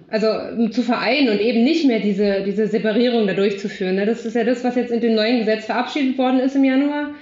also 0.09 0.69
zu 0.69 0.83
vereinen 0.83 1.29
und 1.29 1.39
eben 1.39 1.63
nicht 1.63 1.85
mehr 1.85 1.99
diese, 1.99 2.43
diese 2.45 2.67
Separierung 2.67 3.27
da 3.27 3.33
durchzuführen. 3.33 3.95
ne? 3.95 4.05
Das 4.05 4.25
ist 4.25 4.35
ja 4.35 4.43
das, 4.43 4.63
was 4.63 4.75
jetzt 4.75 4.91
in 4.91 5.01
dem 5.01 5.15
neuen 5.15 5.39
Gesetz 5.39 5.65
verabschiedet 5.65 6.17
worden 6.17 6.39
ist 6.39 6.55
im 6.55 6.63
Januar. 6.63 7.15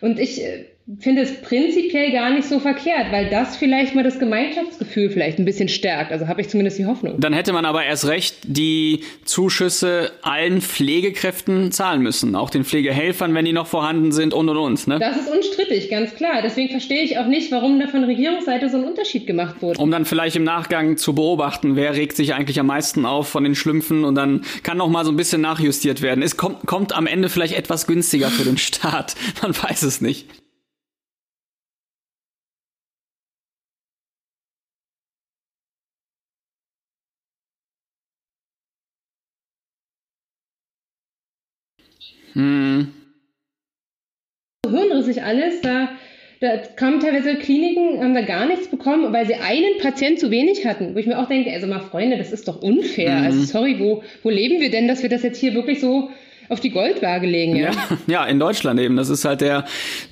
Und 0.00 0.18
ich 0.18 0.42
äh, 0.42 0.64
finde 0.98 1.22
es 1.22 1.40
prinzipiell 1.42 2.10
gar 2.12 2.30
nicht 2.30 2.48
so 2.48 2.58
verkehrt, 2.58 3.12
weil 3.12 3.30
das 3.30 3.56
vielleicht 3.56 3.94
mal 3.94 4.02
das 4.02 4.18
Gemeinschaftsgefühl 4.18 5.10
vielleicht 5.10 5.38
ein 5.38 5.44
bisschen 5.44 5.68
stärkt. 5.68 6.10
Also 6.10 6.26
habe 6.26 6.40
ich 6.40 6.48
zumindest 6.48 6.78
die 6.78 6.86
Hoffnung. 6.86 7.20
Dann 7.20 7.32
hätte 7.32 7.52
man 7.52 7.64
aber 7.64 7.84
erst 7.84 8.06
recht 8.06 8.36
die 8.44 9.04
Zuschüsse 9.24 10.10
allen 10.22 10.60
Pflegekräften 10.60 11.70
zahlen 11.70 12.02
müssen, 12.02 12.34
auch 12.34 12.50
den 12.50 12.64
Pflegehelfern, 12.64 13.34
wenn 13.34 13.44
die 13.44 13.52
noch 13.52 13.66
vorhanden 13.66 14.10
sind 14.10 14.34
und 14.34 14.48
und 14.48 14.56
und. 14.56 14.86
Ne? 14.88 14.98
Das 14.98 15.16
ist 15.16 15.30
unstrittig, 15.30 15.90
ganz 15.90 16.14
klar. 16.14 16.40
Deswegen 16.42 16.70
verstehe 16.70 17.02
ich 17.02 17.18
auch 17.18 17.26
nicht, 17.26 17.52
warum 17.52 17.78
da 17.78 17.86
von 17.86 18.04
Regierungsseite 18.04 18.68
so 18.68 18.78
ein 18.78 18.84
Unterschied 18.84 19.26
gemacht 19.26 19.62
wurde. 19.62 19.80
Um 19.80 19.90
dann 19.90 20.04
vielleicht 20.04 20.36
im 20.36 20.44
Nachgang 20.44 20.96
zu 20.96 21.14
beobachten, 21.14 21.76
wer 21.76 21.94
regt 21.94 22.16
sich 22.16 22.34
eigentlich 22.34 22.58
am 22.58 22.66
meisten 22.66 23.06
auf 23.06 23.28
von 23.28 23.44
den 23.44 23.54
Schlümpfen 23.54 24.04
und 24.04 24.16
dann 24.16 24.42
kann 24.62 24.78
noch 24.78 24.88
mal 24.88 25.04
so 25.04 25.12
ein 25.12 25.16
bisschen 25.16 25.40
nachjustiert 25.40 26.02
werden. 26.02 26.22
Es 26.22 26.36
kommt, 26.36 26.66
kommt 26.66 26.92
am 26.92 27.06
Ende 27.06 27.28
vielleicht 27.28 27.54
etwas 27.54 27.86
günstiger 27.86 28.28
für 28.28 28.44
den 28.44 28.58
Staat. 28.58 29.14
Man 29.42 29.54
weiß 29.54 29.82
es 29.82 30.00
nicht. 30.00 30.26
Hm. 42.34 42.88
Hirnrissig 44.68 45.22
alles, 45.22 45.60
da, 45.62 45.90
da 46.40 46.56
kamen 46.76 47.00
teilweise 47.00 47.36
Kliniken, 47.36 48.02
haben 48.02 48.14
da 48.14 48.22
gar 48.22 48.46
nichts 48.46 48.68
bekommen, 48.68 49.12
weil 49.12 49.26
sie 49.26 49.34
einen 49.34 49.78
Patient 49.80 50.18
zu 50.18 50.30
wenig 50.30 50.66
hatten. 50.66 50.94
Wo 50.94 50.98
ich 50.98 51.06
mir 51.06 51.18
auch 51.18 51.28
denke, 51.28 51.52
also 51.52 51.66
mal 51.66 51.80
Freunde, 51.80 52.18
das 52.18 52.32
ist 52.32 52.46
doch 52.48 52.62
unfair. 52.62 53.18
Mhm. 53.18 53.24
Also 53.24 53.42
sorry, 53.44 53.78
wo, 53.78 54.02
wo 54.22 54.30
leben 54.30 54.60
wir 54.60 54.70
denn, 54.70 54.88
dass 54.88 55.02
wir 55.02 55.08
das 55.08 55.22
jetzt 55.22 55.38
hier 55.38 55.54
wirklich 55.54 55.80
so 55.80 56.10
auf 56.50 56.58
die 56.58 56.70
Goldwaage 56.70 57.26
legen, 57.26 57.54
ja? 57.56 57.70
ja? 57.70 57.74
Ja, 58.06 58.24
in 58.24 58.40
Deutschland 58.40 58.80
eben. 58.80 58.96
Das 58.96 59.08
ist 59.08 59.24
halt 59.24 59.40
der, 59.40 59.64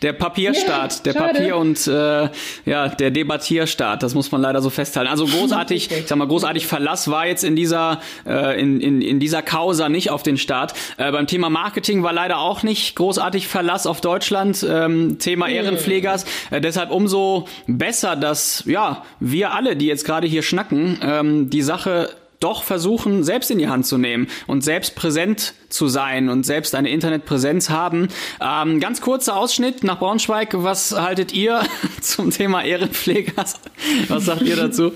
der 0.02 0.12
Papierstaat, 0.12 1.04
ja, 1.04 1.12
der 1.12 1.20
Papier- 1.20 1.56
und 1.56 1.86
äh, 1.88 2.28
ja, 2.64 2.88
der 2.88 3.10
Debattierstaat. 3.10 4.04
Das 4.04 4.14
muss 4.14 4.30
man 4.30 4.40
leider 4.40 4.62
so 4.62 4.70
festhalten. 4.70 5.10
Also 5.10 5.26
großartig, 5.26 5.90
ich 5.98 6.06
sag 6.06 6.16
mal, 6.16 6.28
großartig 6.28 6.66
Verlass 6.66 7.10
war 7.10 7.26
jetzt 7.26 7.42
in 7.42 7.56
dieser, 7.56 8.00
äh, 8.24 8.58
in, 8.60 8.80
in, 8.80 9.02
in 9.02 9.18
dieser 9.18 9.42
Causa 9.42 9.88
nicht 9.88 10.10
auf 10.10 10.22
den 10.22 10.36
Staat. 10.36 10.74
Äh, 10.96 11.10
beim 11.10 11.26
Thema 11.26 11.50
Marketing 11.50 12.04
war 12.04 12.12
leider 12.12 12.38
auch 12.38 12.62
nicht 12.62 12.94
großartig 12.94 13.48
Verlass 13.48 13.86
auf 13.86 14.00
Deutschland. 14.00 14.64
Ähm, 14.68 15.18
Thema 15.18 15.48
Ehrenpflegers. 15.48 16.24
Äh, 16.52 16.60
deshalb 16.60 16.92
umso 16.92 17.48
besser, 17.66 18.14
dass 18.14 18.62
ja 18.64 19.02
wir 19.18 19.54
alle, 19.54 19.74
die 19.74 19.86
jetzt 19.86 20.04
gerade 20.04 20.28
hier 20.28 20.42
schnacken, 20.42 21.00
ähm, 21.02 21.50
die 21.50 21.62
Sache 21.62 22.10
doch 22.40 22.62
versuchen, 22.62 23.24
selbst 23.24 23.50
in 23.50 23.58
die 23.58 23.68
Hand 23.68 23.86
zu 23.86 23.98
nehmen 23.98 24.28
und 24.46 24.62
selbst 24.62 24.94
präsent 24.94 25.54
zu 25.68 25.88
sein 25.88 26.28
und 26.28 26.44
selbst 26.44 26.74
eine 26.74 26.90
Internetpräsenz 26.90 27.70
haben. 27.70 28.08
Ähm, 28.40 28.80
ganz 28.80 29.00
kurzer 29.00 29.36
Ausschnitt 29.36 29.84
nach 29.84 29.98
Braunschweig. 29.98 30.50
Was 30.52 30.92
haltet 30.92 31.32
ihr 31.32 31.62
zum 32.00 32.30
Thema 32.30 32.62
Ehrenpflegers? 32.62 33.60
Was 34.08 34.24
sagt 34.24 34.42
ihr 34.42 34.56
dazu? 34.56 34.92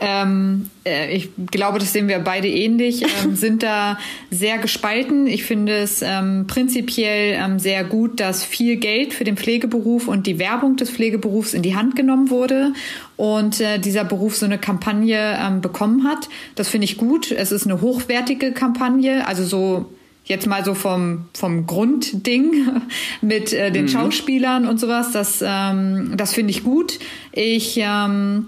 ähm, 0.00 0.70
äh, 0.70 0.75
ich 0.86 1.30
glaube, 1.50 1.78
das 1.78 1.92
sehen 1.92 2.08
wir 2.08 2.18
beide 2.20 2.48
ähnlich, 2.48 3.02
ähm, 3.02 3.34
sind 3.36 3.62
da 3.62 3.98
sehr 4.30 4.58
gespalten. 4.58 5.26
Ich 5.26 5.44
finde 5.44 5.76
es 5.78 6.02
ähm, 6.02 6.46
prinzipiell 6.46 7.38
ähm, 7.40 7.58
sehr 7.58 7.84
gut, 7.84 8.20
dass 8.20 8.44
viel 8.44 8.76
Geld 8.76 9.12
für 9.12 9.24
den 9.24 9.36
Pflegeberuf 9.36 10.08
und 10.08 10.26
die 10.26 10.38
Werbung 10.38 10.76
des 10.76 10.90
Pflegeberufs 10.90 11.54
in 11.54 11.62
die 11.62 11.76
Hand 11.76 11.96
genommen 11.96 12.30
wurde 12.30 12.72
und 13.16 13.60
äh, 13.60 13.78
dieser 13.78 14.04
Beruf 14.04 14.36
so 14.36 14.46
eine 14.46 14.58
Kampagne 14.58 15.38
ähm, 15.40 15.60
bekommen 15.60 16.04
hat. 16.04 16.28
Das 16.54 16.68
finde 16.68 16.84
ich 16.84 16.96
gut. 16.96 17.32
Es 17.32 17.52
ist 17.52 17.66
eine 17.66 17.80
hochwertige 17.80 18.52
Kampagne, 18.52 19.26
also 19.26 19.44
so 19.44 19.90
jetzt 20.24 20.46
mal 20.46 20.64
so 20.64 20.74
vom, 20.74 21.26
vom 21.34 21.66
Grundding 21.66 22.68
mit 23.20 23.52
äh, 23.52 23.70
den 23.70 23.84
mhm. 23.84 23.88
Schauspielern 23.88 24.66
und 24.66 24.78
sowas, 24.78 25.12
das, 25.12 25.42
ähm, 25.44 26.12
das 26.16 26.32
finde 26.32 26.50
ich 26.50 26.64
gut. 26.64 26.98
Ich 27.32 27.78
ähm, 27.80 28.46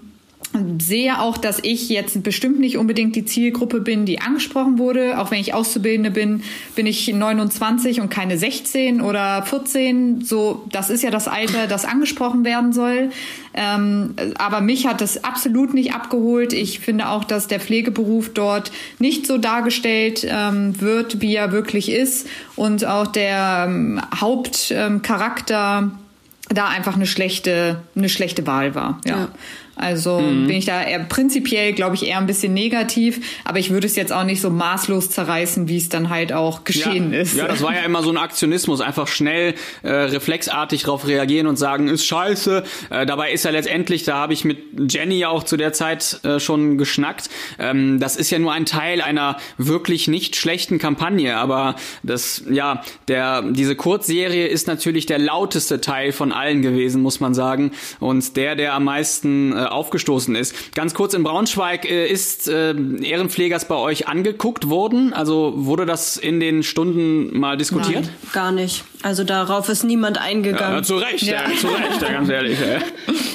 sehe 0.81 1.21
auch, 1.21 1.37
dass 1.37 1.59
ich 1.63 1.89
jetzt 1.89 2.23
bestimmt 2.23 2.59
nicht 2.59 2.79
unbedingt 2.79 3.15
die 3.17 3.25
Zielgruppe 3.25 3.81
bin, 3.81 4.07
die 4.07 4.21
angesprochen 4.21 4.79
wurde. 4.79 5.19
Auch 5.19 5.31
wenn 5.31 5.41
ich 5.41 5.53
Auszubildende 5.55 6.11
bin, 6.11 6.43
bin 6.75 6.87
ich 6.87 7.13
29 7.13 8.01
und 8.01 8.09
keine 8.09 8.39
16 8.39 9.01
oder 9.01 9.43
14. 9.43 10.23
So, 10.23 10.65
das 10.73 10.91
ist 10.91 11.03
ja 11.03 11.11
das 11.11 11.29
Alter, 11.29 11.67
das 11.67 11.85
angesprochen 11.85 12.45
werden 12.45 12.73
soll. 12.73 13.11
Ähm, 13.55 14.15
aber 14.39 14.61
mich 14.61 14.87
hat 14.87 15.01
das 15.01 15.23
absolut 15.23 15.75
nicht 15.75 15.95
abgeholt. 15.95 16.53
Ich 16.53 16.81
finde 16.81 17.09
auch, 17.09 17.25
dass 17.25 17.47
der 17.47 17.61
Pflegeberuf 17.61 18.31
dort 18.33 18.73
nicht 18.99 19.27
so 19.27 19.37
dargestellt 19.37 20.27
ähm, 20.29 20.81
wird, 20.81 21.21
wie 21.21 21.35
er 21.35 21.53
wirklich 21.53 21.91
ist. 21.91 22.27
Und 22.57 22.87
auch 22.87 23.07
der 23.07 23.67
ähm, 23.69 24.01
Hauptcharakter 24.15 25.91
da 26.49 26.69
einfach 26.69 26.97
eine 26.97 27.07
schlechte, 27.07 27.83
eine 27.95 28.09
schlechte 28.09 28.47
Wahl 28.47 28.75
war. 28.75 29.01
ja. 29.05 29.17
ja. 29.17 29.29
Also 29.79 30.21
mhm. 30.21 30.47
bin 30.47 30.57
ich 30.57 30.65
da 30.65 30.83
eher 30.83 30.99
prinzipiell, 31.01 31.73
glaube 31.73 31.95
ich, 31.95 32.07
eher 32.07 32.19
ein 32.19 32.27
bisschen 32.27 32.53
negativ, 32.53 33.21
aber 33.45 33.59
ich 33.59 33.71
würde 33.71 33.87
es 33.87 33.97
jetzt 33.97 34.13
auch 34.13 34.25
nicht 34.25 34.41
so 34.41 34.51
maßlos 34.51 35.11
zerreißen, 35.11 35.69
wie 35.69 35.77
es 35.77 35.89
dann 35.89 36.11
halt 36.11 36.33
auch 36.33 36.65
geschehen 36.65 37.13
ja, 37.13 37.21
ist. 37.21 37.37
Ja, 37.37 37.47
das 37.47 37.63
war 37.63 37.75
ja 37.75 37.83
immer 37.83 38.03
so 38.03 38.11
ein 38.11 38.17
Aktionismus, 38.17 38.81
einfach 38.81 39.07
schnell 39.07 39.55
äh, 39.83 39.91
reflexartig 39.91 40.83
darauf 40.83 41.07
reagieren 41.07 41.47
und 41.47 41.57
sagen, 41.57 41.89
ist 41.89 42.05
scheiße. 42.05 42.65
Äh, 42.91 43.07
dabei 43.07 43.33
ist 43.33 43.45
ja 43.45 43.53
letztendlich, 43.53 44.03
da 44.03 44.17
habe 44.17 44.33
ich 44.33 44.45
mit 44.45 44.93
Jenny 44.93 45.19
ja 45.19 45.29
auch 45.29 45.45
zu 45.45 45.57
der 45.57 45.73
Zeit 45.73 46.21
äh, 46.25 46.41
schon 46.41 46.77
geschnackt, 46.77 47.31
ähm, 47.59 48.01
das 48.01 48.17
ist 48.17 48.31
ja 48.31 48.39
nur 48.39 48.53
ein 48.53 48.67
Teil 48.67 49.01
einer 49.01 49.37
wirklich 49.57 50.09
nicht 50.09 50.37
schlechten 50.37 50.79
Kampagne, 50.79 51.37
aber 51.37 51.77
das, 52.03 52.43
ja, 52.51 52.83
der, 53.07 53.43
diese 53.43 53.77
Kurzserie 53.77 54.47
ist 54.47 54.67
natürlich 54.67 55.07
der 55.07 55.19
lauteste 55.19 55.81
Teil 55.81 56.13
von 56.13 56.33
allen 56.33 56.63
gewesen, 56.63 57.03
muss 57.03 57.21
man 57.21 57.35
sagen. 57.35 57.73
Und 58.01 58.37
der, 58.37 58.57
der 58.57 58.75
am 58.75 58.85
meisten 58.85 59.53
äh, 59.53 59.68
aufgestoßen 59.73 60.35
ist. 60.35 60.75
Ganz 60.75 60.95
kurz 60.95 61.15
in 61.15 61.23
Braunschweig 61.23 61.85
äh, 61.85 62.07
ist 62.07 62.49
äh, 62.49 62.75
Ehrenpflegers 63.03 63.69
bei 63.69 63.77
euch 63.77 64.09
angeguckt 64.09 64.69
worden? 64.69 65.13
Also 65.13 65.53
wurde 65.57 65.87
das 65.87 66.17
in 66.17 66.41
den 66.41 66.63
Stunden 66.63 67.39
mal 67.39 67.57
diskutiert? 67.57 68.05
Nein, 68.05 68.33
gar 68.33 68.53
nicht. 68.53 68.85
Also 69.03 69.25
darauf 69.25 69.69
ist 69.69 69.85
niemand 69.85 70.19
eingegangen. 70.19 70.79
Ja, 70.79 70.83
zu 70.83 70.97
Recht, 70.97 71.23
ja. 71.23 71.49
ja 71.49 71.57
zu 71.57 71.69
Recht, 71.69 72.03
ja, 72.03 72.13
ganz 72.13 72.29
ehrlich. 72.29 72.59
Ja. 72.59 72.81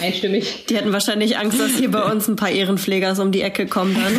Einstimmig. 0.06 0.65
Die 0.67 0.76
hätten 0.76 0.91
wahrscheinlich 0.91 1.38
Angst, 1.38 1.60
dass 1.60 1.72
hier 1.72 1.89
bei 1.89 2.04
uns 2.04 2.28
ein 2.28 2.36
paar 2.36 2.50
Ehrenpflegers 2.50 3.19
um 3.19 3.32
die 3.32 3.41
Ecke 3.41 3.67
kommen 3.67 3.96
dann. 3.96 4.13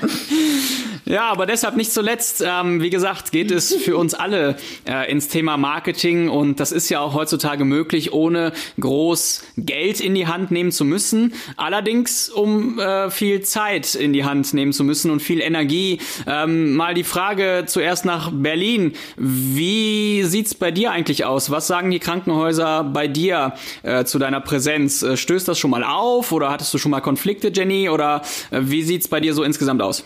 Ja, 1.04 1.24
aber 1.32 1.46
deshalb 1.46 1.76
nicht 1.76 1.92
zuletzt, 1.92 2.44
ähm, 2.46 2.80
wie 2.80 2.90
gesagt, 2.90 3.32
geht 3.32 3.50
es 3.50 3.74
für 3.74 3.96
uns 3.96 4.14
alle 4.14 4.56
äh, 4.88 5.10
ins 5.10 5.26
Thema 5.26 5.56
Marketing 5.56 6.28
und 6.28 6.60
das 6.60 6.70
ist 6.70 6.88
ja 6.90 7.00
auch 7.00 7.14
heutzutage 7.14 7.64
möglich, 7.64 8.12
ohne 8.12 8.52
groß 8.78 9.42
Geld 9.56 9.98
in 9.98 10.14
die 10.14 10.28
Hand 10.28 10.52
nehmen 10.52 10.70
zu 10.70 10.84
müssen. 10.84 11.34
Allerdings, 11.56 12.28
um 12.28 12.78
äh, 12.78 13.10
viel 13.10 13.42
Zeit 13.42 13.96
in 13.96 14.12
die 14.12 14.24
Hand 14.24 14.54
nehmen 14.54 14.72
zu 14.72 14.84
müssen 14.84 15.10
und 15.10 15.20
viel 15.20 15.40
Energie. 15.40 15.98
Ähm, 16.28 16.74
mal 16.74 16.94
die 16.94 17.04
Frage 17.04 17.64
zuerst 17.66 18.04
nach 18.04 18.30
Berlin. 18.32 18.92
Wie 19.16 20.22
sieht's 20.22 20.54
bei 20.54 20.70
dir 20.70 20.92
eigentlich 20.92 21.24
aus? 21.24 21.50
Was 21.50 21.66
sagen 21.66 21.90
die 21.90 21.98
Krankenhäuser 21.98 22.84
bei 22.84 23.08
dir 23.08 23.54
äh, 23.82 24.04
zu 24.04 24.20
deiner 24.20 24.40
Präsenz? 24.40 25.02
Äh, 25.02 25.16
stößt 25.16 25.48
das 25.48 25.58
schon 25.58 25.72
mal 25.72 25.82
auf 25.82 26.30
oder 26.30 26.50
hattest 26.50 26.72
du 26.72 26.78
schon 26.78 26.92
mal 26.92 27.00
Konflikte, 27.00 27.50
Jenny? 27.52 27.88
Oder 27.88 28.22
äh, 28.52 28.60
wie 28.62 28.84
sieht's 28.84 29.08
bei 29.08 29.18
dir 29.18 29.34
so 29.34 29.42
insgesamt 29.42 29.82
aus? 29.82 30.04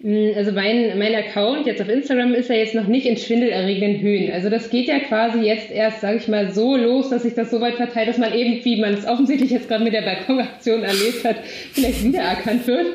Mm, 0.00 0.30
also 0.36 0.52
mein, 0.52 0.98
mein 0.98 1.14
Account 1.14 1.66
jetzt 1.66 1.82
auf 1.82 1.88
Instagram 1.88 2.34
ist 2.34 2.48
ja 2.48 2.56
jetzt 2.56 2.74
noch 2.74 2.86
nicht 2.86 3.06
in 3.06 3.16
schwindelerregenden 3.16 4.00
Höhen. 4.00 4.32
Also 4.32 4.48
das 4.48 4.70
geht 4.70 4.86
ja 4.86 5.00
quasi 5.00 5.40
jetzt 5.40 5.70
erst, 5.70 6.00
sage 6.00 6.18
ich 6.18 6.28
mal, 6.28 6.52
so 6.52 6.76
los, 6.76 7.10
dass 7.10 7.22
sich 7.22 7.34
das 7.34 7.50
so 7.50 7.60
weit 7.60 7.74
verteilt, 7.74 8.08
dass 8.08 8.18
man 8.18 8.32
eben, 8.32 8.64
wie 8.64 8.80
man 8.80 8.94
es 8.94 9.06
offensichtlich 9.06 9.50
jetzt 9.50 9.68
gerade 9.68 9.84
mit 9.84 9.92
der 9.92 10.02
Balkonaktion 10.02 10.82
erlebt 10.82 11.24
hat, 11.24 11.36
vielleicht 11.72 12.04
wiedererkannt 12.04 12.66
wird. 12.66 12.86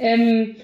Ähm, 0.00 0.56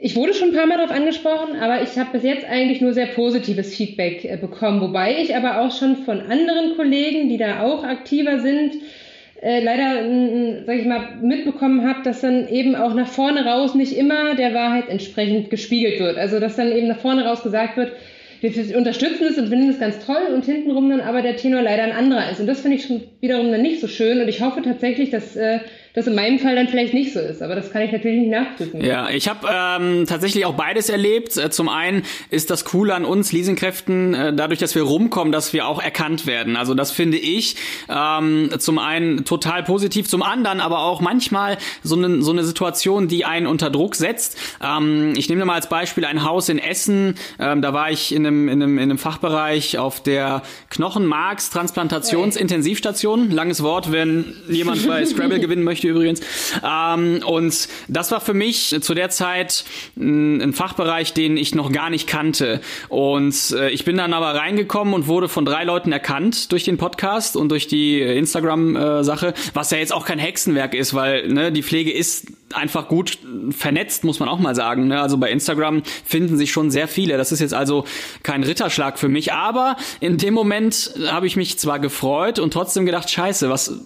ich 0.00 0.14
wurde 0.14 0.32
schon 0.32 0.50
ein 0.50 0.54
paar 0.54 0.66
Mal 0.66 0.78
darauf 0.78 0.92
angesprochen, 0.92 1.56
aber 1.56 1.82
ich 1.82 1.98
habe 1.98 2.12
bis 2.12 2.22
jetzt 2.22 2.44
eigentlich 2.44 2.80
nur 2.80 2.92
sehr 2.92 3.06
positives 3.06 3.74
Feedback 3.74 4.24
äh, 4.24 4.36
bekommen. 4.36 4.80
Wobei 4.80 5.20
ich 5.20 5.34
aber 5.34 5.60
auch 5.60 5.76
schon 5.76 5.96
von 5.96 6.20
anderen 6.20 6.76
Kollegen, 6.76 7.28
die 7.28 7.36
da 7.36 7.62
auch 7.62 7.82
aktiver 7.82 8.38
sind, 8.38 8.74
äh, 9.42 9.62
leider, 9.62 10.04
äh, 10.04 10.64
sag 10.66 10.76
ich 10.76 10.86
mal, 10.86 11.16
mitbekommen 11.22 11.86
habe, 11.88 12.02
dass 12.02 12.20
dann 12.20 12.48
eben 12.48 12.74
auch 12.74 12.94
nach 12.94 13.08
vorne 13.08 13.44
raus 13.44 13.74
nicht 13.74 13.96
immer 13.96 14.34
der 14.34 14.54
Wahrheit 14.54 14.88
entsprechend 14.88 15.50
gespiegelt 15.50 16.00
wird. 16.00 16.18
Also 16.18 16.40
dass 16.40 16.56
dann 16.56 16.72
eben 16.72 16.88
nach 16.88 16.98
vorne 16.98 17.24
raus 17.24 17.42
gesagt 17.42 17.76
wird, 17.76 17.92
wir 18.40 18.76
unterstützen 18.76 19.26
es 19.28 19.38
und 19.38 19.48
finden 19.48 19.70
es 19.70 19.80
ganz 19.80 20.04
toll 20.04 20.32
und 20.32 20.44
hintenrum 20.44 20.90
dann 20.90 21.00
aber 21.00 21.22
der 21.22 21.36
Tenor 21.36 21.62
leider 21.62 21.82
ein 21.82 21.92
anderer 21.92 22.30
ist. 22.30 22.40
Und 22.40 22.46
das 22.46 22.60
finde 22.60 22.76
ich 22.76 22.84
schon 22.84 23.02
wiederum 23.20 23.50
dann 23.50 23.62
nicht 23.62 23.80
so 23.80 23.88
schön. 23.88 24.20
Und 24.20 24.28
ich 24.28 24.40
hoffe 24.42 24.62
tatsächlich, 24.62 25.10
dass 25.10 25.34
äh, 25.36 25.58
das 25.94 26.06
in 26.06 26.14
meinem 26.14 26.38
Fall 26.38 26.54
dann 26.54 26.68
vielleicht 26.68 26.94
nicht 26.94 27.12
so 27.12 27.20
ist. 27.20 27.42
Aber 27.42 27.54
das 27.54 27.72
kann 27.72 27.82
ich 27.82 27.92
natürlich 27.92 28.20
nicht 28.20 28.30
nachprüfen. 28.30 28.84
Ja, 28.84 29.10
ich 29.10 29.28
habe 29.28 29.48
ähm, 29.52 30.06
tatsächlich 30.06 30.44
auch 30.44 30.54
beides 30.54 30.88
erlebt. 30.88 31.36
Äh, 31.36 31.50
zum 31.50 31.68
einen 31.68 32.02
ist 32.30 32.50
das 32.50 32.64
Coole 32.64 32.94
an 32.94 33.04
uns 33.04 33.32
Leasingkräften, 33.32 34.14
äh, 34.14 34.32
dadurch, 34.32 34.60
dass 34.60 34.74
wir 34.74 34.82
rumkommen, 34.82 35.32
dass 35.32 35.52
wir 35.52 35.66
auch 35.66 35.82
erkannt 35.82 36.26
werden. 36.26 36.56
Also 36.56 36.74
das 36.74 36.90
finde 36.90 37.18
ich 37.18 37.56
ähm, 37.88 38.50
zum 38.58 38.78
einen 38.78 39.24
total 39.24 39.62
positiv, 39.62 40.08
zum 40.08 40.22
anderen 40.22 40.60
aber 40.60 40.80
auch 40.80 41.00
manchmal 41.00 41.58
so 41.82 41.96
eine 41.96 42.22
so 42.22 42.32
eine 42.32 42.44
Situation, 42.44 43.08
die 43.08 43.24
einen 43.24 43.46
unter 43.46 43.70
Druck 43.70 43.94
setzt. 43.94 44.36
Ähm, 44.62 45.14
ich 45.16 45.28
nehme 45.28 45.44
mal 45.44 45.54
als 45.54 45.68
Beispiel 45.68 46.04
ein 46.04 46.24
Haus 46.24 46.48
in 46.48 46.58
Essen. 46.58 47.14
Ähm, 47.38 47.62
da 47.62 47.72
war 47.72 47.90
ich 47.90 48.14
in 48.14 48.26
einem, 48.26 48.48
in, 48.48 48.62
einem, 48.62 48.78
in 48.78 48.84
einem 48.84 48.98
Fachbereich 48.98 49.78
auf 49.78 50.02
der 50.02 50.42
Knochenmarkstransplantationsintensivstation. 50.70 53.30
Langes 53.30 53.62
Wort, 53.62 53.90
wenn 53.90 54.34
jemand 54.48 54.86
bei 54.86 55.04
Scrabble 55.04 55.40
gewinnen 55.40 55.64
möchte 55.64 55.77
übrigens. 55.84 56.20
Ähm, 56.64 57.22
und 57.24 57.68
das 57.88 58.10
war 58.10 58.20
für 58.20 58.34
mich 58.34 58.76
zu 58.80 58.94
der 58.94 59.10
Zeit 59.10 59.64
ein, 59.96 60.40
ein 60.40 60.52
Fachbereich, 60.52 61.12
den 61.12 61.36
ich 61.36 61.54
noch 61.54 61.72
gar 61.72 61.90
nicht 61.90 62.06
kannte. 62.06 62.60
Und 62.88 63.52
äh, 63.52 63.70
ich 63.70 63.84
bin 63.84 63.96
dann 63.96 64.12
aber 64.12 64.34
reingekommen 64.34 64.94
und 64.94 65.06
wurde 65.06 65.28
von 65.28 65.44
drei 65.44 65.64
Leuten 65.64 65.92
erkannt 65.92 66.52
durch 66.52 66.64
den 66.64 66.78
Podcast 66.78 67.36
und 67.36 67.50
durch 67.50 67.66
die 67.66 68.00
Instagram-Sache, 68.00 69.34
was 69.54 69.70
ja 69.70 69.78
jetzt 69.78 69.92
auch 69.92 70.04
kein 70.04 70.18
Hexenwerk 70.18 70.74
ist, 70.74 70.94
weil 70.94 71.28
ne, 71.28 71.52
die 71.52 71.62
Pflege 71.62 71.92
ist 71.92 72.26
einfach 72.54 72.88
gut 72.88 73.18
vernetzt, 73.50 74.04
muss 74.04 74.20
man 74.20 74.28
auch 74.28 74.38
mal 74.38 74.54
sagen. 74.54 74.88
Ne? 74.88 75.00
Also 75.00 75.18
bei 75.18 75.30
Instagram 75.30 75.82
finden 76.04 76.36
sich 76.36 76.50
schon 76.50 76.70
sehr 76.70 76.88
viele. 76.88 77.16
Das 77.16 77.32
ist 77.32 77.40
jetzt 77.40 77.54
also 77.54 77.84
kein 78.22 78.42
Ritterschlag 78.42 78.98
für 78.98 79.08
mich. 79.08 79.32
Aber 79.32 79.76
in 80.00 80.16
dem 80.18 80.34
Moment 80.34 80.94
habe 81.06 81.26
ich 81.26 81.36
mich 81.36 81.58
zwar 81.58 81.78
gefreut 81.78 82.38
und 82.38 82.52
trotzdem 82.52 82.86
gedacht, 82.86 83.10
scheiße, 83.10 83.50
was 83.50 83.80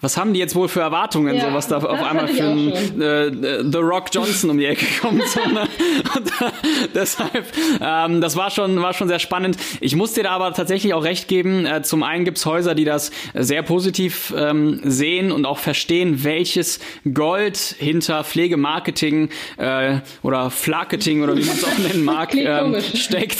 was 0.00 0.16
haben 0.16 0.32
die 0.32 0.40
jetzt 0.40 0.54
wohl 0.54 0.68
für 0.68 0.80
Erwartungen, 0.80 1.34
ja, 1.34 1.48
so 1.48 1.54
was 1.54 1.68
da 1.68 1.78
auf 1.78 2.02
einmal 2.02 2.28
für 2.28 2.44
ein, 2.44 3.00
äh, 3.00 3.64
The 3.70 3.78
Rock 3.78 4.06
Johnson 4.12 4.50
um 4.50 4.58
die 4.58 4.66
Ecke 4.66 4.86
kommt. 5.00 5.26
So, 5.28 5.40
ne? 5.40 5.68
und, 6.16 6.28
äh, 6.28 6.50
deshalb, 6.94 7.46
ähm, 7.80 8.20
das 8.20 8.36
war 8.36 8.50
schon, 8.50 8.80
war 8.80 8.92
schon 8.94 9.08
sehr 9.08 9.18
spannend. 9.18 9.56
Ich 9.80 9.96
muss 9.96 10.12
dir 10.12 10.24
da 10.24 10.30
aber 10.30 10.52
tatsächlich 10.52 10.94
auch 10.94 11.04
recht 11.04 11.28
geben. 11.28 11.66
Äh, 11.66 11.82
zum 11.82 12.02
einen 12.02 12.24
gibt's 12.24 12.46
Häuser, 12.46 12.74
die 12.74 12.84
das 12.84 13.10
sehr 13.34 13.62
positiv 13.62 14.32
ähm, 14.36 14.80
sehen 14.84 15.32
und 15.32 15.46
auch 15.46 15.58
verstehen, 15.58 16.24
welches 16.24 16.80
Gold 17.12 17.56
hinter 17.56 18.24
Pflegemarketing 18.24 19.30
äh, 19.56 19.98
oder 20.22 20.50
Flaketing 20.50 21.22
oder 21.22 21.36
wie 21.36 21.44
man 21.44 21.56
es 21.56 21.64
auch 21.64 21.78
nennen 21.78 22.04
mag, 22.04 22.34
ähm, 22.36 22.76
steckt. 22.94 23.38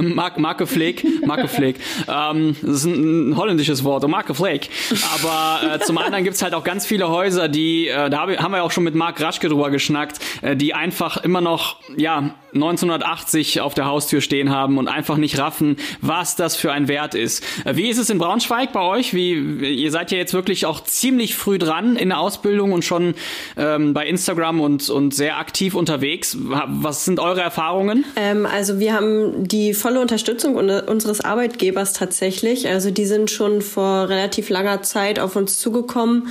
Mark, 0.00 0.38
Marke 0.38 0.66
Pfleg, 0.66 1.04
Marke 1.26 1.48
Pfleg. 1.48 1.76
Ähm, 2.08 2.56
das 2.62 2.76
ist 2.76 2.84
ein, 2.86 3.30
ein 3.30 3.36
holländisches 3.36 3.84
Wort, 3.84 4.06
Marke 4.08 4.34
Pfleg. 4.34 4.70
Aber 5.14 5.74
äh, 5.74 5.78
zum 5.80 5.98
anderen 5.98 6.24
gibt's 6.24 6.42
halt 6.42 6.54
auch 6.54 6.64
ganz 6.64 6.86
viele 6.86 7.08
Häuser, 7.08 7.48
die, 7.48 7.88
äh, 7.88 8.08
da 8.08 8.20
haben 8.20 8.52
wir 8.52 8.64
auch 8.64 8.70
schon 8.70 8.84
mit 8.84 8.94
Marc 8.94 9.20
Raschke 9.20 9.48
drüber 9.48 9.70
geschnackt, 9.70 10.18
äh, 10.42 10.56
die 10.56 10.74
einfach 10.74 11.18
immer 11.18 11.40
noch, 11.40 11.76
ja, 11.96 12.34
1980 12.54 13.60
auf 13.60 13.74
der 13.74 13.86
Haustür 13.86 14.20
stehen 14.20 14.50
haben 14.50 14.78
und 14.78 14.88
einfach 14.88 15.16
nicht 15.16 15.38
raffen, 15.38 15.76
was 16.00 16.36
das 16.36 16.56
für 16.56 16.72
ein 16.72 16.88
Wert 16.88 17.14
ist. 17.14 17.44
Äh, 17.64 17.76
wie 17.76 17.88
ist 17.88 17.98
es 17.98 18.10
in 18.10 18.18
Braunschweig 18.18 18.72
bei 18.72 18.80
euch? 18.80 19.14
Wie, 19.14 19.34
ihr 19.34 19.90
seid 19.90 20.10
ja 20.10 20.18
jetzt 20.18 20.34
wirklich 20.34 20.66
auch 20.66 20.82
ziemlich 20.84 21.34
früh 21.34 21.58
dran 21.58 21.96
in 21.96 22.10
der 22.10 22.18
Ausbildung 22.18 22.72
und 22.72 22.84
schon 22.84 23.14
ähm, 23.56 23.94
bei 23.94 24.06
Instagram 24.06 24.60
und, 24.60 24.88
und 24.90 25.14
sehr 25.14 25.38
aktiv 25.38 25.74
unterwegs. 25.74 26.36
Was 26.40 27.04
sind 27.04 27.20
eure 27.20 27.40
Erfahrungen? 27.40 28.04
Ähm, 28.16 28.46
also 28.46 28.78
wir 28.78 28.94
haben 28.94 29.48
die 29.48 29.74
volle 29.74 30.00
Unterstützung 30.00 30.56
unseres 30.56 31.20
Arbeitgebers 31.20 31.92
tatsächlich. 31.92 32.68
Also 32.68 32.90
die 32.90 33.06
sind 33.06 33.30
schon 33.30 33.62
vor 33.62 34.08
relativ 34.08 34.50
langer 34.50 34.82
Zeit 34.82 35.18
auf 35.18 35.36
uns 35.36 35.58
zugekommen 35.58 36.28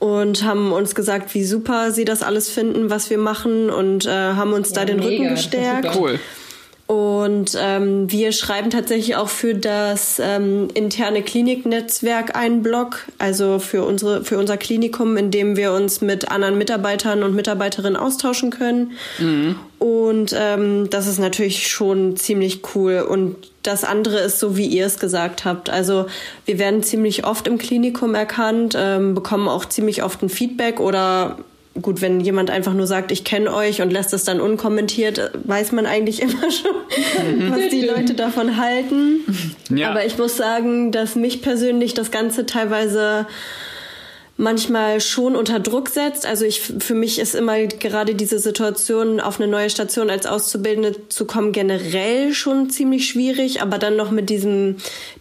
und 0.00 0.44
haben 0.44 0.72
uns 0.72 0.96
gesagt, 0.96 1.32
wie 1.34 1.44
super 1.44 1.92
sie 1.92 2.04
das 2.04 2.22
alles 2.22 2.50
finden, 2.50 2.90
was 2.90 3.10
wir 3.10 3.18
machen 3.18 3.70
und 3.70 4.06
äh, 4.06 4.10
haben 4.10 4.52
uns 4.52 4.70
ja, 4.70 4.76
da 4.76 4.84
den 4.86 4.96
mega, 4.96 5.10
Rücken 5.10 5.28
gestärkt. 5.36 5.94
Cool. 5.94 6.18
Und 6.86 7.56
ähm, 7.56 8.10
wir 8.10 8.32
schreiben 8.32 8.70
tatsächlich 8.70 9.14
auch 9.14 9.28
für 9.28 9.54
das 9.54 10.20
ähm, 10.20 10.66
interne 10.74 11.22
Kliniknetzwerk 11.22 12.34
einen 12.34 12.64
Blog, 12.64 13.06
also 13.18 13.60
für 13.60 13.84
unsere 13.84 14.24
für 14.24 14.38
unser 14.38 14.56
Klinikum, 14.56 15.16
in 15.16 15.30
dem 15.30 15.56
wir 15.56 15.70
uns 15.72 16.00
mit 16.00 16.32
anderen 16.32 16.58
Mitarbeitern 16.58 17.22
und 17.22 17.36
Mitarbeiterinnen 17.36 17.96
austauschen 17.96 18.50
können. 18.50 18.92
Mhm. 19.20 19.54
Und 19.78 20.34
ähm, 20.36 20.90
das 20.90 21.06
ist 21.06 21.20
natürlich 21.20 21.68
schon 21.68 22.16
ziemlich 22.16 22.62
cool. 22.74 23.06
Und 23.08 23.36
das 23.62 23.84
andere 23.84 24.18
ist 24.20 24.38
so, 24.38 24.56
wie 24.56 24.66
ihr 24.66 24.86
es 24.86 24.98
gesagt 24.98 25.44
habt. 25.44 25.68
Also 25.68 26.06
wir 26.46 26.58
werden 26.58 26.82
ziemlich 26.82 27.26
oft 27.26 27.46
im 27.46 27.58
Klinikum 27.58 28.14
erkannt, 28.14 28.74
ähm, 28.78 29.14
bekommen 29.14 29.48
auch 29.48 29.66
ziemlich 29.66 30.02
oft 30.02 30.22
ein 30.22 30.28
Feedback 30.28 30.80
oder 30.80 31.38
gut, 31.80 32.00
wenn 32.00 32.20
jemand 32.20 32.50
einfach 32.50 32.74
nur 32.74 32.86
sagt, 32.86 33.12
ich 33.12 33.24
kenne 33.24 33.52
euch 33.54 33.80
und 33.80 33.90
lässt 33.90 34.12
es 34.12 34.24
dann 34.24 34.40
unkommentiert, 34.40 35.30
weiß 35.44 35.72
man 35.72 35.86
eigentlich 35.86 36.22
immer 36.22 36.50
schon, 36.50 37.50
was 37.50 37.68
die 37.70 37.82
Leute 37.82 38.14
davon 38.14 38.56
halten. 38.56 39.20
Ja. 39.68 39.90
Aber 39.90 40.04
ich 40.04 40.18
muss 40.18 40.36
sagen, 40.36 40.90
dass 40.92 41.14
mich 41.14 41.42
persönlich 41.42 41.94
das 41.94 42.10
Ganze 42.10 42.46
teilweise 42.46 43.26
manchmal 44.40 45.00
schon 45.00 45.36
unter 45.36 45.60
Druck 45.60 45.90
setzt. 45.90 46.26
Also 46.26 46.44
ich, 46.44 46.60
für 46.60 46.94
mich 46.94 47.18
ist 47.18 47.34
immer 47.34 47.58
gerade 47.66 48.14
diese 48.14 48.38
Situation, 48.38 49.20
auf 49.20 49.38
eine 49.38 49.50
neue 49.50 49.70
Station 49.70 50.10
als 50.10 50.26
Auszubildende 50.26 51.08
zu 51.08 51.26
kommen, 51.26 51.52
generell 51.52 52.32
schon 52.32 52.70
ziemlich 52.70 53.08
schwierig. 53.08 53.62
Aber 53.62 53.78
dann 53.78 53.96
noch 53.96 54.10
mit 54.10 54.30
diesem 54.30 54.76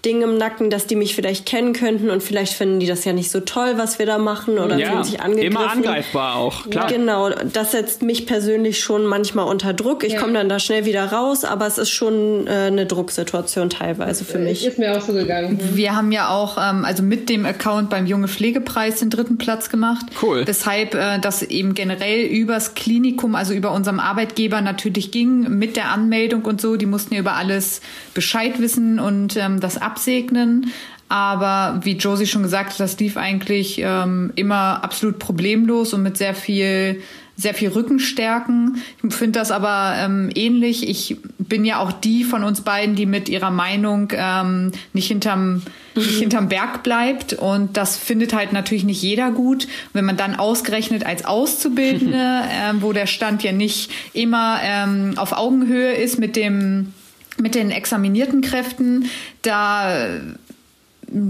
Ding 0.05 0.21
im 0.21 0.37
Nacken, 0.37 0.69
dass 0.69 0.87
die 0.87 0.95
mich 0.95 1.15
vielleicht 1.15 1.45
kennen 1.45 1.73
könnten 1.73 2.09
und 2.09 2.23
vielleicht 2.23 2.53
finden 2.53 2.79
die 2.79 2.87
das 2.87 3.03
ja 3.05 3.13
nicht 3.13 3.29
so 3.29 3.41
toll, 3.41 3.73
was 3.75 3.99
wir 3.99 4.05
da 4.05 4.17
machen 4.17 4.57
oder 4.57 4.77
ja, 4.77 4.91
fühlen 4.91 5.03
sich 5.03 5.21
angegriffen. 5.21 5.51
Immer 5.51 5.71
angreifbar 5.71 6.35
auch, 6.37 6.69
klar. 6.69 6.87
Genau, 6.87 7.29
das 7.29 7.71
setzt 7.71 8.01
mich 8.01 8.25
persönlich 8.25 8.79
schon 8.79 9.05
manchmal 9.05 9.47
unter 9.47 9.73
Druck. 9.73 10.03
Ich 10.03 10.13
ja. 10.13 10.21
komme 10.21 10.33
dann 10.33 10.47
da 10.47 10.59
schnell 10.59 10.85
wieder 10.85 11.11
raus, 11.11 11.43
aber 11.43 11.67
es 11.67 11.77
ist 11.77 11.89
schon 11.89 12.47
äh, 12.47 12.51
eine 12.51 12.85
Drucksituation 12.85 13.69
teilweise 13.69 14.23
für 14.23 14.39
mich. 14.39 14.65
Ist 14.65 14.79
mir 14.79 14.97
auch 14.97 15.01
so 15.01 15.11
gegangen. 15.13 15.59
Wir 15.73 15.95
haben 15.95 16.13
ja 16.13 16.29
auch, 16.29 16.57
ähm, 16.57 16.85
also 16.85 17.03
mit 17.03 17.27
dem 17.29 17.45
Account 17.45 17.89
beim 17.89 18.05
Junge 18.05 18.29
Pflegepreis 18.29 19.01
den 19.09 19.17
dritten 19.17 19.37
Platz 19.37 19.69
gemacht. 19.69 20.05
Cool. 20.21 20.43
Weshalb 20.45 20.93
äh, 20.93 21.19
das 21.19 21.41
eben 21.41 21.73
generell 21.73 22.25
übers 22.25 22.75
Klinikum, 22.75 23.35
also 23.35 23.53
über 23.53 23.71
unserem 23.71 23.99
Arbeitgeber 23.99 24.61
natürlich 24.61 25.11
ging, 25.11 25.57
mit 25.57 25.75
der 25.75 25.89
Anmeldung 25.89 26.45
und 26.45 26.61
so. 26.61 26.75
Die 26.75 26.85
mussten 26.85 27.13
ja 27.13 27.19
über 27.19 27.33
alles 27.33 27.81
Bescheid 28.13 28.59
wissen 28.59 28.99
und 28.99 29.35
ähm, 29.35 29.59
das 29.59 29.77
absegnen. 29.77 30.71
Aber 31.09 31.79
wie 31.83 31.97
Josie 31.97 32.27
schon 32.27 32.43
gesagt 32.43 32.73
hat, 32.73 32.79
das 32.79 32.99
lief 32.99 33.17
eigentlich 33.17 33.81
ähm, 33.83 34.31
immer 34.35 34.83
absolut 34.83 35.17
problemlos 35.17 35.93
und 35.93 36.03
mit 36.03 36.17
sehr 36.17 36.35
viel 36.35 37.01
sehr 37.39 37.53
viel 37.53 37.69
Rückenstärken. 37.69 38.81
Ich 39.01 39.13
finde 39.13 39.39
das 39.39 39.49
aber 39.49 39.95
ähm, 39.97 40.29
ähnlich. 40.35 40.87
Ich 40.89 41.17
bin 41.37 41.63
ja 41.63 41.79
auch 41.79 41.93
die 41.93 42.25
von 42.25 42.43
uns 42.43 42.61
beiden, 42.61 42.95
die 42.95 43.05
mit 43.05 43.29
ihrer 43.29 43.49
Meinung 43.49 44.11
ähm, 44.13 44.73
nicht 44.93 45.07
hinterm 45.07 45.61
nicht 45.95 46.19
hinterm 46.19 46.49
Berg 46.49 46.83
bleibt 46.83 47.33
und 47.33 47.75
das 47.75 47.97
findet 47.97 48.33
halt 48.33 48.53
natürlich 48.53 48.83
nicht 48.83 49.01
jeder 49.01 49.31
gut. 49.31 49.67
wenn 49.93 50.05
man 50.05 50.17
dann 50.17 50.35
ausgerechnet 50.35 51.05
als 51.05 51.25
Auszubildende, 51.25 52.17
ähm, 52.51 52.81
wo 52.81 52.93
der 52.93 53.07
Stand 53.07 53.43
ja 53.43 53.51
nicht 53.51 53.91
immer 54.13 54.59
ähm, 54.63 55.13
auf 55.17 55.33
Augenhöhe 55.33 55.93
ist 55.93 56.19
mit 56.19 56.35
dem 56.35 56.93
mit 57.41 57.55
den 57.55 57.71
examinierten 57.71 58.41
Kräften, 58.41 59.05
da 59.43 60.09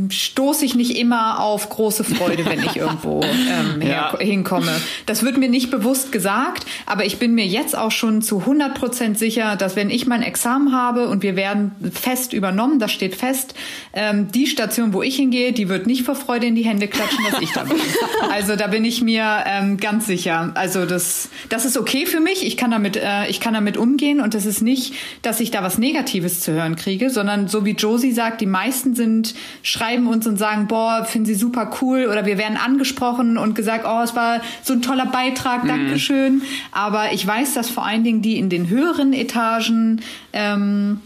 stoße 0.09 0.65
ich 0.65 0.75
nicht 0.75 0.97
immer 0.97 1.39
auf 1.39 1.69
große 1.69 2.03
Freude, 2.03 2.45
wenn 2.45 2.63
ich 2.63 2.75
irgendwo 2.75 3.21
ähm, 3.23 3.81
ja. 3.81 4.17
hinkomme. 4.17 4.71
Das 5.05 5.23
wird 5.23 5.37
mir 5.37 5.49
nicht 5.49 5.71
bewusst 5.71 6.11
gesagt, 6.11 6.65
aber 6.85 7.05
ich 7.05 7.17
bin 7.17 7.33
mir 7.33 7.45
jetzt 7.45 7.77
auch 7.77 7.91
schon 7.91 8.21
zu 8.21 8.39
100 8.39 8.73
Prozent 8.73 9.17
sicher, 9.17 9.55
dass 9.55 9.75
wenn 9.75 9.89
ich 9.89 10.07
mein 10.07 10.21
Examen 10.21 10.73
habe 10.73 11.07
und 11.07 11.23
wir 11.23 11.35
werden 11.35 11.71
fest 11.91 12.33
übernommen, 12.33 12.79
das 12.79 12.91
steht 12.91 13.15
fest, 13.15 13.53
ähm, 13.93 14.31
die 14.31 14.47
Station, 14.47 14.93
wo 14.93 15.01
ich 15.01 15.15
hingehe, 15.15 15.53
die 15.53 15.69
wird 15.69 15.87
nicht 15.87 16.03
vor 16.03 16.15
Freude 16.15 16.47
in 16.47 16.55
die 16.55 16.65
Hände 16.65 16.87
klatschen, 16.87 17.23
dass 17.29 17.41
ich 17.41 17.51
da 17.51 17.63
bin. 17.63 17.77
Also 18.31 18.55
da 18.55 18.67
bin 18.67 18.85
ich 18.85 19.01
mir 19.01 19.43
ähm, 19.45 19.77
ganz 19.77 20.05
sicher. 20.05 20.51
Also 20.53 20.85
das, 20.85 21.29
das 21.49 21.65
ist 21.65 21.77
okay 21.77 22.05
für 22.05 22.19
mich. 22.19 22.45
Ich 22.45 22.57
kann 22.57 22.71
damit, 22.71 22.95
äh, 22.95 23.27
ich 23.27 23.39
kann 23.39 23.53
damit 23.53 23.77
umgehen 23.77 24.21
und 24.21 24.33
das 24.33 24.45
ist 24.45 24.61
nicht, 24.61 24.93
dass 25.21 25.39
ich 25.39 25.51
da 25.51 25.63
was 25.63 25.77
Negatives 25.77 26.41
zu 26.41 26.51
hören 26.51 26.75
kriege, 26.75 27.09
sondern 27.09 27.47
so 27.47 27.65
wie 27.65 27.71
Josie 27.71 28.11
sagt, 28.11 28.41
die 28.41 28.45
meisten 28.45 28.95
sind 28.95 29.33
schreiben 29.69 30.07
uns 30.07 30.25
und 30.25 30.37
sagen, 30.37 30.67
boah, 30.67 31.05
finden 31.05 31.27
sie 31.27 31.35
super 31.35 31.71
cool 31.81 32.07
oder 32.09 32.25
wir 32.25 32.37
werden 32.37 32.57
angesprochen 32.57 33.37
und 33.37 33.53
gesagt, 33.53 33.85
oh, 33.87 34.01
es 34.03 34.15
war 34.15 34.41
so 34.63 34.73
ein 34.73 34.81
toller 34.81 35.05
Beitrag, 35.05 35.63
mhm. 35.63 35.67
Dankeschön. 35.67 36.41
Aber 36.71 37.13
ich 37.13 37.25
weiß, 37.25 37.53
dass 37.53 37.69
vor 37.69 37.85
allen 37.85 38.03
Dingen 38.03 38.21
die 38.21 38.39
in 38.39 38.49
den 38.49 38.69
höheren 38.69 39.13
Etagen 39.13 40.01
ähm, 40.33 41.01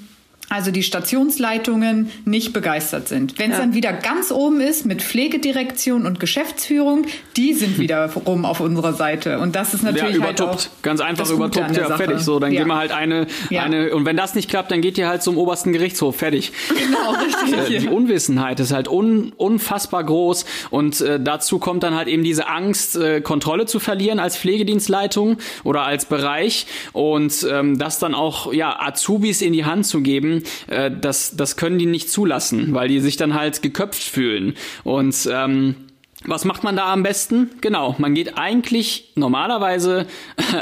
also 0.54 0.70
die 0.70 0.84
Stationsleitungen 0.84 2.12
nicht 2.26 2.54
begeistert 2.54 3.08
sind. 3.08 3.40
Wenn 3.40 3.50
es 3.50 3.58
ja. 3.58 3.64
dann 3.64 3.74
wieder 3.74 3.92
ganz 3.92 4.32
oben 4.32 4.62
ist 4.62 4.86
mit 4.86 5.02
Pflegedirektion 5.02 6.06
und 6.06 6.20
Geschäftsführung, 6.20 7.08
die 7.36 7.54
sind 7.54 7.80
wieder 7.80 8.14
rum 8.28 8.46
auf 8.46 8.60
unserer 8.60 8.94
Seite. 8.94 9.40
Und 9.40 9.56
das 9.56 9.74
ist 9.74 9.82
natürlich 9.82 10.16
ja, 10.16 10.22
halt 10.22 10.40
übertuppt. 10.40 10.70
Halt 10.70 10.84
ganz 10.84 11.02
einfach 11.02 11.28
übertuppt, 11.28 11.76
ja, 11.76 11.98
fertig. 11.98 12.20
So, 12.20 12.38
dann 12.38 12.52
ja. 12.52 12.60
gehen 12.60 12.68
wir 12.68 12.78
halt 12.78 12.92
eine, 12.92 13.26
ja. 13.50 13.64
eine, 13.64 13.96
und 13.96 14.06
wenn 14.06 14.16
das 14.16 14.36
nicht 14.36 14.48
klappt, 14.48 14.70
dann 14.70 14.82
geht 14.82 14.96
ihr 15.00 15.08
halt 15.08 15.24
zum 15.24 15.40
obersten 15.40 15.74
Gerichtshof, 15.74 16.18
fertig. 16.18 16.52
Genau, 16.70 17.16
richtig. 17.50 17.76
Äh, 17.76 17.80
die 17.80 17.88
Unwissenheit 17.88 18.60
ist 18.60 18.72
halt 18.72 18.88
un, 18.88 19.34
unfassbar 19.36 20.04
groß 20.04 20.46
und 20.70 21.02
äh, 21.02 21.20
dazu 21.20 21.58
kommt 21.58 21.82
dann 21.82 21.96
halt 21.96 22.08
eben 22.08 22.24
diese 22.24 22.48
Angst, 22.48 22.96
äh, 22.96 23.22
Kontrolle 23.22 23.66
zu 23.66 23.80
verlieren 23.80 24.20
als 24.20 24.38
Pflegedienstleitung 24.38 25.38
oder 25.64 25.82
als 25.82 26.06
Bereich 26.06 26.68
und 26.92 27.44
ähm, 27.50 27.80
das 27.80 27.98
dann 27.98 28.14
auch, 28.14 28.54
ja, 28.54 28.80
Azubis 28.80 29.42
in 29.42 29.54
die 29.54 29.66
Hand 29.66 29.88
zu 29.88 30.02
geben, 30.02 30.43
äh, 30.68 30.92
das, 30.92 31.36
das 31.36 31.58
können 31.58 31.80
die 31.80 31.86
nicht 31.86 32.10
zulassen, 32.10 32.74
weil 32.74 32.88
die 32.88 33.00
sich 33.00 33.18
dann 33.18 33.34
halt 33.34 33.62
geköpft 33.62 34.04
fühlen. 34.04 34.56
Und 34.84 35.28
ähm, 35.32 35.76
was 36.26 36.46
macht 36.46 36.64
man 36.64 36.76
da 36.76 36.92
am 36.92 37.04
besten? 37.04 37.52
Genau, 37.62 37.96
man 37.98 38.14
geht 38.14 38.38
eigentlich 38.38 39.12
normalerweise 39.16 40.06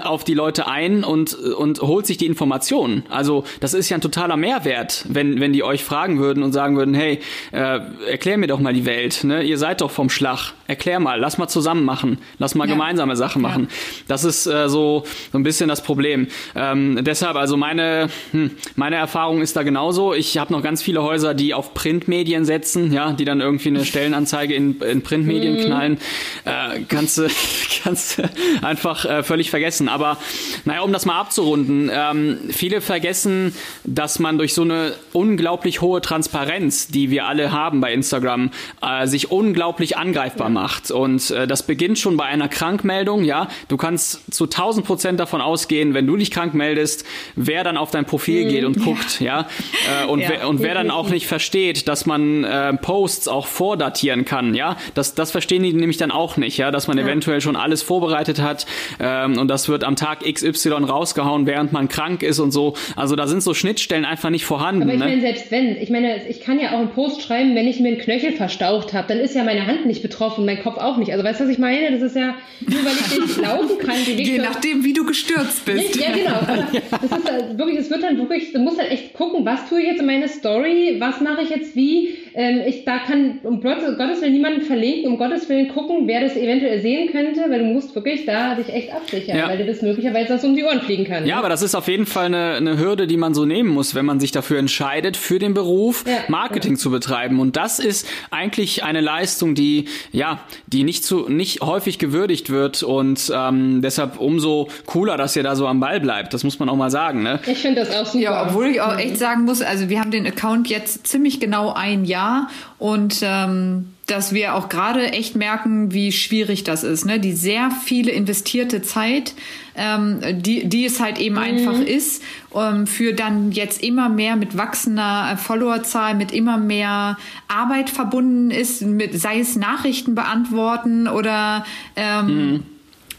auf 0.03 0.24
die 0.24 0.34
Leute 0.34 0.68
ein 0.68 1.03
und, 1.03 1.34
und 1.34 1.82
holt 1.82 2.05
sich 2.05 2.18
die 2.18 2.26
Informationen. 2.26 3.03
Also 3.09 3.43
das 3.59 3.74
ist 3.74 3.89
ja 3.89 3.97
ein 3.97 4.01
totaler 4.01 4.38
Mehrwert, 4.38 5.05
wenn, 5.09 5.39
wenn 5.39 5.53
die 5.53 5.64
euch 5.64 5.84
fragen 5.84 6.20
würden 6.20 6.43
und 6.43 6.51
sagen 6.51 6.78
würden, 6.78 6.93
hey, 6.93 7.20
äh, 7.51 7.80
erklär 8.09 8.38
mir 8.38 8.47
doch 8.47 8.59
mal 8.59 8.74
die 8.74 8.86
Welt, 8.86 9.24
ne? 9.24 9.43
ihr 9.43 9.57
seid 9.57 9.82
doch 9.82 9.91
vom 9.91 10.09
Schlag, 10.09 10.53
erklär 10.68 10.99
mal, 10.99 11.20
lass 11.20 11.38
mal 11.38 11.47
zusammen 11.47 11.86
machen, 11.86 12.18
lass 12.39 12.55
mal 12.55 12.68
ja. 12.68 12.74
gemeinsame 12.74 13.16
Sachen 13.16 13.41
machen. 13.41 13.68
Ja. 13.70 13.76
Das 14.07 14.24
ist 14.24 14.47
äh, 14.47 14.70
so, 14.70 15.03
so 15.32 15.38
ein 15.38 15.43
bisschen 15.43 15.70
das 15.70 15.84
Problem. 15.84 16.28
Ähm, 16.55 16.99
deshalb, 17.03 17.36
also 17.36 17.57
meine, 17.57 18.09
hm, 18.32 18.51
meine 18.76 18.95
Erfahrung 18.95 19.41
ist 19.41 19.55
da 19.55 19.64
genauso. 19.64 20.14
Ich 20.14 20.38
habe 20.38 20.51
noch 20.53 20.64
ganz 20.64 20.82
viele 20.82 21.03
Häuser, 21.03 21.34
die 21.34 21.53
auf 21.53 21.74
Printmedien 21.74 22.45
setzen, 22.45 22.91
ja, 22.91 23.14
die 23.14 23.26
dann 23.26 23.41
irgendwie 23.41 23.70
eine 23.70 23.86
Stellenanzeige 23.91 24.53
in, 24.53 24.80
in 24.82 25.01
Printmedien 25.01 25.51
Medien 25.52 25.64
mhm. 25.64 25.72
knallen, 25.72 25.97
äh, 26.45 26.82
kannst 26.88 27.18
du 27.18 27.28
kannst 27.84 28.22
einfach 28.62 29.06
äh, 29.06 29.24
völlig 29.24 29.49
vergessen. 29.49 29.89
Aber 29.89 30.18
naja, 30.66 30.82
um 30.82 30.93
das 30.93 31.06
mal 31.06 31.20
abzurunden, 31.20 31.89
ähm, 31.93 32.39
viele 32.49 32.82
vergessen, 32.82 33.56
dass 33.84 34.20
man 34.20 34.38
durch 34.38 34.54
so 34.54 34.62
eine 34.64 34.93
unglaublich 35.14 35.82
hohe 35.82 36.02
Transparenz, 36.02 36.88
die 36.88 37.10
wir 37.10 37.26
alle 37.26 37.52
haben 37.52 37.82
bei 37.82 37.93
Instagram, 37.93 38.52
äh, 38.82 39.08
sich 39.08 39.32
unglaublich 39.32 39.97
angreifbar 39.97 40.47
ja. 40.47 40.54
macht. 40.54 40.91
Und 40.91 41.32
äh, 41.32 41.47
das 41.47 41.64
beginnt 41.64 41.99
schon 41.99 42.18
bei 42.18 42.26
einer 42.26 42.47
Krankmeldung. 42.47 43.24
Ja, 43.24 43.47
du 43.68 43.78
kannst 43.78 44.34
zu 44.34 44.45
1000 44.45 44.86
Prozent 44.86 45.20
davon 45.20 45.41
ausgehen, 45.41 45.93
wenn 45.93 46.08
du 46.08 46.18
dich 46.18 46.32
krank 46.32 46.54
meldest, 46.54 47.06
wer 47.36 47.64
dann 47.64 47.78
auf 47.78 47.91
dein 47.91 48.06
Profil 48.06 48.45
mhm. 48.45 48.49
geht 48.49 48.66
und 48.66 48.84
guckt. 48.84 49.20
Ja, 49.20 49.32
ja? 49.32 50.04
Äh, 50.04 50.08
und, 50.08 50.20
ja, 50.20 50.30
wer, 50.30 50.47
und 50.49 50.62
wer 50.62 50.74
dann 50.74 50.91
auch 50.91 51.10
nicht 51.10 51.28
versteht, 51.28 51.88
dass 51.88 52.06
man 52.06 52.43
äh, 52.43 52.74
Posts 52.74 53.28
auch 53.28 53.47
vordatieren 53.47 54.26
kann. 54.26 54.54
Ja, 54.54 54.78
das 54.93 55.16
das 55.16 55.32
verstehen 55.41 55.63
die 55.63 55.73
nämlich 55.73 55.97
dann 55.97 56.11
auch 56.11 56.37
nicht, 56.37 56.57
ja, 56.57 56.69
dass 56.69 56.87
man 56.87 56.99
ja. 56.99 57.03
eventuell 57.03 57.41
schon 57.41 57.55
alles 57.55 57.81
vorbereitet 57.81 58.39
hat 58.39 58.67
ähm, 58.99 59.39
und 59.39 59.47
das 59.47 59.69
wird 59.69 59.83
am 59.83 59.95
Tag 59.95 60.19
XY 60.19 60.83
rausgehauen, 60.87 61.47
während 61.47 61.71
man 61.71 61.87
krank 61.87 62.21
ist 62.21 62.37
und 62.37 62.51
so. 62.51 62.75
Also 62.95 63.15
da 63.15 63.25
sind 63.25 63.41
so 63.41 63.55
Schnittstellen 63.55 64.05
einfach 64.05 64.29
nicht 64.29 64.45
vorhanden. 64.45 64.83
Aber 64.83 64.93
ich 64.93 64.99
ne? 64.99 65.05
meine, 65.05 65.21
selbst 65.21 65.49
wenn, 65.49 65.77
ich 65.77 65.89
meine, 65.89 66.27
ich 66.27 66.41
kann 66.41 66.59
ja 66.59 66.73
auch 66.73 66.79
einen 66.79 66.91
Post 66.91 67.23
schreiben, 67.23 67.55
wenn 67.55 67.67
ich 67.67 67.79
mir 67.79 67.87
einen 67.87 67.97
Knöchel 67.97 68.33
verstaucht 68.33 68.93
habe, 68.93 69.07
dann 69.07 69.17
ist 69.17 69.33
ja 69.33 69.43
meine 69.43 69.65
Hand 69.65 69.87
nicht 69.87 70.03
betroffen, 70.03 70.45
mein 70.45 70.61
Kopf 70.61 70.77
auch 70.77 70.97
nicht. 70.97 71.11
Also 71.11 71.23
weißt 71.23 71.39
du, 71.39 71.45
was 71.45 71.51
ich 71.51 71.57
meine? 71.57 71.91
Das 71.91 72.03
ist 72.03 72.15
ja 72.15 72.35
nur, 72.59 72.85
weil 72.85 72.93
ich 72.93 73.19
nicht 73.19 73.41
laufen 73.41 73.79
kann. 73.79 73.95
Je 74.05 74.37
nachdem, 74.37 74.83
wie 74.83 74.93
du 74.93 75.05
gestürzt 75.07 75.65
bist. 75.65 75.95
Ja, 75.95 76.11
genau. 76.11 76.39
Das 76.91 77.19
ist 77.19 77.31
halt 77.31 77.57
wirklich, 77.57 77.79
es 77.79 77.89
wird 77.89 78.03
dann 78.03 78.17
wirklich, 78.17 78.53
du 78.53 78.59
musst 78.59 78.79
halt 78.79 78.91
echt 78.91 79.13
gucken, 79.13 79.43
was 79.45 79.67
tue 79.67 79.81
ich 79.81 79.87
jetzt 79.87 80.01
in 80.01 80.05
meine 80.05 80.27
Story, 80.27 80.97
was 80.99 81.19
mache 81.19 81.41
ich 81.41 81.49
jetzt 81.49 81.75
wie. 81.75 82.09
Ähm, 82.33 82.61
ich, 82.67 82.85
da 82.85 82.99
kann 82.99 83.39
um 83.43 83.61
Gottes 83.61 84.21
Willen 84.21 84.33
niemanden 84.33 84.61
verlinken, 84.61 85.11
um 85.11 85.17
Gottes 85.17 85.30
Willen 85.49 85.69
gucken, 85.69 86.07
wer 86.07 86.21
das 86.21 86.36
eventuell 86.36 86.82
sehen 86.82 87.11
könnte, 87.11 87.41
weil 87.49 87.59
du 87.59 87.65
musst 87.65 87.93
wirklich 87.95 88.25
da 88.25 88.55
dich 88.55 88.69
echt 88.69 88.93
absichern, 88.93 89.38
ja. 89.38 89.47
weil 89.47 89.57
dir 89.57 89.65
das 89.65 89.82
möglicherweise 89.82 90.34
was 90.34 90.43
um 90.43 90.55
die 90.55 90.63
Ohren 90.63 90.82
fliegen 90.82 91.05
kann. 91.05 91.25
Ja, 91.25 91.36
ne? 91.36 91.39
aber 91.39 91.49
das 91.49 91.61
ist 91.61 91.75
auf 91.75 91.88
jeden 91.88 92.05
Fall 92.05 92.25
eine, 92.25 92.53
eine 92.53 92.77
Hürde, 92.77 93.07
die 93.07 93.17
man 93.17 93.34
so 93.34 93.45
nehmen 93.45 93.69
muss, 93.69 93.95
wenn 93.95 94.05
man 94.05 94.19
sich 94.19 94.32
dafür 94.32 94.59
entscheidet, 94.59 95.17
für 95.17 95.39
den 95.39 95.53
Beruf 95.53 96.03
ja. 96.07 96.13
Marketing 96.27 96.73
ja. 96.73 96.77
zu 96.77 96.91
betreiben. 96.91 97.39
Und 97.39 97.55
das 97.55 97.79
ist 97.79 98.07
eigentlich 98.29 98.84
eine 98.84 99.01
Leistung, 99.01 99.55
die 99.55 99.86
ja, 100.11 100.39
die 100.67 100.84
nicht 100.84 101.03
zu 101.03 101.29
nicht 101.29 101.61
häufig 101.61 101.99
gewürdigt 101.99 102.49
wird 102.49 102.84
und 102.84 103.32
ähm, 103.34 103.82
deshalb 103.82 104.19
umso 104.19 104.69
cooler, 104.86 105.17
dass 105.17 105.36
ihr 105.36 105.43
da 105.43 105.55
so 105.55 105.67
am 105.67 105.79
Ball 105.79 105.99
bleibt. 105.99 106.34
Das 106.34 106.43
muss 106.43 106.59
man 106.59 106.69
auch 106.69 106.75
mal 106.75 106.89
sagen. 106.89 107.23
Ne? 107.23 107.39
Ich 107.47 107.59
finde 107.59 107.82
das 107.86 107.95
auch 107.95 108.05
super. 108.05 108.23
Ja, 108.23 108.47
obwohl 108.47 108.67
ich 108.67 108.82
auch 108.82 108.97
echt 108.97 109.17
sagen 109.17 109.43
muss, 109.43 109.61
also 109.61 109.89
wir 109.89 109.99
haben 109.99 110.11
den 110.11 110.27
Account 110.27 110.69
jetzt 110.69 111.07
ziemlich 111.07 111.39
genau 111.39 111.73
ein 111.73 112.05
Jahr 112.05 112.49
und 112.77 113.21
ähm, 113.23 113.90
dass 114.08 114.34
wir 114.34 114.56
auch 114.56 114.68
gerade 114.68 115.14
echt 115.14 115.36
merken, 115.36 115.93
wie 115.93 116.12
schwierig 116.12 116.64
das 116.64 116.84
ist. 116.84 117.06
Ne? 117.06 117.20
Die 117.20 117.34
sehr 117.34 117.72
viele 117.72 118.12
investierte 118.12 118.82
Zeit, 118.82 119.34
ähm, 119.76 120.20
die, 120.41 120.68
die 120.68 120.86
es 120.86 120.99
halt 120.99 121.20
eben 121.20 121.36
mhm. 121.36 121.41
einfach 121.41 121.80
ist, 121.80 122.22
ähm, 122.54 122.88
für 122.88 123.14
dann 123.14 123.52
jetzt 123.52 123.82
immer 123.82 124.10
mehr 124.10 124.36
mit 124.36 124.58
wachsender 124.58 125.38
Followerzahl, 125.38 126.16
mit 126.16 126.34
immer 126.34 126.58
mehr 126.58 127.18
Arbeit 127.47 127.89
verbunden 127.89 128.52
ist, 128.52 128.82
mit, 128.82 129.20
sei 129.20 129.39
es 129.39 129.56
Nachrichten 129.56 130.16
beantworten 130.16 131.08
oder 131.08 131.66
ähm, 131.95 132.26
mhm 132.26 132.64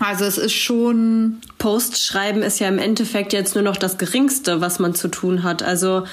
also 0.02 0.24
es 0.24 0.38
ist 0.38 0.54
schon. 0.54 1.38
Post 1.58 2.04
schreiben 2.04 2.42
ist 2.42 2.58
ja 2.58 2.66
im 2.66 2.78
Endeffekt 2.78 3.32
jetzt 3.32 3.54
nur 3.54 3.62
noch 3.62 3.76
das 3.76 3.96
Geringste, 3.96 4.60
was 4.60 4.80
man 4.80 4.96
zu 4.96 5.06
tun 5.06 5.44
hat. 5.44 5.62
Also 5.62 6.04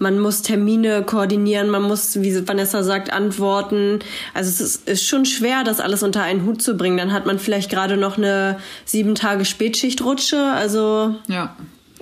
man 0.00 0.18
muss 0.18 0.42
Termine 0.42 1.04
koordinieren, 1.04 1.70
man 1.70 1.82
muss, 1.82 2.20
wie 2.22 2.48
Vanessa 2.48 2.82
sagt, 2.82 3.12
antworten. 3.12 4.00
Also 4.34 4.50
es 4.50 4.60
ist, 4.60 4.88
ist 4.88 5.06
schon 5.06 5.24
schwer, 5.24 5.62
das 5.62 5.78
alles 5.78 6.02
unter 6.02 6.22
einen 6.22 6.44
Hut 6.44 6.60
zu 6.60 6.76
bringen. 6.76 6.96
Dann 6.96 7.12
hat 7.12 7.24
man 7.24 7.38
vielleicht 7.38 7.70
gerade 7.70 7.96
noch 7.96 8.18
eine 8.18 8.58
sieben 8.84 9.14
Tage 9.14 9.44
Spätschichtrutsche. 9.44 10.42
Also 10.42 11.14
ja 11.28 11.54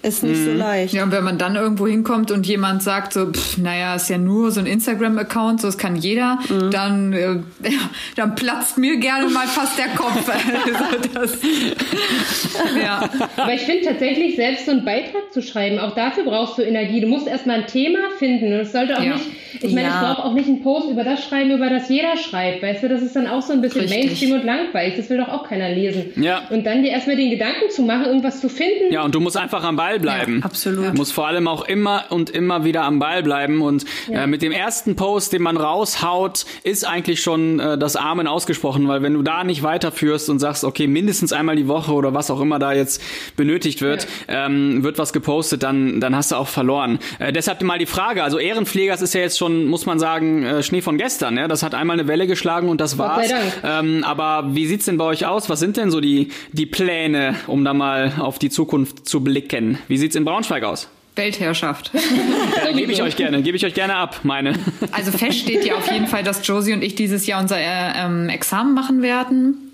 ist 0.04 0.22
nicht 0.22 0.40
mhm. 0.40 0.44
so 0.44 0.52
leicht. 0.52 0.92
Ja, 0.92 1.02
und 1.02 1.12
wenn 1.12 1.24
man 1.24 1.38
dann 1.38 1.56
irgendwo 1.56 1.86
hinkommt 1.86 2.30
und 2.30 2.46
jemand 2.46 2.82
sagt 2.82 3.14
so, 3.14 3.32
pff, 3.32 3.58
naja, 3.58 3.94
ist 3.94 4.10
ja 4.10 4.18
nur 4.18 4.50
so 4.50 4.60
ein 4.60 4.66
Instagram-Account, 4.66 5.62
so 5.62 5.68
das 5.68 5.78
kann 5.78 5.96
jeder, 5.96 6.38
mhm. 6.48 6.70
dann, 6.70 7.12
äh, 7.12 7.36
dann 8.16 8.34
platzt 8.34 8.76
mir 8.76 8.98
gerne 8.98 9.28
mal 9.30 9.46
fast 9.46 9.78
der 9.78 9.88
Kopf. 9.88 10.28
also 10.28 11.08
das, 11.14 11.38
ja. 12.82 13.08
Aber 13.36 13.54
ich 13.54 13.62
finde 13.62 13.86
tatsächlich, 13.86 14.36
selbst 14.36 14.66
so 14.66 14.72
einen 14.72 14.84
Beitrag 14.84 15.32
zu 15.32 15.42
schreiben, 15.42 15.78
auch 15.78 15.94
dafür 15.94 16.24
brauchst 16.24 16.58
du 16.58 16.62
Energie. 16.62 17.00
Du 17.00 17.08
musst 17.08 17.26
erstmal 17.26 17.60
ein 17.60 17.66
Thema 17.66 18.00
finden 18.18 18.52
und 18.52 18.60
es 18.60 18.72
sollte 18.72 18.98
auch 18.98 19.02
ja. 19.02 19.14
nicht, 19.14 19.26
ich 19.60 19.74
meine, 19.74 19.88
ja. 19.88 20.00
ich 20.00 20.16
brauche 20.16 20.24
auch 20.26 20.34
nicht 20.34 20.48
einen 20.48 20.62
Post 20.62 20.90
über 20.90 21.04
das 21.04 21.24
schreiben, 21.24 21.50
über 21.50 21.70
das 21.70 21.88
jeder 21.88 22.16
schreibt, 22.16 22.62
weißt 22.62 22.82
du, 22.82 22.88
das 22.88 23.02
ist 23.02 23.16
dann 23.16 23.26
auch 23.26 23.42
so 23.42 23.52
ein 23.52 23.60
bisschen 23.60 23.82
Richtig. 23.82 24.04
Mainstream 24.04 24.32
und 24.32 24.44
langweilig, 24.44 24.94
das 24.96 25.10
will 25.10 25.18
doch 25.18 25.28
auch 25.28 25.48
keiner 25.48 25.70
lesen. 25.70 26.12
Ja. 26.16 26.42
Und 26.50 26.64
dann 26.64 26.82
dir 26.82 26.90
erstmal 26.90 27.16
den 27.16 27.30
Gedanken 27.30 27.70
zu 27.70 27.82
machen, 27.82 28.06
irgendwas 28.06 28.40
zu 28.40 28.48
finden. 28.48 28.92
Ja, 28.92 29.02
und 29.02 29.14
du 29.14 29.20
musst 29.20 29.36
einfach 29.36 29.64
am 29.64 29.76
Ball 29.76 29.98
bleiben. 29.98 30.38
Ja, 30.38 30.44
absolut. 30.44 30.94
Muss 30.94 31.12
vor 31.12 31.26
allem 31.26 31.48
auch 31.48 31.66
immer 31.66 32.04
und 32.10 32.30
immer 32.30 32.64
wieder 32.64 32.84
am 32.84 32.98
Ball 32.98 33.22
bleiben. 33.22 33.62
Und 33.62 33.84
ja. 34.08 34.24
äh, 34.24 34.26
mit 34.26 34.42
dem 34.42 34.52
ersten 34.52 34.96
Post, 34.96 35.32
den 35.32 35.42
man 35.42 35.56
raushaut, 35.56 36.44
ist 36.62 36.86
eigentlich 36.86 37.20
schon 37.20 37.60
äh, 37.60 37.78
das 37.78 37.96
Amen 37.96 38.26
ausgesprochen, 38.26 38.88
weil 38.88 39.02
wenn 39.02 39.14
du 39.14 39.22
da 39.22 39.44
nicht 39.44 39.62
weiterführst 39.62 40.30
und 40.30 40.38
sagst, 40.38 40.64
okay, 40.64 40.86
mindestens 40.86 41.32
einmal 41.32 41.56
die 41.56 41.68
Woche 41.68 41.92
oder 41.92 42.14
was 42.14 42.30
auch 42.30 42.40
immer 42.40 42.58
da 42.58 42.72
jetzt 42.72 43.02
benötigt 43.36 43.82
wird, 43.82 44.06
ja. 44.28 44.46
ähm, 44.46 44.82
wird 44.82 44.98
was 44.98 45.12
gepostet, 45.12 45.62
dann, 45.62 46.00
dann 46.00 46.16
hast 46.16 46.32
du 46.32 46.36
auch 46.36 46.48
verloren. 46.48 46.98
Äh, 47.18 47.32
deshalb 47.32 47.62
mal 47.62 47.78
die 47.78 47.86
Frage, 47.86 48.22
also 48.22 48.38
Ehrenpflegers 48.38 49.02
ist 49.02 49.14
ja 49.14 49.20
jetzt 49.20 49.38
schon, 49.38 49.43
muss 49.48 49.86
man 49.86 49.98
sagen, 49.98 50.44
äh, 50.44 50.62
Schnee 50.62 50.82
von 50.82 50.98
gestern. 50.98 51.36
Ja? 51.36 51.48
Das 51.48 51.62
hat 51.62 51.74
einmal 51.74 51.98
eine 51.98 52.08
Welle 52.08 52.26
geschlagen 52.26 52.68
und 52.68 52.80
das 52.80 52.98
war's. 52.98 53.30
Ähm, 53.62 54.04
aber 54.04 54.54
wie 54.54 54.66
sieht's 54.66 54.84
denn 54.84 54.96
bei 54.96 55.04
euch 55.04 55.26
aus? 55.26 55.48
Was 55.48 55.60
sind 55.60 55.76
denn 55.76 55.90
so 55.90 56.00
die, 56.00 56.28
die 56.52 56.66
Pläne, 56.66 57.34
um 57.46 57.64
da 57.64 57.74
mal 57.74 58.12
auf 58.18 58.38
die 58.38 58.50
Zukunft 58.50 59.08
zu 59.08 59.22
blicken? 59.22 59.78
Wie 59.88 59.96
sieht's 59.96 60.16
in 60.16 60.24
Braunschweig 60.24 60.64
aus? 60.64 60.88
Weltherrschaft. 61.16 61.92
ja, 62.64 62.72
gebe 62.72 62.92
ich 62.92 63.02
euch 63.02 63.16
gerne, 63.16 63.42
gebe 63.42 63.56
ich 63.56 63.64
euch 63.64 63.74
gerne 63.74 63.94
ab, 63.94 64.20
meine. 64.24 64.54
Also 64.90 65.12
fest 65.12 65.38
steht 65.38 65.64
ja 65.64 65.76
auf 65.76 65.90
jeden 65.90 66.06
Fall, 66.06 66.24
dass 66.24 66.46
Josie 66.46 66.72
und 66.72 66.82
ich 66.82 66.94
dieses 66.94 67.26
Jahr 67.26 67.40
unser 67.40 67.58
äh, 67.58 67.92
ähm, 67.96 68.28
Examen 68.28 68.74
machen 68.74 69.02
werden 69.02 69.72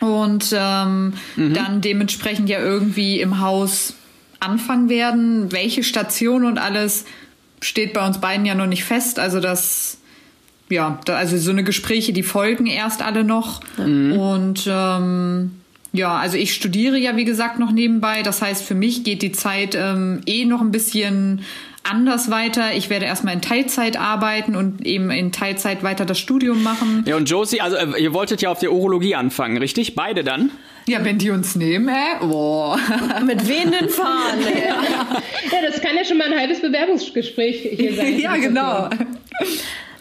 und 0.00 0.54
ähm, 0.56 1.14
mhm. 1.36 1.54
dann 1.54 1.80
dementsprechend 1.80 2.48
ja 2.48 2.60
irgendwie 2.60 3.20
im 3.20 3.40
Haus 3.40 3.94
anfangen 4.40 4.88
werden. 4.88 5.52
Welche 5.52 5.82
Station 5.82 6.44
und 6.44 6.58
alles 6.58 7.04
steht 7.62 7.92
bei 7.94 8.06
uns 8.06 8.20
beiden 8.20 8.44
ja 8.44 8.54
noch 8.54 8.66
nicht 8.66 8.84
fest. 8.84 9.18
Also 9.18 9.40
das, 9.40 9.98
ja, 10.68 11.00
da, 11.04 11.16
also 11.16 11.38
so 11.38 11.50
eine 11.50 11.64
Gespräche, 11.64 12.12
die 12.12 12.22
folgen 12.22 12.66
erst 12.66 13.02
alle 13.02 13.24
noch 13.24 13.60
mhm. 13.78 14.12
und 14.12 14.68
ähm, 14.68 15.52
ja, 15.94 16.16
also 16.16 16.38
ich 16.38 16.54
studiere 16.54 16.96
ja, 16.96 17.16
wie 17.16 17.24
gesagt, 17.24 17.58
noch 17.58 17.70
nebenbei. 17.70 18.22
Das 18.22 18.40
heißt, 18.40 18.64
für 18.64 18.74
mich 18.74 19.04
geht 19.04 19.20
die 19.20 19.32
Zeit 19.32 19.74
ähm, 19.74 20.22
eh 20.26 20.46
noch 20.46 20.62
ein 20.62 20.70
bisschen 20.70 21.42
anders 21.82 22.30
weiter. 22.30 22.74
Ich 22.74 22.88
werde 22.88 23.04
erstmal 23.04 23.34
in 23.34 23.42
Teilzeit 23.42 23.98
arbeiten 23.98 24.56
und 24.56 24.86
eben 24.86 25.10
in 25.10 25.32
Teilzeit 25.32 25.82
weiter 25.82 26.06
das 26.06 26.18
Studium 26.18 26.62
machen. 26.62 27.04
Ja, 27.06 27.16
und 27.16 27.28
Josie, 27.28 27.60
also 27.60 27.76
äh, 27.76 28.02
ihr 28.02 28.14
wolltet 28.14 28.40
ja 28.40 28.50
auf 28.50 28.58
der 28.58 28.72
Urologie 28.72 29.14
anfangen, 29.14 29.58
richtig? 29.58 29.94
Beide 29.94 30.24
dann? 30.24 30.50
Ja, 30.86 31.04
wenn 31.04 31.18
die 31.18 31.30
uns 31.30 31.54
nehmen, 31.54 31.88
hä? 31.88 32.24
Boah. 32.26 32.78
Mit 33.24 33.48
wehenden 33.48 33.88
Fahnen. 33.88 34.40
Ja, 34.42 35.62
das 35.62 35.80
kann 35.80 35.96
ja 35.96 36.04
schon 36.04 36.18
mal 36.18 36.32
ein 36.32 36.38
halbes 36.38 36.60
Bewerbungsgespräch 36.60 37.68
hier 37.76 37.94
sein. 37.94 38.18
ja, 38.18 38.36
genau. 38.36 38.88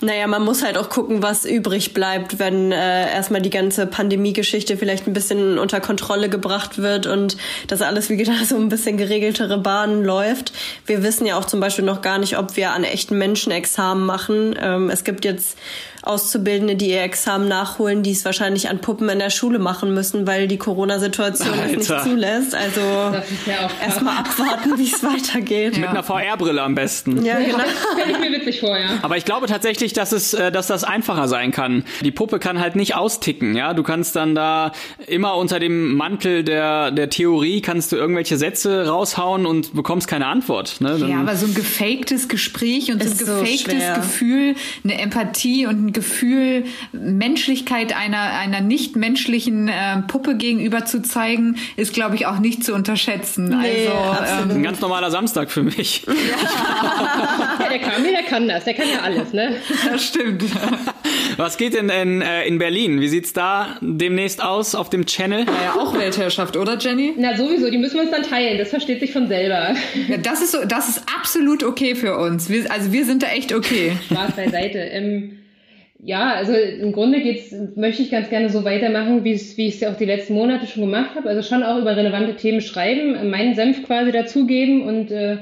Naja, 0.02 0.26
man 0.26 0.44
muss 0.44 0.64
halt 0.64 0.78
auch 0.78 0.90
gucken, 0.90 1.22
was 1.22 1.46
übrig 1.46 1.94
bleibt, 1.94 2.40
wenn 2.40 2.72
äh, 2.72 3.14
erstmal 3.14 3.42
die 3.42 3.52
ganze 3.52 3.86
Pandemie-Geschichte 3.86 4.76
vielleicht 4.76 5.06
ein 5.06 5.14
bisschen 5.14 5.60
unter 5.60 5.80
Kontrolle 5.80 6.28
gebracht 6.28 6.80
wird 6.80 7.06
und 7.06 7.38
das 7.68 7.84
alles 7.84 8.10
wieder 8.10 8.34
so 8.46 8.56
ein 8.56 8.70
bisschen 8.70 8.98
geregeltere 8.98 9.60
Bahnen 9.60 10.04
läuft. 10.04 10.54
Wir 10.88 11.04
wissen 11.04 11.28
ja 11.28 11.38
auch 11.38 11.46
zum 11.46 11.60
Beispiel 11.60 11.86
noch 11.86 12.02
gar 12.02 12.18
nicht, 12.18 12.38
ob 12.38 12.56
wir 12.58 12.72
an 12.72 12.84
echten 12.84 13.18
Menschen 13.18 13.52
Examen 13.52 14.04
machen. 14.04 14.56
Ähm, 14.60 14.90
es 14.90 15.04
gibt 15.04 15.24
jetzt 15.24 15.58
Auszubildende, 16.04 16.76
die 16.76 16.90
ihr 16.90 17.04
Examen 17.04 17.48
nachholen, 17.48 18.04
die 18.04 18.12
es 18.12 18.26
wahrscheinlich 18.26 18.70
an 18.70 18.80
Puppen 18.80 19.08
in 19.10 19.20
der 19.20 19.30
Schule 19.30 19.60
machen 19.60 19.94
müssen, 19.94 20.26
weil 20.26 20.48
die 20.48 20.58
Corona-Situation 20.58 21.54
es 21.66 21.90
nicht 21.90 22.04
zulässt. 22.04 22.56
Also 22.56 22.82
ja 22.82 23.70
erstmal 23.82 24.18
abwarten, 24.18 24.78
wie 24.78 24.86
es 24.92 25.04
weitergeht. 25.04 25.78
Mit 25.78 25.90
einer 25.90 26.04
VR-Brille 26.04 26.62
am 26.62 26.76
besten. 26.76 27.24
Ja, 27.24 27.40
genau. 27.40 27.60
Stelle 27.94 28.12
ich 28.12 28.20
mir 28.20 28.32
witzig 28.38 28.60
vor, 28.60 28.78
ja. 28.78 29.00
Aber 29.02 29.18
ich 29.18 29.26
glaube 29.26 29.48
tatsächlich, 29.48 29.94
dass 29.94 30.12
es, 30.12 30.34
äh, 30.34 30.52
dass 30.52 30.68
das 30.68 30.84
einfacher 30.84 31.28
sein 31.28 31.52
kann. 31.52 31.84
Die 32.02 32.12
Puppe 32.12 32.40
kann 32.40 32.60
halt 32.60 32.76
nicht 32.76 32.96
austicken, 32.96 33.56
ja. 33.56 33.74
Du 33.74 33.84
kannst 33.84 34.16
dann 34.16 34.36
da 34.36 34.72
immer 35.08 35.36
unter 35.36 35.60
dem 35.60 35.96
Mantel 35.96 36.44
der, 36.44 36.92
der 36.92 37.10
Theorie 37.10 37.62
kannst 37.62 37.92
du 37.92 37.96
irgendwelche 37.96 38.38
Sätze 38.38 38.88
raushauen 38.88 39.46
und 39.46 39.74
bekommst 39.76 40.08
keine 40.08 40.28
Antwort. 40.28 40.82
Ne? 40.82 40.98
Dann 41.00 41.10
Ja, 41.10 41.20
aber 41.20 41.36
so 41.36 41.46
ein 41.46 41.54
gefaktes 41.54 42.28
Gespräch 42.28 42.92
und 42.92 43.04
so 43.04 43.10
ein 43.10 43.16
so 43.16 43.26
gefaktes 43.26 43.62
schwer. 43.62 43.96
Gefühl, 43.96 44.56
eine 44.84 45.00
Empathie 45.00 45.66
und 45.68 45.86
ein 45.86 45.91
Gefühl, 45.92 46.66
Menschlichkeit 46.92 47.96
einer, 47.96 48.34
einer 48.40 48.62
nicht 48.62 48.96
menschlichen 48.96 49.68
äh, 49.68 50.02
Puppe 50.08 50.36
gegenüber 50.36 50.86
zu 50.86 51.02
zeigen, 51.02 51.58
ist, 51.76 51.94
glaube 51.94 52.16
ich, 52.16 52.26
auch 52.26 52.40
nicht 52.40 52.64
zu 52.64 52.74
unterschätzen. 52.74 53.50
Nee, 53.50 53.88
also, 53.88 54.22
absolut. 54.22 54.52
ein 54.52 54.64
ganz 54.64 54.80
normaler 54.82 55.12
Samstag 55.12 55.52
für 55.52 55.64
mich. 55.64 56.06
Ja, 57.60 57.68
der 57.70 57.80
Kamil, 57.80 58.12
der 58.12 58.24
kann 58.24 58.48
das. 58.48 58.64
Der 58.64 58.74
kann 58.74 58.86
ja 58.90 59.02
alles, 59.02 59.34
ne? 59.34 59.56
das 59.92 60.06
stimmt. 60.06 60.44
Was 61.38 61.58
geht 61.58 61.74
denn 61.74 61.90
in, 61.90 62.22
äh, 62.22 62.46
in 62.46 62.58
Berlin? 62.58 63.02
Wie 63.02 63.08
sieht's 63.08 63.34
da 63.34 63.78
demnächst 63.82 64.44
aus 64.44 64.76
auf 64.76 64.90
dem 64.90 65.06
Channel? 65.06 65.48
War 65.48 65.64
ja 65.64 65.74
auch 65.76 65.94
Weltherrschaft, 65.98 66.58
oder 66.58 66.78
Jenny? 66.78 67.14
Na, 67.18 67.36
sowieso, 67.36 67.70
die 67.70 67.78
müssen 67.78 67.96
wir 67.96 68.02
uns 68.04 68.12
dann 68.12 68.24
teilen. 68.24 68.58
Das 68.58 68.70
versteht 68.70 69.00
sich 69.00 69.12
von 69.12 69.28
selber. 69.28 69.76
Ja, 70.08 70.18
das 70.18 70.42
ist 70.42 70.52
so, 70.52 70.66
das 70.66 70.90
ist 70.90 71.04
absolut 71.16 71.64
okay 71.64 71.96
für 71.96 72.18
uns. 72.18 72.50
Wir, 72.50 72.72
also 72.72 72.92
wir 72.92 73.06
sind 73.06 73.24
da 73.24 73.28
echt 73.28 73.54
okay. 73.54 73.98
Spaß 74.10 74.36
beiseite. 74.36 74.80
Ähm, 74.80 75.41
ja, 76.04 76.34
also 76.34 76.54
im 76.54 76.92
Grunde 76.94 77.22
geht's, 77.22 77.54
möchte 77.76 78.02
ich 78.02 78.10
ganz 78.10 78.30
gerne 78.30 78.50
so 78.50 78.64
weitermachen, 78.64 79.24
wie 79.24 79.34
ich 79.34 79.58
es 79.58 79.80
ja 79.80 79.92
auch 79.92 79.98
die 79.98 80.06
letzten 80.06 80.34
Monate 80.34 80.66
schon 80.66 80.84
gemacht 80.84 81.16
habe. 81.16 81.30
Also 81.30 81.48
schon 81.48 81.64
auch 81.64 81.78
über 81.78 81.96
relevante 81.96 82.36
Themen 82.36 82.62
schreiben, 82.62 83.30
meinen 83.30 83.54
Senf 83.54 83.84
quasi 83.86 84.12
dazugeben 84.12 84.82
und 84.82 85.12
äh, 85.12 85.38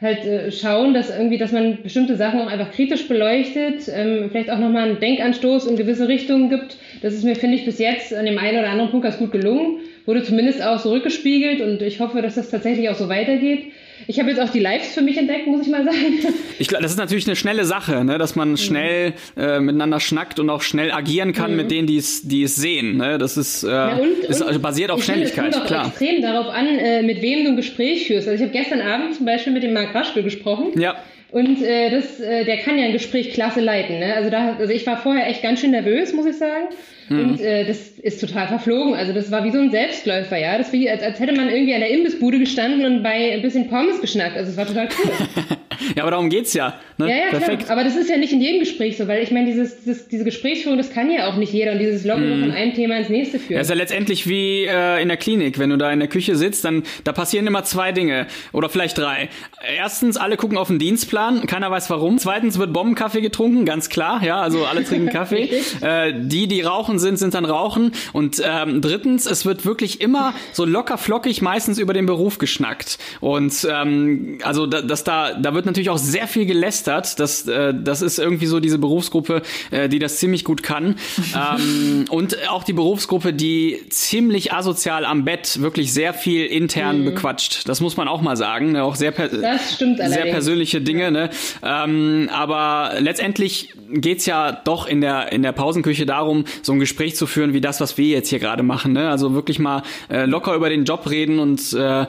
halt 0.00 0.26
äh, 0.26 0.50
schauen, 0.50 0.92
dass 0.92 1.16
irgendwie, 1.16 1.38
dass 1.38 1.52
man 1.52 1.82
bestimmte 1.82 2.16
Sachen 2.16 2.40
auch 2.40 2.48
einfach 2.48 2.72
kritisch 2.72 3.06
beleuchtet, 3.06 3.88
ähm, 3.94 4.28
vielleicht 4.30 4.50
auch 4.50 4.58
nochmal 4.58 4.88
einen 4.88 5.00
Denkanstoß 5.00 5.66
in 5.66 5.76
gewisse 5.76 6.08
Richtungen 6.08 6.50
gibt. 6.50 6.76
Das 7.00 7.14
ist 7.14 7.22
mir, 7.22 7.36
finde 7.36 7.56
ich, 7.56 7.64
bis 7.64 7.78
jetzt 7.78 8.12
an 8.12 8.26
dem 8.26 8.38
einen 8.38 8.58
oder 8.58 8.70
anderen 8.70 8.90
Punkt 8.90 9.04
ganz 9.04 9.18
gut 9.18 9.30
gelungen. 9.30 9.78
Wurde 10.04 10.24
zumindest 10.24 10.64
auch 10.64 10.80
so 10.80 10.90
rückgespiegelt 10.90 11.60
und 11.60 11.80
ich 11.80 12.00
hoffe, 12.00 12.22
dass 12.22 12.34
das 12.34 12.50
tatsächlich 12.50 12.90
auch 12.90 12.96
so 12.96 13.08
weitergeht. 13.08 13.66
Ich 14.08 14.18
habe 14.18 14.30
jetzt 14.30 14.40
auch 14.40 14.50
die 14.50 14.58
Lives 14.58 14.94
für 14.94 15.02
mich 15.02 15.16
entdeckt, 15.16 15.46
muss 15.46 15.62
ich 15.66 15.68
mal 15.72 15.84
sagen. 15.84 15.96
Ich 16.58 16.68
glaube, 16.68 16.82
das 16.82 16.92
ist 16.92 16.98
natürlich 16.98 17.26
eine 17.26 17.34
schnelle 17.34 17.64
Sache, 17.64 18.04
ne? 18.04 18.18
dass 18.18 18.36
man 18.36 18.56
schnell 18.56 19.14
äh, 19.36 19.58
miteinander 19.58 19.98
schnackt 19.98 20.38
und 20.38 20.48
auch 20.48 20.62
schnell 20.62 20.92
agieren 20.92 21.32
kann 21.32 21.56
mit 21.56 21.70
denen, 21.72 21.88
die 21.88 21.96
es, 21.96 22.22
die 22.28 22.44
es 22.44 22.54
sehen. 22.54 22.98
Ne? 22.98 23.18
Das 23.18 23.36
ist, 23.36 23.64
äh, 23.64 23.68
Ja, 23.68 23.94
und, 23.96 24.18
ist 24.18 24.40
und 24.42 24.46
also 24.48 24.60
basiert 24.60 24.90
auf 24.92 25.02
Schnelligkeit, 25.02 25.54
Es 25.56 25.64
klar. 25.64 25.88
extrem 25.88 26.22
darauf 26.22 26.48
an, 26.52 26.66
äh, 26.66 27.02
mit 27.02 27.20
wem 27.20 27.44
du 27.44 27.50
ein 27.50 27.56
Gespräch 27.56 28.06
führst. 28.06 28.28
Also 28.28 28.44
ich 28.44 28.48
habe 28.48 28.56
gestern 28.56 28.80
Abend 28.80 29.14
zum 29.16 29.26
Beispiel 29.26 29.52
mit 29.52 29.62
dem 29.64 29.72
Marc 29.72 29.92
Raschke 29.94 30.22
gesprochen. 30.22 30.78
Ja. 30.78 30.96
Und 31.32 31.62
äh, 31.62 31.90
das, 31.90 32.20
äh, 32.20 32.44
der 32.44 32.58
kann 32.58 32.78
ja 32.78 32.84
ein 32.84 32.92
Gespräch 32.92 33.32
klasse 33.32 33.60
leiten. 33.60 33.98
Ne? 33.98 34.14
Also, 34.14 34.30
da, 34.30 34.56
also 34.58 34.72
ich 34.72 34.86
war 34.86 34.98
vorher 34.98 35.26
echt 35.28 35.42
ganz 35.42 35.60
schön 35.60 35.70
nervös, 35.70 36.12
muss 36.12 36.26
ich 36.26 36.36
sagen. 36.36 36.68
Und 37.10 37.40
äh, 37.40 37.66
das 37.66 37.88
ist 37.98 38.20
total 38.20 38.48
verflogen. 38.48 38.94
Also 38.94 39.12
das 39.12 39.30
war 39.30 39.44
wie 39.44 39.50
so 39.50 39.58
ein 39.58 39.70
Selbstläufer, 39.70 40.38
ja. 40.38 40.56
Das 40.56 40.68
war 40.68 40.74
wie, 40.74 40.88
als, 40.88 41.02
als 41.02 41.20
hätte 41.20 41.34
man 41.34 41.48
irgendwie 41.48 41.74
an 41.74 41.80
der 41.80 41.90
Imbissbude 41.90 42.38
gestanden 42.38 42.84
und 42.84 43.02
bei 43.02 43.32
ein 43.32 43.42
bisschen 43.42 43.68
Pommes 43.68 44.00
geschnackt. 44.00 44.36
Also 44.36 44.50
es 44.50 44.56
war 44.56 44.66
total 44.66 44.88
cool. 44.98 45.56
Ja, 45.96 46.02
aber 46.02 46.12
darum 46.12 46.28
geht's 46.28 46.54
ja. 46.54 46.74
Ne? 46.98 47.08
Ja, 47.08 47.16
ja, 47.16 47.30
Perfekt. 47.30 47.64
klar. 47.64 47.76
Aber 47.76 47.84
das 47.84 47.96
ist 47.96 48.08
ja 48.08 48.16
nicht 48.16 48.32
in 48.32 48.40
jedem 48.40 48.60
Gespräch 48.60 48.96
so, 48.96 49.08
weil 49.08 49.22
ich 49.22 49.30
meine, 49.30 49.46
dieses, 49.46 49.82
dieses, 49.82 50.08
diese 50.08 50.24
Gesprächsführung, 50.24 50.78
das 50.78 50.92
kann 50.92 51.10
ja 51.10 51.28
auch 51.28 51.36
nicht 51.36 51.52
jeder 51.52 51.72
und 51.72 51.78
dieses 51.78 52.04
Locken 52.04 52.40
von 52.40 52.50
einem 52.50 52.74
Thema 52.74 52.96
ins 52.96 53.08
nächste 53.08 53.38
führen. 53.38 53.54
Ja, 53.56 53.60
ist 53.60 53.70
ja 53.70 53.76
letztendlich 53.76 54.28
wie 54.28 54.64
äh, 54.64 55.02
in 55.02 55.08
der 55.08 55.16
Klinik. 55.16 55.58
Wenn 55.58 55.70
du 55.70 55.76
da 55.76 55.92
in 55.92 55.98
der 55.98 56.08
Küche 56.08 56.36
sitzt, 56.36 56.64
dann 56.64 56.82
da 57.04 57.12
passieren 57.12 57.46
immer 57.46 57.64
zwei 57.64 57.92
Dinge 57.92 58.26
oder 58.52 58.68
vielleicht 58.68 58.98
drei. 58.98 59.28
Erstens, 59.76 60.16
alle 60.16 60.36
gucken 60.36 60.58
auf 60.58 60.68
den 60.68 60.78
Dienstplan, 60.78 61.46
keiner 61.46 61.70
weiß 61.70 61.90
warum. 61.90 62.18
Zweitens 62.18 62.58
wird 62.58 62.72
Bombenkaffee 62.72 63.20
getrunken, 63.20 63.64
ganz 63.64 63.88
klar. 63.88 64.22
Ja, 64.24 64.40
also 64.40 64.64
alle 64.64 64.84
trinken 64.92 65.08
Kaffee. 65.10 65.50
äh, 65.80 66.12
die, 66.14 66.46
die 66.46 66.60
rauchen 66.62 66.98
sind, 66.98 67.16
sind 67.18 67.34
dann 67.34 67.44
rauchen. 67.44 67.92
Und 68.12 68.42
ähm, 68.44 68.80
drittens, 68.80 69.26
es 69.26 69.44
wird 69.44 69.64
wirklich 69.64 70.00
immer 70.00 70.34
so 70.52 70.64
locker 70.64 70.98
flockig 70.98 71.42
meistens 71.42 71.78
über 71.78 71.92
den 71.92 72.06
Beruf 72.06 72.38
geschnackt. 72.38 72.98
Und 73.20 73.66
ähm, 73.70 74.38
also 74.42 74.66
da, 74.66 74.82
das 74.82 75.04
da, 75.04 75.34
da 75.34 75.54
wird 75.54 75.66
natürlich 75.72 75.90
auch 75.90 75.98
sehr 75.98 76.26
viel 76.26 76.46
gelästert. 76.46 77.18
Das, 77.18 77.46
äh, 77.48 77.74
das 77.74 78.02
ist 78.02 78.18
irgendwie 78.18 78.46
so 78.46 78.60
diese 78.60 78.78
Berufsgruppe, 78.78 79.42
äh, 79.70 79.88
die 79.88 79.98
das 79.98 80.18
ziemlich 80.18 80.44
gut 80.44 80.62
kann. 80.62 80.96
ähm, 81.34 82.04
und 82.10 82.36
auch 82.48 82.64
die 82.64 82.72
Berufsgruppe, 82.72 83.32
die 83.32 83.80
ziemlich 83.88 84.52
asozial 84.52 85.04
am 85.04 85.24
Bett 85.24 85.60
wirklich 85.60 85.92
sehr 85.92 86.14
viel 86.14 86.46
intern 86.46 87.04
bequatscht. 87.04 87.68
Das 87.68 87.80
muss 87.80 87.96
man 87.96 88.08
auch 88.08 88.20
mal 88.20 88.36
sagen. 88.36 88.72
Ne? 88.72 88.84
Auch 88.84 88.96
sehr, 88.96 89.12
per 89.12 89.30
sehr 89.30 90.26
persönliche 90.26 90.80
Dinge. 90.80 91.10
Ne? 91.10 91.30
Ähm, 91.62 92.28
aber 92.32 92.92
letztendlich 92.98 93.74
geht's 93.90 94.26
ja 94.26 94.52
doch 94.52 94.86
in 94.86 95.00
der, 95.00 95.32
in 95.32 95.42
der 95.42 95.52
Pausenküche 95.52 96.06
darum, 96.06 96.44
so 96.62 96.72
ein 96.72 96.78
Gespräch 96.78 97.16
zu 97.16 97.26
führen 97.26 97.52
wie 97.54 97.60
das, 97.60 97.80
was 97.80 97.96
wir 97.98 98.08
jetzt 98.08 98.28
hier 98.28 98.38
gerade 98.38 98.62
machen. 98.62 98.92
Ne? 98.92 99.08
Also 99.08 99.34
wirklich 99.34 99.58
mal 99.58 99.82
äh, 100.10 100.26
locker 100.26 100.54
über 100.54 100.68
den 100.68 100.84
Job 100.84 101.08
reden 101.08 101.38
und 101.38 101.72
äh, 101.72 102.06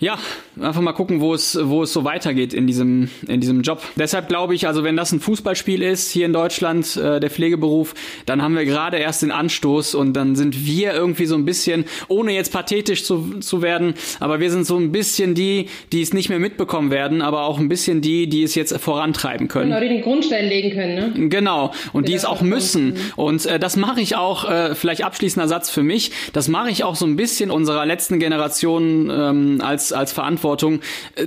ja, 0.00 0.16
einfach 0.60 0.80
mal 0.80 0.92
gucken, 0.92 1.20
wo 1.20 1.34
es, 1.34 1.58
wo 1.60 1.82
es 1.82 1.92
so 1.92 2.04
weitergeht 2.04 2.54
in 2.54 2.66
diesem, 2.66 3.10
in 3.26 3.40
diesem 3.40 3.62
Job. 3.62 3.82
Deshalb 3.96 4.28
glaube 4.28 4.54
ich, 4.54 4.66
also 4.68 4.84
wenn 4.84 4.96
das 4.96 5.10
ein 5.10 5.18
Fußballspiel 5.18 5.82
ist 5.82 6.10
hier 6.10 6.26
in 6.26 6.32
Deutschland, 6.32 6.96
äh, 6.96 7.18
der 7.18 7.30
Pflegeberuf, 7.30 7.94
dann 8.24 8.40
haben 8.40 8.54
wir 8.54 8.64
gerade 8.64 8.98
erst 8.98 9.22
den 9.22 9.32
Anstoß 9.32 9.96
und 9.96 10.12
dann 10.12 10.36
sind 10.36 10.66
wir 10.66 10.92
irgendwie 10.92 11.26
so 11.26 11.34
ein 11.34 11.44
bisschen, 11.44 11.84
ohne 12.06 12.32
jetzt 12.32 12.52
pathetisch 12.52 13.04
zu, 13.04 13.40
zu 13.40 13.60
werden, 13.60 13.94
aber 14.20 14.38
wir 14.38 14.50
sind 14.52 14.66
so 14.66 14.76
ein 14.76 14.92
bisschen 14.92 15.34
die, 15.34 15.66
die 15.90 16.02
es 16.02 16.12
nicht 16.12 16.28
mehr 16.28 16.38
mitbekommen 16.38 16.92
werden, 16.92 17.20
aber 17.20 17.42
auch 17.42 17.58
ein 17.58 17.68
bisschen 17.68 18.00
die, 18.00 18.28
die 18.28 18.44
es 18.44 18.54
jetzt 18.54 18.76
vorantreiben 18.78 19.48
können. 19.48 19.70
Genau, 19.70 19.80
die 19.80 19.88
den 19.88 20.02
Grundstein 20.02 20.46
legen 20.46 20.70
können, 20.70 20.94
ne? 20.94 21.28
Genau. 21.28 21.72
Und 21.92 22.06
die 22.06 22.12
Ja, 22.12 22.18
es 22.18 22.24
auch 22.24 22.40
müssen. 22.40 22.94
Und 23.16 23.46
äh, 23.46 23.58
das 23.58 23.76
mache 23.76 24.00
ich 24.00 24.14
auch, 24.14 24.48
äh, 24.48 24.74
vielleicht 24.74 25.02
abschließender 25.02 25.48
Satz 25.48 25.70
für 25.70 25.82
mich, 25.82 26.12
das 26.32 26.46
mache 26.46 26.70
ich 26.70 26.84
auch 26.84 26.94
so 26.94 27.04
ein 27.04 27.16
bisschen 27.16 27.50
unserer 27.50 27.84
letzten 27.84 28.20
Generation 28.20 29.10
ähm, 29.10 29.60
als, 29.60 29.87
als 29.92 30.12
Verantwortung. 30.12 30.80
Äh, 31.14 31.26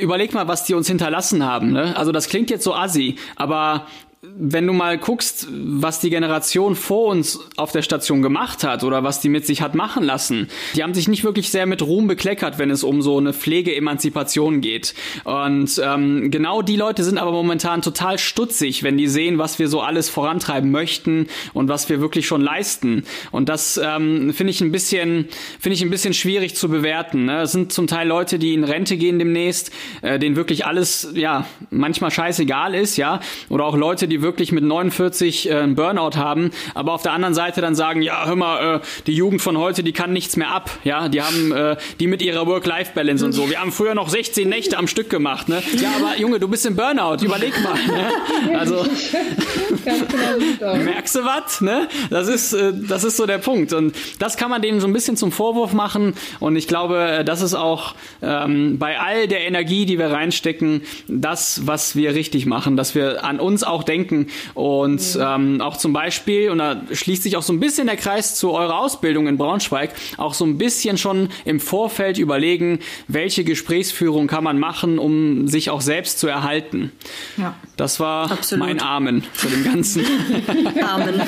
überleg 0.00 0.32
mal, 0.34 0.48
was 0.48 0.64
die 0.64 0.74
uns 0.74 0.86
hinterlassen 0.86 1.44
haben. 1.44 1.72
Ne? 1.72 1.96
Also 1.96 2.12
das 2.12 2.28
klingt 2.28 2.50
jetzt 2.50 2.64
so 2.64 2.74
assi, 2.74 3.16
aber 3.36 3.86
wenn 4.22 4.66
du 4.66 4.74
mal 4.74 4.98
guckst, 4.98 5.48
was 5.50 6.00
die 6.00 6.10
Generation 6.10 6.76
vor 6.76 7.06
uns 7.06 7.40
auf 7.56 7.72
der 7.72 7.80
Station 7.80 8.20
gemacht 8.20 8.64
hat 8.64 8.84
oder 8.84 9.02
was 9.02 9.22
die 9.22 9.30
mit 9.30 9.46
sich 9.46 9.62
hat 9.62 9.74
machen 9.74 10.04
lassen, 10.04 10.48
die 10.74 10.82
haben 10.82 10.92
sich 10.92 11.08
nicht 11.08 11.24
wirklich 11.24 11.48
sehr 11.48 11.64
mit 11.64 11.80
Ruhm 11.80 12.06
bekleckert, 12.06 12.58
wenn 12.58 12.70
es 12.70 12.84
um 12.84 13.00
so 13.00 13.16
eine 13.16 13.32
Pflegeemanzipation 13.32 14.60
geht. 14.60 14.94
Und 15.24 15.80
ähm, 15.82 16.30
genau 16.30 16.60
die 16.60 16.76
Leute 16.76 17.02
sind 17.02 17.16
aber 17.16 17.32
momentan 17.32 17.80
total 17.80 18.18
stutzig, 18.18 18.82
wenn 18.82 18.98
die 18.98 19.08
sehen, 19.08 19.38
was 19.38 19.58
wir 19.58 19.68
so 19.68 19.80
alles 19.80 20.10
vorantreiben 20.10 20.70
möchten 20.70 21.26
und 21.54 21.68
was 21.68 21.88
wir 21.88 22.02
wirklich 22.02 22.26
schon 22.26 22.42
leisten. 22.42 23.04
Und 23.30 23.48
das 23.48 23.80
ähm, 23.82 24.34
finde 24.34 24.50
ich 24.50 24.60
ein 24.60 24.70
bisschen, 24.70 25.28
finde 25.58 25.76
ich 25.76 25.82
ein 25.82 25.90
bisschen 25.90 26.12
schwierig 26.12 26.56
zu 26.56 26.68
bewerten. 26.68 27.24
Ne? 27.24 27.40
Es 27.40 27.52
sind 27.52 27.72
zum 27.72 27.86
Teil 27.86 28.06
Leute, 28.06 28.38
die 28.38 28.52
in 28.52 28.64
Rente 28.64 28.98
gehen 28.98 29.18
demnächst, 29.18 29.72
äh, 30.02 30.18
denen 30.18 30.36
wirklich 30.36 30.66
alles, 30.66 31.08
ja, 31.14 31.46
manchmal 31.70 32.10
scheißegal 32.10 32.74
ist, 32.74 32.98
ja, 32.98 33.20
oder 33.48 33.64
auch 33.64 33.78
Leute, 33.78 34.09
die 34.10 34.22
wirklich 34.22 34.52
mit 34.52 34.64
49 34.64 35.48
äh, 35.48 35.54
einen 35.54 35.74
Burnout 35.74 36.16
haben, 36.16 36.50
aber 36.74 36.92
auf 36.92 37.02
der 37.02 37.12
anderen 37.12 37.34
Seite 37.34 37.60
dann 37.60 37.74
sagen, 37.74 38.02
ja, 38.02 38.26
hör 38.26 38.36
mal, 38.36 38.76
äh, 38.76 38.80
die 39.06 39.14
Jugend 39.14 39.42
von 39.42 39.56
heute, 39.56 39.82
die 39.82 39.92
kann 39.92 40.12
nichts 40.12 40.36
mehr 40.36 40.50
ab. 40.50 40.70
Ja, 40.84 41.08
die 41.08 41.22
haben 41.22 41.52
äh, 41.52 41.76
die 41.98 42.06
mit 42.06 42.22
ihrer 42.22 42.46
Work-Life-Balance 42.46 43.24
und 43.24 43.32
so. 43.32 43.48
Wir 43.48 43.60
haben 43.60 43.72
früher 43.72 43.94
noch 43.94 44.08
16 44.08 44.48
Nächte 44.48 44.76
am 44.78 44.88
Stück 44.88 45.10
gemacht. 45.10 45.48
Ne? 45.48 45.62
Ja, 45.80 45.90
aber 45.98 46.18
Junge, 46.20 46.40
du 46.40 46.48
bist 46.48 46.66
im 46.66 46.76
Burnout. 46.76 47.24
Überleg 47.24 47.54
mal. 47.62 47.74
Ne? 47.74 48.58
Also 48.58 48.84
genau 50.58 50.76
merkst 50.76 51.14
du 51.14 51.24
was? 51.24 51.60
Ne? 51.60 51.88
Das 52.10 52.28
ist 52.28 52.52
äh, 52.52 52.72
das 52.74 53.04
ist 53.04 53.16
so 53.16 53.26
der 53.26 53.38
Punkt 53.38 53.72
und 53.72 53.94
das 54.18 54.36
kann 54.36 54.50
man 54.50 54.62
dem 54.62 54.80
so 54.80 54.86
ein 54.86 54.92
bisschen 54.92 55.16
zum 55.16 55.32
Vorwurf 55.32 55.72
machen 55.72 56.14
und 56.40 56.56
ich 56.56 56.68
glaube, 56.68 57.00
äh, 57.00 57.24
das 57.24 57.42
ist 57.42 57.54
auch 57.54 57.94
ähm, 58.22 58.78
bei 58.78 58.98
all 58.98 59.28
der 59.28 59.46
Energie, 59.46 59.86
die 59.86 59.98
wir 59.98 60.10
reinstecken, 60.10 60.82
das, 61.08 61.66
was 61.66 61.96
wir 61.96 62.14
richtig 62.14 62.46
machen, 62.46 62.76
dass 62.76 62.94
wir 62.94 63.24
an 63.24 63.40
uns 63.40 63.62
auch 63.62 63.82
denken 63.82 63.99
und 64.54 65.14
mhm. 65.14 65.20
ähm, 65.20 65.60
auch 65.60 65.76
zum 65.76 65.92
Beispiel 65.92 66.50
und 66.50 66.58
da 66.58 66.82
schließt 66.92 67.22
sich 67.22 67.36
auch 67.36 67.42
so 67.42 67.52
ein 67.52 67.60
bisschen 67.60 67.86
der 67.86 67.96
Kreis 67.96 68.34
zu 68.34 68.52
eurer 68.52 68.78
Ausbildung 68.78 69.26
in 69.26 69.36
Braunschweig, 69.36 69.92
auch 70.16 70.34
so 70.34 70.44
ein 70.44 70.58
bisschen 70.58 70.98
schon 70.98 71.28
im 71.44 71.60
Vorfeld 71.60 72.18
überlegen, 72.18 72.80
welche 73.08 73.44
Gesprächsführung 73.44 74.26
kann 74.26 74.44
man 74.44 74.58
machen, 74.58 74.98
um 74.98 75.48
sich 75.48 75.70
auch 75.70 75.80
selbst 75.80 76.18
zu 76.18 76.28
erhalten. 76.28 76.92
Ja. 77.36 77.54
Das 77.76 78.00
war 78.00 78.30
Absolut. 78.30 78.66
mein 78.66 78.80
Amen 78.80 79.24
zu 79.34 79.48
dem 79.48 79.64
Ganzen. 79.64 80.04
Amen. 80.82 81.22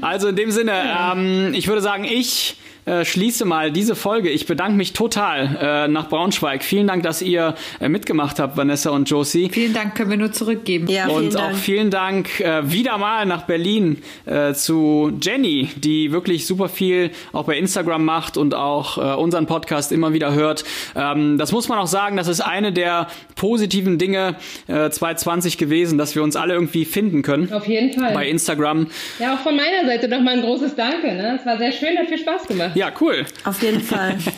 Also 0.00 0.28
in 0.28 0.36
dem 0.36 0.50
Sinne, 0.50 0.72
ähm, 1.12 1.54
ich 1.54 1.68
würde 1.68 1.80
sagen, 1.80 2.04
ich 2.04 2.56
äh, 2.84 3.04
schließe 3.04 3.44
mal 3.44 3.70
diese 3.70 3.94
Folge. 3.94 4.28
Ich 4.28 4.46
bedanke 4.46 4.76
mich 4.76 4.92
total 4.92 5.58
äh, 5.60 5.88
nach 5.88 6.08
Braunschweig. 6.08 6.64
Vielen 6.64 6.86
Dank, 6.86 7.02
dass 7.04 7.22
ihr 7.22 7.54
äh, 7.80 7.88
mitgemacht 7.88 8.40
habt, 8.40 8.56
Vanessa 8.56 8.90
und 8.90 9.08
Josie. 9.08 9.48
Vielen 9.52 9.72
Dank, 9.72 9.94
können 9.94 10.10
wir 10.10 10.16
nur 10.16 10.32
zurückgeben. 10.32 10.88
Ja, 10.88 11.06
und 11.08 11.36
auch 11.36 11.52
vielen 11.52 11.90
Dank 11.90 12.40
äh, 12.40 12.70
wieder 12.70 12.98
mal 12.98 13.24
nach 13.26 13.42
Berlin 13.42 14.02
äh, 14.26 14.52
zu 14.52 15.12
Jenny, 15.20 15.68
die 15.76 16.12
wirklich 16.12 16.46
super 16.46 16.68
viel 16.68 17.10
auch 17.32 17.44
bei 17.44 17.56
Instagram 17.56 18.04
macht 18.04 18.36
und 18.36 18.54
auch 18.54 18.98
äh, 18.98 19.14
unseren 19.16 19.46
Podcast 19.46 19.92
immer 19.92 20.12
wieder 20.12 20.34
hört. 20.34 20.64
Ähm, 20.96 21.38
das 21.38 21.52
muss 21.52 21.68
man 21.68 21.78
auch 21.78 21.86
sagen, 21.86 22.16
das 22.16 22.26
ist 22.26 22.40
eine 22.40 22.72
der 22.72 23.06
positiven 23.36 23.98
Dinge 23.98 24.36
äh, 24.66 24.90
2020 24.90 25.56
gewesen, 25.56 25.98
dass 25.98 26.14
wir 26.14 26.22
uns 26.22 26.34
alle 26.36 26.54
irgendwie 26.54 26.84
finden 26.84 27.22
können. 27.22 27.52
Auf 27.52 27.68
jeden 27.68 27.92
Fall. 27.92 28.12
Bei 28.12 28.28
Instagram. 28.28 28.88
Ja, 29.18 29.34
auch 29.34 29.40
von 29.40 29.54
meiner 29.54 29.86
Seite 29.86 30.08
nochmal 30.08 30.34
ein 30.34 30.42
großes 30.42 30.74
Danke. 30.74 31.14
Ne? 31.14 31.38
Es 31.38 31.46
war 31.46 31.58
sehr 31.58 31.72
schön, 31.72 31.96
hat 31.96 32.08
viel 32.08 32.18
Spaß 32.18 32.48
gemacht. 32.48 32.71
Ja, 32.74 32.92
cool. 33.00 33.26
Auf 33.44 33.62
jeden 33.62 33.80
Fall. 33.80 34.18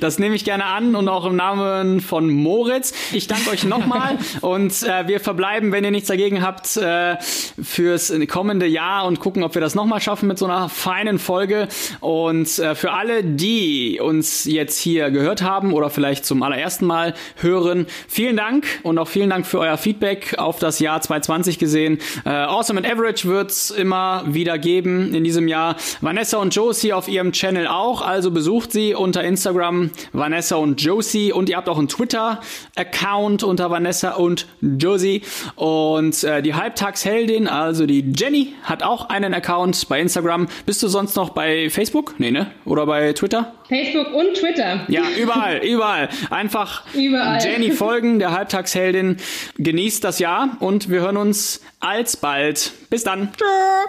Das 0.00 0.18
nehme 0.18 0.34
ich 0.34 0.44
gerne 0.44 0.64
an 0.64 0.96
und 0.96 1.08
auch 1.08 1.26
im 1.26 1.36
Namen 1.36 2.00
von 2.00 2.28
Moritz. 2.30 2.92
Ich 3.12 3.26
danke 3.26 3.50
euch 3.50 3.64
nochmal 3.64 4.18
und 4.40 4.82
äh, 4.82 5.06
wir 5.06 5.20
verbleiben, 5.20 5.70
wenn 5.70 5.84
ihr 5.84 5.90
nichts 5.90 6.08
dagegen 6.08 6.42
habt, 6.42 6.76
äh, 6.76 7.16
fürs 7.62 8.12
kommende 8.28 8.66
Jahr 8.66 9.04
und 9.06 9.20
gucken, 9.20 9.42
ob 9.42 9.54
wir 9.54 9.60
das 9.60 9.74
nochmal 9.74 10.00
schaffen 10.00 10.28
mit 10.28 10.38
so 10.38 10.46
einer 10.46 10.68
feinen 10.68 11.18
Folge. 11.18 11.68
Und 12.00 12.58
äh, 12.58 12.74
für 12.74 12.92
alle, 12.92 13.22
die 13.22 14.00
uns 14.02 14.44
jetzt 14.44 14.78
hier 14.78 15.10
gehört 15.10 15.42
haben 15.42 15.72
oder 15.72 15.90
vielleicht 15.90 16.24
zum 16.24 16.42
allerersten 16.42 16.86
Mal 16.86 17.14
hören, 17.36 17.86
vielen 18.08 18.36
Dank 18.36 18.66
und 18.82 18.98
auch 18.98 19.08
vielen 19.08 19.30
Dank 19.30 19.46
für 19.46 19.58
euer 19.58 19.76
Feedback 19.76 20.38
auf 20.38 20.58
das 20.58 20.78
Jahr 20.78 21.00
2020 21.00 21.58
gesehen. 21.58 21.98
Äh, 22.24 22.30
awesome 22.30 22.78
and 22.78 22.90
Average 22.90 23.28
wird's 23.28 23.70
immer 23.70 24.24
wieder 24.26 24.58
geben 24.58 25.14
in 25.14 25.24
diesem 25.24 25.48
Jahr. 25.48 25.76
Vanessa 26.00 26.38
und 26.38 26.54
Josie 26.54 26.92
auf 26.92 27.08
ihrem 27.08 27.32
Channel 27.32 27.66
auch 27.66 27.81
auch, 27.82 28.00
also 28.00 28.30
besucht 28.30 28.70
sie 28.70 28.94
unter 28.94 29.24
Instagram 29.24 29.90
Vanessa 30.12 30.56
und 30.56 30.80
Josie 30.80 31.32
und 31.32 31.48
ihr 31.48 31.56
habt 31.56 31.68
auch 31.68 31.78
einen 31.78 31.88
Twitter-Account 31.88 33.42
unter 33.42 33.70
Vanessa 33.70 34.12
und 34.12 34.46
Josie 34.60 35.22
und 35.56 36.22
äh, 36.22 36.42
die 36.42 36.54
Halbtagsheldin, 36.54 37.48
also 37.48 37.86
die 37.86 38.12
Jenny, 38.16 38.54
hat 38.62 38.84
auch 38.84 39.08
einen 39.08 39.34
Account 39.34 39.88
bei 39.88 40.00
Instagram. 40.00 40.48
Bist 40.64 40.82
du 40.82 40.88
sonst 40.88 41.16
noch 41.16 41.30
bei 41.30 41.70
Facebook? 41.70 42.14
Nee, 42.18 42.30
ne? 42.30 42.52
Oder 42.64 42.86
bei 42.86 43.12
Twitter? 43.14 43.52
Facebook 43.68 44.14
und 44.14 44.34
Twitter. 44.34 44.84
Ja, 44.88 45.02
überall, 45.20 45.58
überall. 45.64 46.08
Einfach 46.30 46.84
überall. 46.94 47.42
Jenny 47.42 47.72
folgen, 47.72 48.18
der 48.18 48.30
Halbtagsheldin. 48.30 49.16
Genießt 49.56 50.04
das 50.04 50.18
Jahr 50.18 50.56
und 50.60 50.88
wir 50.88 51.00
hören 51.00 51.16
uns 51.16 51.62
alsbald. 51.80 52.72
Bis 52.90 53.02
dann. 53.02 53.32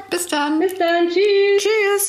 Bis 0.09 0.27
dann. 0.27 0.59
Bis 0.59 0.75
dann. 0.75 1.09
Tschüss. 1.09 1.23
Tschüss. 1.57 2.01